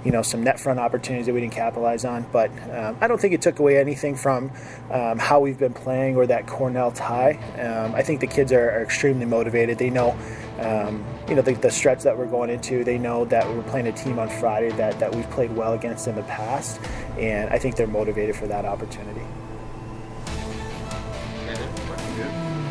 You 0.04 0.12
know, 0.12 0.22
some 0.22 0.44
net 0.44 0.60
front 0.60 0.80
opportunities 0.80 1.28
that 1.28 1.34
we 1.34 1.42
didn't 1.42 1.54
capitalize 1.54 2.04
on. 2.06 2.26
But 2.32 2.52
um, 2.72 2.98
I 3.00 3.08
don't 3.08 3.20
think 3.20 3.34
it 3.34 3.42
took 3.42 3.60
away 3.60 3.78
anything 3.78 4.16
from 4.16 4.52
um, 4.92 5.18
how 5.18 5.40
we've 5.40 5.58
been 5.58 5.74
playing 5.74 6.16
or 6.18 6.28
that 6.28 6.46
Cornell 6.48 6.92
tie. 6.92 7.34
Um, 7.60 7.96
I 7.96 8.02
think 8.02 8.20
the 8.20 8.28
kids 8.28 8.52
are, 8.52 8.70
are 8.72 8.84
extremely 8.84 9.26
motivated. 9.26 9.78
They 9.78 9.90
know, 9.90 10.18
um, 10.60 11.06
you 11.30 11.36
know, 11.36 11.42
the, 11.42 11.54
the 11.54 11.72
stretch 11.72 12.04
that 12.04 12.18
we're 12.18 12.28
going 12.28 12.50
into. 12.50 12.84
They 12.84 12.98
know 12.98 13.26
that 13.26 13.48
we're 13.48 13.64
playing 13.64 13.88
a 13.88 13.92
team 13.92 14.20
on 14.20 14.30
Friday 14.30 14.72
that, 14.72 15.00
that 15.00 15.16
we've 15.16 15.30
played 15.30 15.56
well 15.56 15.74
against 15.74 16.08
in 16.08 16.16
the 16.16 16.24
past, 16.24 16.82
and 17.18 17.50
I 17.50 17.58
think 17.58 17.76
they're 17.76 17.88
motivated 17.88 18.36
for 18.36 18.48
that 18.48 18.66
opportunity. 18.66 19.26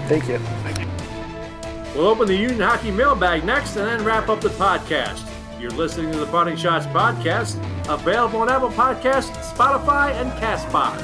Thank 0.09 0.29
you. 0.29 0.39
We'll 1.95 2.09
open 2.09 2.27
the 2.27 2.37
Union 2.37 2.61
Hockey 2.61 2.91
mailbag 2.91 3.45
next 3.45 3.77
and 3.77 3.87
then 3.87 4.05
wrap 4.05 4.29
up 4.29 4.41
the 4.41 4.49
podcast. 4.49 5.32
You're 5.63 5.71
listening 5.71 6.11
to 6.11 6.19
the 6.19 6.27
Parting 6.27 6.57
Schotts 6.57 6.93
podcast, 6.93 7.57
available 7.89 8.41
on 8.41 8.49
Apple 8.49 8.71
Podcasts, 8.71 9.31
Spotify, 9.55 10.13
and 10.13 10.33
Castbox. 10.33 10.99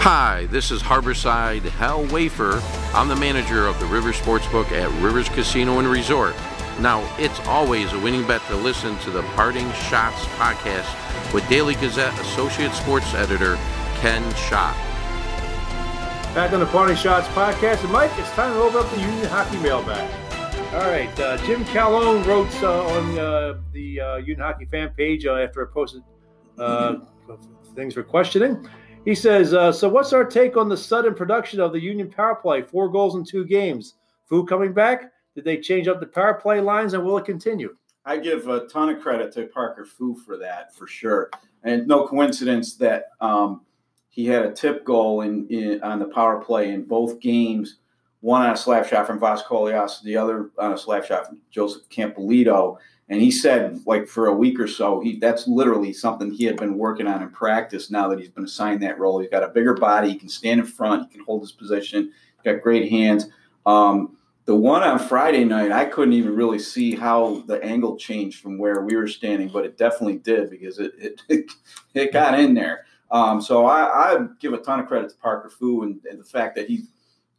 Hi, 0.00 0.46
this 0.50 0.70
is 0.70 0.80
Harborside 0.80 1.60
Hal 1.60 2.06
Wafer. 2.06 2.62
I'm 2.94 3.06
the 3.06 3.16
manager 3.16 3.66
of 3.66 3.78
the 3.80 3.84
Rivers 3.84 4.18
Sportsbook 4.18 4.72
at 4.72 4.90
Rivers 5.02 5.28
Casino 5.28 5.78
and 5.78 5.86
Resort. 5.86 6.34
Now, 6.80 7.06
it's 7.18 7.38
always 7.40 7.92
a 7.92 7.98
winning 7.98 8.26
bet 8.26 8.40
to 8.46 8.56
listen 8.56 8.96
to 9.00 9.10
the 9.10 9.22
Parting 9.34 9.68
Schotts 9.72 10.24
podcast 10.38 11.34
with 11.34 11.46
Daily 11.50 11.74
Gazette 11.74 12.18
Associate 12.20 12.72
Sports 12.72 13.12
Editor 13.12 13.56
Ken 13.96 14.22
Schott. 14.36 14.74
Back 16.34 16.54
on 16.54 16.60
the 16.60 16.66
Party 16.66 16.94
Shots 16.94 17.28
podcast. 17.28 17.84
And 17.84 17.92
Mike, 17.92 18.10
it's 18.16 18.30
time 18.30 18.54
to 18.54 18.60
open 18.60 18.78
up 18.78 18.90
the 18.90 19.00
Union 19.02 19.26
Hockey 19.26 19.58
mailbag. 19.58 20.23
All 20.74 20.90
right. 20.90 21.20
Uh, 21.20 21.36
Jim 21.46 21.64
Calone 21.66 22.26
wrote 22.26 22.52
uh, 22.60 22.84
on 22.86 23.16
uh, 23.16 23.60
the 23.72 24.00
uh, 24.00 24.16
Union 24.16 24.40
Hockey 24.40 24.64
fan 24.64 24.90
page 24.96 25.24
uh, 25.24 25.36
after 25.36 25.64
I 25.64 25.72
posted 25.72 26.02
uh, 26.58 26.96
things 27.76 27.94
for 27.94 28.02
questioning. 28.02 28.68
He 29.04 29.14
says, 29.14 29.54
uh, 29.54 29.70
So, 29.70 29.88
what's 29.88 30.12
our 30.12 30.24
take 30.24 30.56
on 30.56 30.68
the 30.68 30.76
sudden 30.76 31.14
production 31.14 31.60
of 31.60 31.72
the 31.72 31.80
Union 31.80 32.10
power 32.10 32.34
play? 32.34 32.60
Four 32.60 32.88
goals 32.88 33.14
in 33.14 33.24
two 33.24 33.44
games. 33.44 33.94
Fu 34.26 34.44
coming 34.44 34.72
back? 34.72 35.12
Did 35.36 35.44
they 35.44 35.58
change 35.58 35.86
up 35.86 36.00
the 36.00 36.06
power 36.06 36.34
play 36.34 36.60
lines 36.60 36.92
and 36.94 37.04
will 37.04 37.18
it 37.18 37.24
continue? 37.24 37.76
I 38.04 38.16
give 38.16 38.48
a 38.48 38.66
ton 38.66 38.88
of 38.88 39.00
credit 39.00 39.32
to 39.34 39.46
Parker 39.46 39.84
Fu 39.84 40.16
for 40.16 40.36
that, 40.38 40.74
for 40.74 40.88
sure. 40.88 41.30
And 41.62 41.86
no 41.86 42.04
coincidence 42.04 42.74
that 42.78 43.10
um, 43.20 43.60
he 44.08 44.26
had 44.26 44.44
a 44.44 44.52
tip 44.52 44.84
goal 44.84 45.20
in, 45.20 45.46
in, 45.46 45.80
on 45.84 46.00
the 46.00 46.06
power 46.06 46.42
play 46.42 46.72
in 46.72 46.82
both 46.82 47.20
games. 47.20 47.76
One 48.24 48.40
on 48.40 48.54
a 48.54 48.56
slap 48.56 48.86
shot 48.86 49.06
from 49.06 49.20
Vascolias, 49.20 50.00
the 50.00 50.16
other 50.16 50.50
on 50.56 50.72
a 50.72 50.78
slap 50.78 51.04
shot 51.04 51.26
from 51.26 51.40
Joseph 51.50 51.86
Campolito. 51.90 52.78
And 53.10 53.20
he 53.20 53.30
said, 53.30 53.80
like 53.84 54.08
for 54.08 54.28
a 54.28 54.34
week 54.34 54.58
or 54.58 54.66
so, 54.66 54.98
he 55.00 55.18
that's 55.18 55.46
literally 55.46 55.92
something 55.92 56.32
he 56.32 56.44
had 56.44 56.56
been 56.56 56.78
working 56.78 57.06
on 57.06 57.20
in 57.20 57.28
practice. 57.28 57.90
Now 57.90 58.08
that 58.08 58.18
he's 58.18 58.30
been 58.30 58.46
assigned 58.46 58.82
that 58.82 58.98
role, 58.98 59.18
he's 59.18 59.28
got 59.28 59.42
a 59.42 59.48
bigger 59.48 59.74
body. 59.74 60.08
He 60.08 60.18
can 60.18 60.30
stand 60.30 60.60
in 60.60 60.64
front. 60.64 61.02
He 61.02 61.18
can 61.18 61.26
hold 61.26 61.42
his 61.42 61.52
position. 61.52 62.12
Got 62.46 62.62
great 62.62 62.90
hands. 62.90 63.26
Um, 63.66 64.16
the 64.46 64.54
one 64.54 64.82
on 64.82 64.98
Friday 64.98 65.44
night, 65.44 65.70
I 65.70 65.84
couldn't 65.84 66.14
even 66.14 66.34
really 66.34 66.58
see 66.58 66.94
how 66.94 67.42
the 67.46 67.62
angle 67.62 67.98
changed 67.98 68.40
from 68.40 68.56
where 68.56 68.80
we 68.80 68.96
were 68.96 69.06
standing, 69.06 69.48
but 69.48 69.66
it 69.66 69.76
definitely 69.76 70.16
did 70.16 70.48
because 70.48 70.78
it 70.78 71.20
it, 71.28 71.52
it 71.94 72.10
got 72.10 72.40
in 72.40 72.54
there. 72.54 72.86
Um, 73.10 73.42
so 73.42 73.66
I, 73.66 74.14
I, 74.14 74.26
give 74.40 74.54
a 74.54 74.58
ton 74.58 74.80
of 74.80 74.86
credit 74.86 75.10
to 75.10 75.16
Parker 75.16 75.50
Fu 75.50 75.82
and, 75.82 76.00
and, 76.10 76.18
the 76.18 76.24
fact 76.24 76.56
that 76.56 76.68
he 76.68 76.84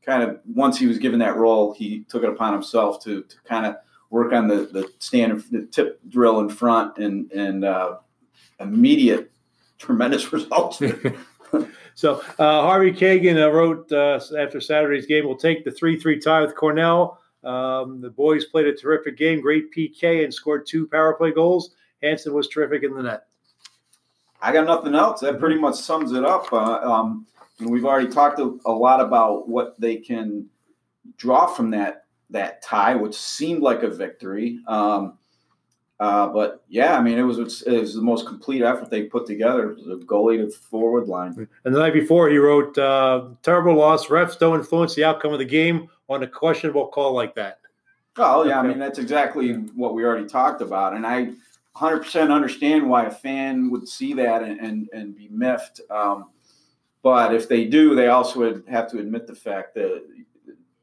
kind 0.05 0.23
of 0.23 0.39
once 0.45 0.77
he 0.77 0.87
was 0.87 0.99
given 0.99 1.19
that 1.19 1.37
role, 1.37 1.73
he 1.73 2.01
took 2.09 2.23
it 2.23 2.29
upon 2.29 2.53
himself 2.53 3.03
to 3.03 3.23
to 3.23 3.35
kind 3.45 3.65
of 3.65 3.75
work 4.09 4.33
on 4.33 4.47
the 4.47 4.67
the 4.71 4.89
stand 4.99 5.43
the 5.51 5.65
tip 5.65 5.99
drill 6.09 6.39
in 6.39 6.49
front 6.49 6.97
and 6.97 7.31
and 7.31 7.65
uh, 7.65 7.97
immediate 8.59 9.31
tremendous 9.77 10.31
results. 10.33 10.81
so 11.95 12.21
uh, 12.39 12.61
Harvey 12.61 12.91
Kagan 12.91 13.41
uh, 13.41 13.51
wrote 13.51 13.91
uh, 13.91 14.19
after 14.37 14.61
Saturday's 14.61 15.05
game, 15.05 15.25
"We'll 15.25 15.37
take 15.37 15.65
the 15.65 15.71
three-three 15.71 16.19
tie 16.19 16.41
with 16.41 16.55
Cornell." 16.55 17.19
Um, 17.43 18.01
the 18.01 18.09
boys 18.09 18.45
played 18.45 18.65
a 18.65 18.75
terrific 18.75 19.17
game, 19.17 19.39
great 19.39 19.71
PK, 19.71 20.23
and 20.23 20.33
scored 20.33 20.65
two 20.65 20.87
power 20.87 21.13
play 21.13 21.31
goals. 21.31 21.75
Hanson 22.01 22.33
was 22.33 22.47
terrific 22.47 22.83
in 22.83 22.95
the 22.95 23.03
net. 23.03 23.27
I 24.41 24.51
got 24.51 24.65
nothing 24.65 24.95
else. 24.95 25.21
That 25.21 25.39
pretty 25.39 25.55
much 25.55 25.75
sums 25.75 26.11
it 26.11 26.23
up. 26.23 26.51
Uh, 26.51 27.15
um, 27.59 27.67
we've 27.67 27.85
already 27.85 28.09
talked 28.09 28.39
a, 28.39 28.57
a, 28.65 28.71
lot 28.71 28.99
about 28.99 29.47
what 29.47 29.79
they 29.79 29.97
can 29.97 30.47
draw 31.17 31.45
from 31.45 31.71
that 31.71 32.05
that 32.29 32.61
tie, 32.61 32.95
which 32.95 33.15
seemed 33.15 33.61
like 33.61 33.83
a 33.83 33.89
victory. 33.89 34.59
Um, 34.67 35.17
uh, 35.99 36.27
but 36.27 36.63
yeah, 36.67 36.97
I 36.97 37.01
mean, 37.01 37.17
it 37.17 37.23
was 37.23 37.39
it 37.61 37.79
was 37.79 37.95
the 37.95 38.01
most 38.01 38.27
complete 38.27 38.61
effort 38.61 38.89
they 38.89 39.03
put 39.03 39.25
together. 39.25 39.75
The 39.75 39.97
goalie 39.97 40.37
to 40.37 40.47
the 40.47 40.51
forward 40.51 41.07
line. 41.07 41.47
And 41.63 41.75
the 41.75 41.79
night 41.79 41.93
before, 41.93 42.29
he 42.29 42.37
wrote, 42.37 42.77
uh, 42.77 43.29
"Terrible 43.43 43.75
loss. 43.75 44.07
Refs 44.07 44.37
don't 44.37 44.59
influence 44.59 44.95
the 44.95 45.05
outcome 45.05 45.31
of 45.31 45.39
the 45.39 45.45
game 45.45 45.89
on 46.09 46.23
a 46.23 46.27
questionable 46.27 46.87
call 46.87 47.13
like 47.13 47.35
that." 47.35 47.59
Oh 48.17 48.43
yeah, 48.43 48.59
I 48.59 48.67
mean 48.67 48.79
that's 48.79 48.99
exactly 48.99 49.53
what 49.53 49.93
we 49.93 50.03
already 50.03 50.27
talked 50.27 50.61
about, 50.61 50.93
and 50.93 51.05
I 51.05 51.31
100% 51.77 52.31
understand 52.31 52.89
why 52.89 53.05
a 53.05 53.11
fan 53.11 53.69
would 53.69 53.87
see 53.87 54.13
that 54.13 54.43
and, 54.43 54.59
and, 54.61 54.89
and 54.93 55.15
be 55.15 55.27
miffed. 55.29 55.81
Um, 55.89 56.27
but 57.05 57.35
if 57.35 57.47
they 57.47 57.65
do, 57.65 57.93
they 57.93 58.07
also 58.07 58.39
would 58.39 58.63
have 58.67 58.89
to 58.89 58.97
admit 58.97 59.27
the 59.27 59.35
fact 59.35 59.75
that 59.75 60.03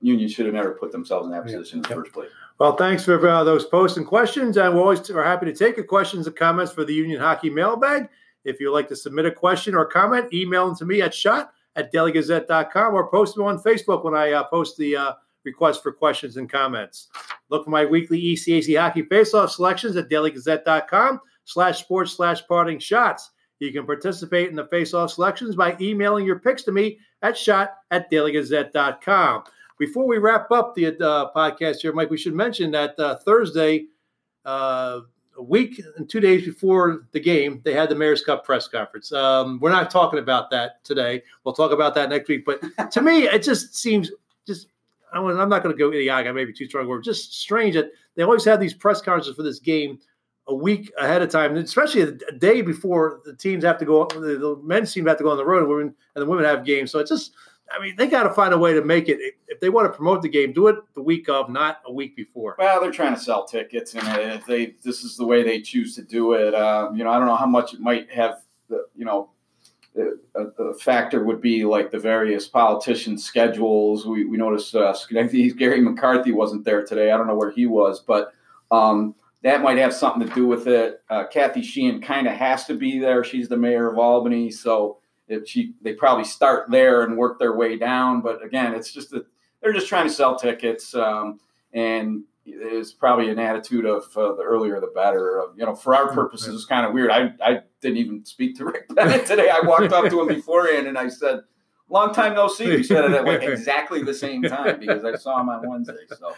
unions 0.00 0.32
should 0.32 0.46
have 0.46 0.54
never 0.54 0.70
put 0.70 0.92
themselves 0.92 1.26
in 1.26 1.32
that 1.32 1.42
position 1.42 1.78
in 1.78 1.82
the 1.82 1.88
first 1.88 2.12
place. 2.12 2.30
Well, 2.60 2.76
thanks 2.76 3.04
for 3.04 3.28
uh, 3.28 3.42
those 3.42 3.64
posts 3.64 3.96
and 3.96 4.06
questions. 4.06 4.56
And 4.56 4.72
we're 4.72 4.82
always 4.82 5.10
are 5.10 5.24
happy 5.24 5.46
to 5.46 5.52
take 5.52 5.76
your 5.76 5.84
questions 5.84 6.28
and 6.28 6.36
comments 6.36 6.70
for 6.70 6.84
the 6.84 6.94
Union 6.94 7.20
Hockey 7.20 7.50
mailbag. 7.50 8.08
If 8.44 8.60
you'd 8.60 8.70
like 8.70 8.86
to 8.90 8.94
submit 8.94 9.26
a 9.26 9.32
question 9.32 9.74
or 9.74 9.84
comment, 9.84 10.32
email 10.32 10.68
them 10.68 10.76
to 10.76 10.84
me 10.84 11.02
at 11.02 11.12
schott 11.12 11.50
at 11.74 11.92
dailygazette.com 11.92 12.94
or 12.94 13.10
post 13.10 13.34
them 13.34 13.44
on 13.44 13.58
Facebook 13.58 14.04
when 14.04 14.14
I 14.14 14.30
uh, 14.30 14.44
post 14.44 14.76
the 14.76 14.94
uh, 14.94 15.12
request 15.42 15.82
for 15.82 15.90
questions 15.90 16.36
and 16.36 16.48
comments. 16.48 17.08
Look 17.48 17.64
for 17.64 17.70
my 17.70 17.84
weekly 17.84 18.22
ECAC 18.22 18.78
hockey 18.78 19.02
faceoff 19.02 19.50
selections 19.50 19.96
at 19.96 20.08
dailygazette.com 20.08 21.20
slash 21.46 21.80
sports 21.80 22.12
slash 22.12 22.46
parting 22.46 22.78
schotts. 22.78 23.22
You 23.62 23.72
can 23.72 23.86
participate 23.86 24.50
in 24.50 24.56
the 24.56 24.66
face-off 24.66 25.12
selections 25.12 25.54
by 25.54 25.76
emailing 25.80 26.26
your 26.26 26.40
picks 26.40 26.64
to 26.64 26.72
me 26.72 26.98
at 27.22 27.38
schott 27.38 27.74
at 27.92 28.10
dailygazette.com. 28.10 29.44
Before 29.78 30.04
we 30.04 30.18
wrap 30.18 30.50
up 30.50 30.74
the 30.74 30.88
uh, 30.88 31.30
podcast 31.32 31.76
here, 31.76 31.92
Mike, 31.92 32.10
we 32.10 32.18
should 32.18 32.34
mention 32.34 32.72
that 32.72 32.98
uh, 32.98 33.18
Thursday, 33.18 33.86
uh, 34.44 35.02
a 35.38 35.42
week 35.42 35.80
and 35.96 36.10
two 36.10 36.18
days 36.18 36.44
before 36.44 37.06
the 37.12 37.20
game, 37.20 37.60
they 37.64 37.72
had 37.72 37.88
the 37.88 37.94
Mayor's 37.94 38.24
Cup 38.24 38.44
press 38.44 38.66
conference. 38.66 39.12
Um, 39.12 39.60
we're 39.60 39.70
not 39.70 39.92
talking 39.92 40.18
about 40.18 40.50
that 40.50 40.82
today. 40.82 41.22
We'll 41.44 41.54
talk 41.54 41.70
about 41.70 41.94
that 41.94 42.10
next 42.10 42.28
week. 42.28 42.44
But 42.44 42.90
to 42.90 43.00
me, 43.00 43.28
it 43.28 43.44
just 43.44 43.76
seems 43.76 44.10
just 44.44 44.66
I'm 45.12 45.48
not 45.48 45.62
going 45.62 45.74
to 45.74 45.78
go 45.78 45.92
idiotic. 45.92 46.26
I'm 46.26 46.34
maybe 46.34 46.52
too 46.52 46.66
strong 46.66 46.88
word. 46.88 47.04
Just 47.04 47.40
strange 47.40 47.76
that 47.76 47.92
they 48.16 48.24
always 48.24 48.44
have 48.44 48.58
these 48.58 48.74
press 48.74 49.00
conferences 49.00 49.36
for 49.36 49.44
this 49.44 49.60
game 49.60 50.00
a 50.48 50.54
week 50.54 50.92
ahead 50.98 51.22
of 51.22 51.30
time, 51.30 51.56
especially 51.56 52.02
a 52.02 52.12
day 52.32 52.62
before 52.62 53.20
the 53.24 53.34
teams 53.34 53.64
have 53.64 53.78
to 53.78 53.84
go. 53.84 54.06
The 54.06 54.58
men's 54.62 54.92
team 54.92 55.06
have 55.06 55.18
to 55.18 55.24
go 55.24 55.30
on 55.30 55.36
the 55.36 55.44
road, 55.44 55.60
and, 55.60 55.68
women, 55.68 55.94
and 56.14 56.22
the 56.22 56.26
women 56.26 56.44
have 56.44 56.64
games. 56.64 56.90
So 56.90 56.98
it's 56.98 57.10
just, 57.10 57.32
I 57.70 57.80
mean, 57.80 57.94
they 57.96 58.08
got 58.08 58.24
to 58.24 58.34
find 58.34 58.52
a 58.52 58.58
way 58.58 58.72
to 58.72 58.82
make 58.82 59.08
it. 59.08 59.18
If 59.46 59.60
they 59.60 59.70
want 59.70 59.90
to 59.90 59.96
promote 59.96 60.22
the 60.22 60.28
game, 60.28 60.52
do 60.52 60.66
it 60.68 60.76
the 60.94 61.02
week 61.02 61.28
of, 61.28 61.48
not 61.48 61.80
a 61.86 61.92
week 61.92 62.16
before. 62.16 62.56
Well, 62.58 62.80
they're 62.80 62.90
trying 62.90 63.14
to 63.14 63.20
sell 63.20 63.46
tickets, 63.46 63.94
and 63.94 64.06
if 64.32 64.44
they 64.46 64.74
this 64.82 65.04
is 65.04 65.16
the 65.16 65.24
way 65.24 65.42
they 65.42 65.60
choose 65.60 65.94
to 65.96 66.02
do 66.02 66.32
it, 66.32 66.54
uh, 66.54 66.90
you 66.94 67.04
know, 67.04 67.10
I 67.10 67.18
don't 67.18 67.28
know 67.28 67.36
how 67.36 67.46
much 67.46 67.74
it 67.74 67.80
might 67.80 68.10
have, 68.10 68.42
the, 68.68 68.86
you 68.96 69.04
know, 69.04 69.30
a, 69.96 70.40
a, 70.40 70.74
factor 70.74 71.22
would 71.22 71.40
be 71.40 71.64
like 71.64 71.90
the 71.90 71.98
various 71.98 72.48
politicians' 72.48 73.24
schedules. 73.24 74.06
We, 74.06 74.24
we 74.24 74.38
noticed 74.38 74.74
uh, 74.74 74.94
Gary 75.10 75.80
McCarthy 75.80 76.32
wasn't 76.32 76.64
there 76.64 76.84
today. 76.84 77.10
I 77.10 77.16
don't 77.16 77.26
know 77.26 77.36
where 77.36 77.50
he 77.50 77.66
was, 77.66 78.00
but 78.00 78.32
um, 78.70 79.14
that 79.42 79.62
might 79.62 79.78
have 79.78 79.92
something 79.92 80.26
to 80.26 80.34
do 80.34 80.46
with 80.46 80.66
it. 80.66 81.02
Uh, 81.10 81.24
Kathy 81.26 81.62
Sheehan 81.62 82.00
kind 82.00 82.26
of 82.26 82.34
has 82.34 82.64
to 82.66 82.74
be 82.74 82.98
there. 82.98 83.24
She's 83.24 83.48
the 83.48 83.56
mayor 83.56 83.90
of 83.90 83.98
Albany, 83.98 84.50
so 84.50 84.98
if 85.28 85.48
she 85.48 85.74
they 85.82 85.94
probably 85.94 86.24
start 86.24 86.70
there 86.70 87.02
and 87.02 87.16
work 87.16 87.38
their 87.38 87.56
way 87.56 87.76
down. 87.76 88.20
But 88.20 88.44
again, 88.44 88.74
it's 88.74 88.92
just 88.92 89.10
that 89.10 89.26
they're 89.60 89.72
just 89.72 89.88
trying 89.88 90.06
to 90.06 90.12
sell 90.12 90.36
tickets, 90.36 90.94
um, 90.94 91.40
and 91.72 92.22
is 92.44 92.92
probably 92.92 93.30
an 93.30 93.38
attitude 93.38 93.84
of 93.84 94.04
uh, 94.16 94.34
the 94.34 94.42
earlier 94.42 94.80
the 94.80 94.92
better. 94.94 95.42
you 95.56 95.64
know, 95.64 95.74
for 95.74 95.94
our 95.94 96.08
mm, 96.08 96.14
purposes, 96.14 96.54
it's 96.54 96.64
kind 96.64 96.86
of 96.86 96.92
weird. 96.92 97.10
I, 97.10 97.32
I 97.40 97.60
didn't 97.80 97.98
even 97.98 98.24
speak 98.24 98.56
to 98.58 98.64
Rick 98.64 98.88
Bennett 98.94 99.26
today. 99.26 99.48
I 99.48 99.60
walked 99.66 99.92
up 99.92 100.08
to 100.08 100.20
him 100.20 100.28
beforehand 100.28 100.86
and 100.86 100.96
I 100.96 101.08
said, 101.08 101.40
"Long 101.88 102.14
time 102.14 102.34
no 102.34 102.46
see." 102.46 102.68
We 102.68 102.84
said 102.84 103.06
it 103.06 103.12
at 103.12 103.24
like 103.24 103.42
exactly 103.42 104.04
the 104.04 104.14
same 104.14 104.42
time 104.42 104.78
because 104.78 105.04
I 105.04 105.16
saw 105.16 105.40
him 105.40 105.48
on 105.48 105.68
Wednesday. 105.68 105.94
So. 106.16 106.36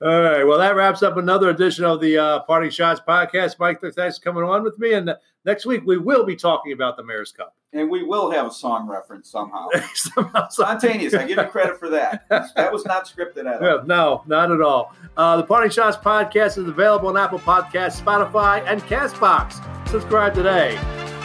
All 0.00 0.22
right. 0.22 0.44
Well, 0.44 0.58
that 0.58 0.76
wraps 0.76 1.02
up 1.02 1.16
another 1.16 1.50
edition 1.50 1.84
of 1.84 2.00
the 2.00 2.18
uh, 2.18 2.40
Parting 2.40 2.70
Schotts 2.70 3.04
podcast. 3.04 3.58
Mike, 3.58 3.80
thanks 3.80 4.18
for 4.18 4.22
coming 4.22 4.44
on 4.44 4.62
with 4.62 4.78
me. 4.78 4.92
And 4.92 5.10
uh, 5.10 5.16
next 5.44 5.66
week, 5.66 5.82
we 5.84 5.98
will 5.98 6.24
be 6.24 6.36
talking 6.36 6.72
about 6.72 6.96
the 6.96 7.02
Mayor's 7.02 7.32
Cup. 7.32 7.56
And 7.72 7.90
we 7.90 8.04
will 8.04 8.30
have 8.30 8.46
a 8.46 8.50
song 8.50 8.88
reference 8.88 9.28
somehow. 9.28 9.66
somehow 9.94 10.48
Spontaneous. 10.50 11.14
I 11.14 11.26
give 11.26 11.36
you 11.36 11.44
credit 11.46 11.78
for 11.78 11.88
that. 11.90 12.26
That 12.54 12.72
was 12.72 12.84
not 12.86 13.06
scripted 13.06 13.52
at 13.52 13.60
all. 13.60 13.84
No, 13.84 14.22
not 14.26 14.52
at 14.52 14.60
all. 14.60 14.94
Uh, 15.16 15.36
the 15.36 15.42
Parting 15.42 15.70
Schotts 15.70 16.00
podcast 16.00 16.58
is 16.58 16.68
available 16.68 17.08
on 17.08 17.16
Apple 17.16 17.40
Podcasts, 17.40 18.00
Spotify, 18.00 18.64
and 18.66 18.80
Castbox. 18.82 19.88
Subscribe 19.88 20.32
today. 20.32 20.78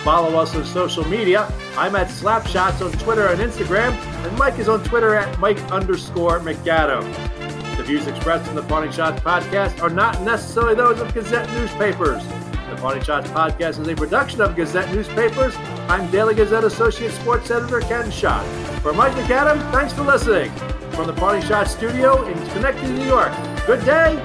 Follow 0.04 0.38
us 0.38 0.56
on 0.56 0.66
social 0.66 1.06
media. 1.06 1.50
I'm 1.78 1.96
at 1.96 2.08
Slapschotts 2.08 2.84
on 2.84 2.92
Twitter 3.00 3.28
and 3.28 3.40
Instagram, 3.40 3.92
and 4.26 4.38
Mike 4.38 4.58
is 4.58 4.68
on 4.68 4.84
Twitter 4.84 5.16
at 5.16 5.40
Mike 5.40 5.60
underscore 5.72 6.40
MacAdam. 6.40 7.43
The 7.84 7.88
views 7.88 8.08
expressed 8.08 8.50
in 8.50 8.56
the 8.56 8.64
Parting 8.64 8.92
Schotts 8.92 9.20
podcast 9.20 9.82
are 9.82 9.90
not 9.90 10.22
necessarily 10.22 10.74
those 10.74 11.02
of 11.02 11.14
Gazette 11.14 11.50
newspapers. 11.50 12.24
The 12.70 12.78
Parting 12.78 13.04
Schotts 13.04 13.26
podcast 13.26 13.82
is 13.82 13.88
a 13.90 13.94
production 13.94 14.40
of 14.40 14.56
Gazette 14.56 14.96
newspapers. 14.96 15.54
I'm 15.90 16.10
Daily 16.10 16.34
Gazette 16.34 16.64
Associate 16.64 17.12
Sports 17.12 17.52
Editor 17.52 17.82
Ken 17.82 18.10
Schott. 18.10 18.46
For 18.82 18.94
Mike 18.94 19.12
MacAdam, 19.16 19.60
thanks 19.74 19.92
for 19.92 20.04
listening. 20.04 20.50
From 20.92 21.08
the 21.08 21.14
Parting 21.14 21.42
Schotts 21.42 21.76
studio 21.76 22.26
in 22.26 22.38
Schenectady, 22.52 22.94
New 22.94 23.04
York, 23.04 23.34
good 23.68 23.84
day, 23.84 24.16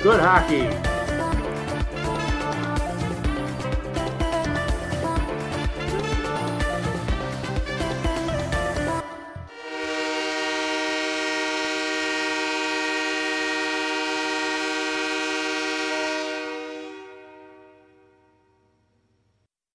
good 0.00 0.20
hockey. 0.20 0.97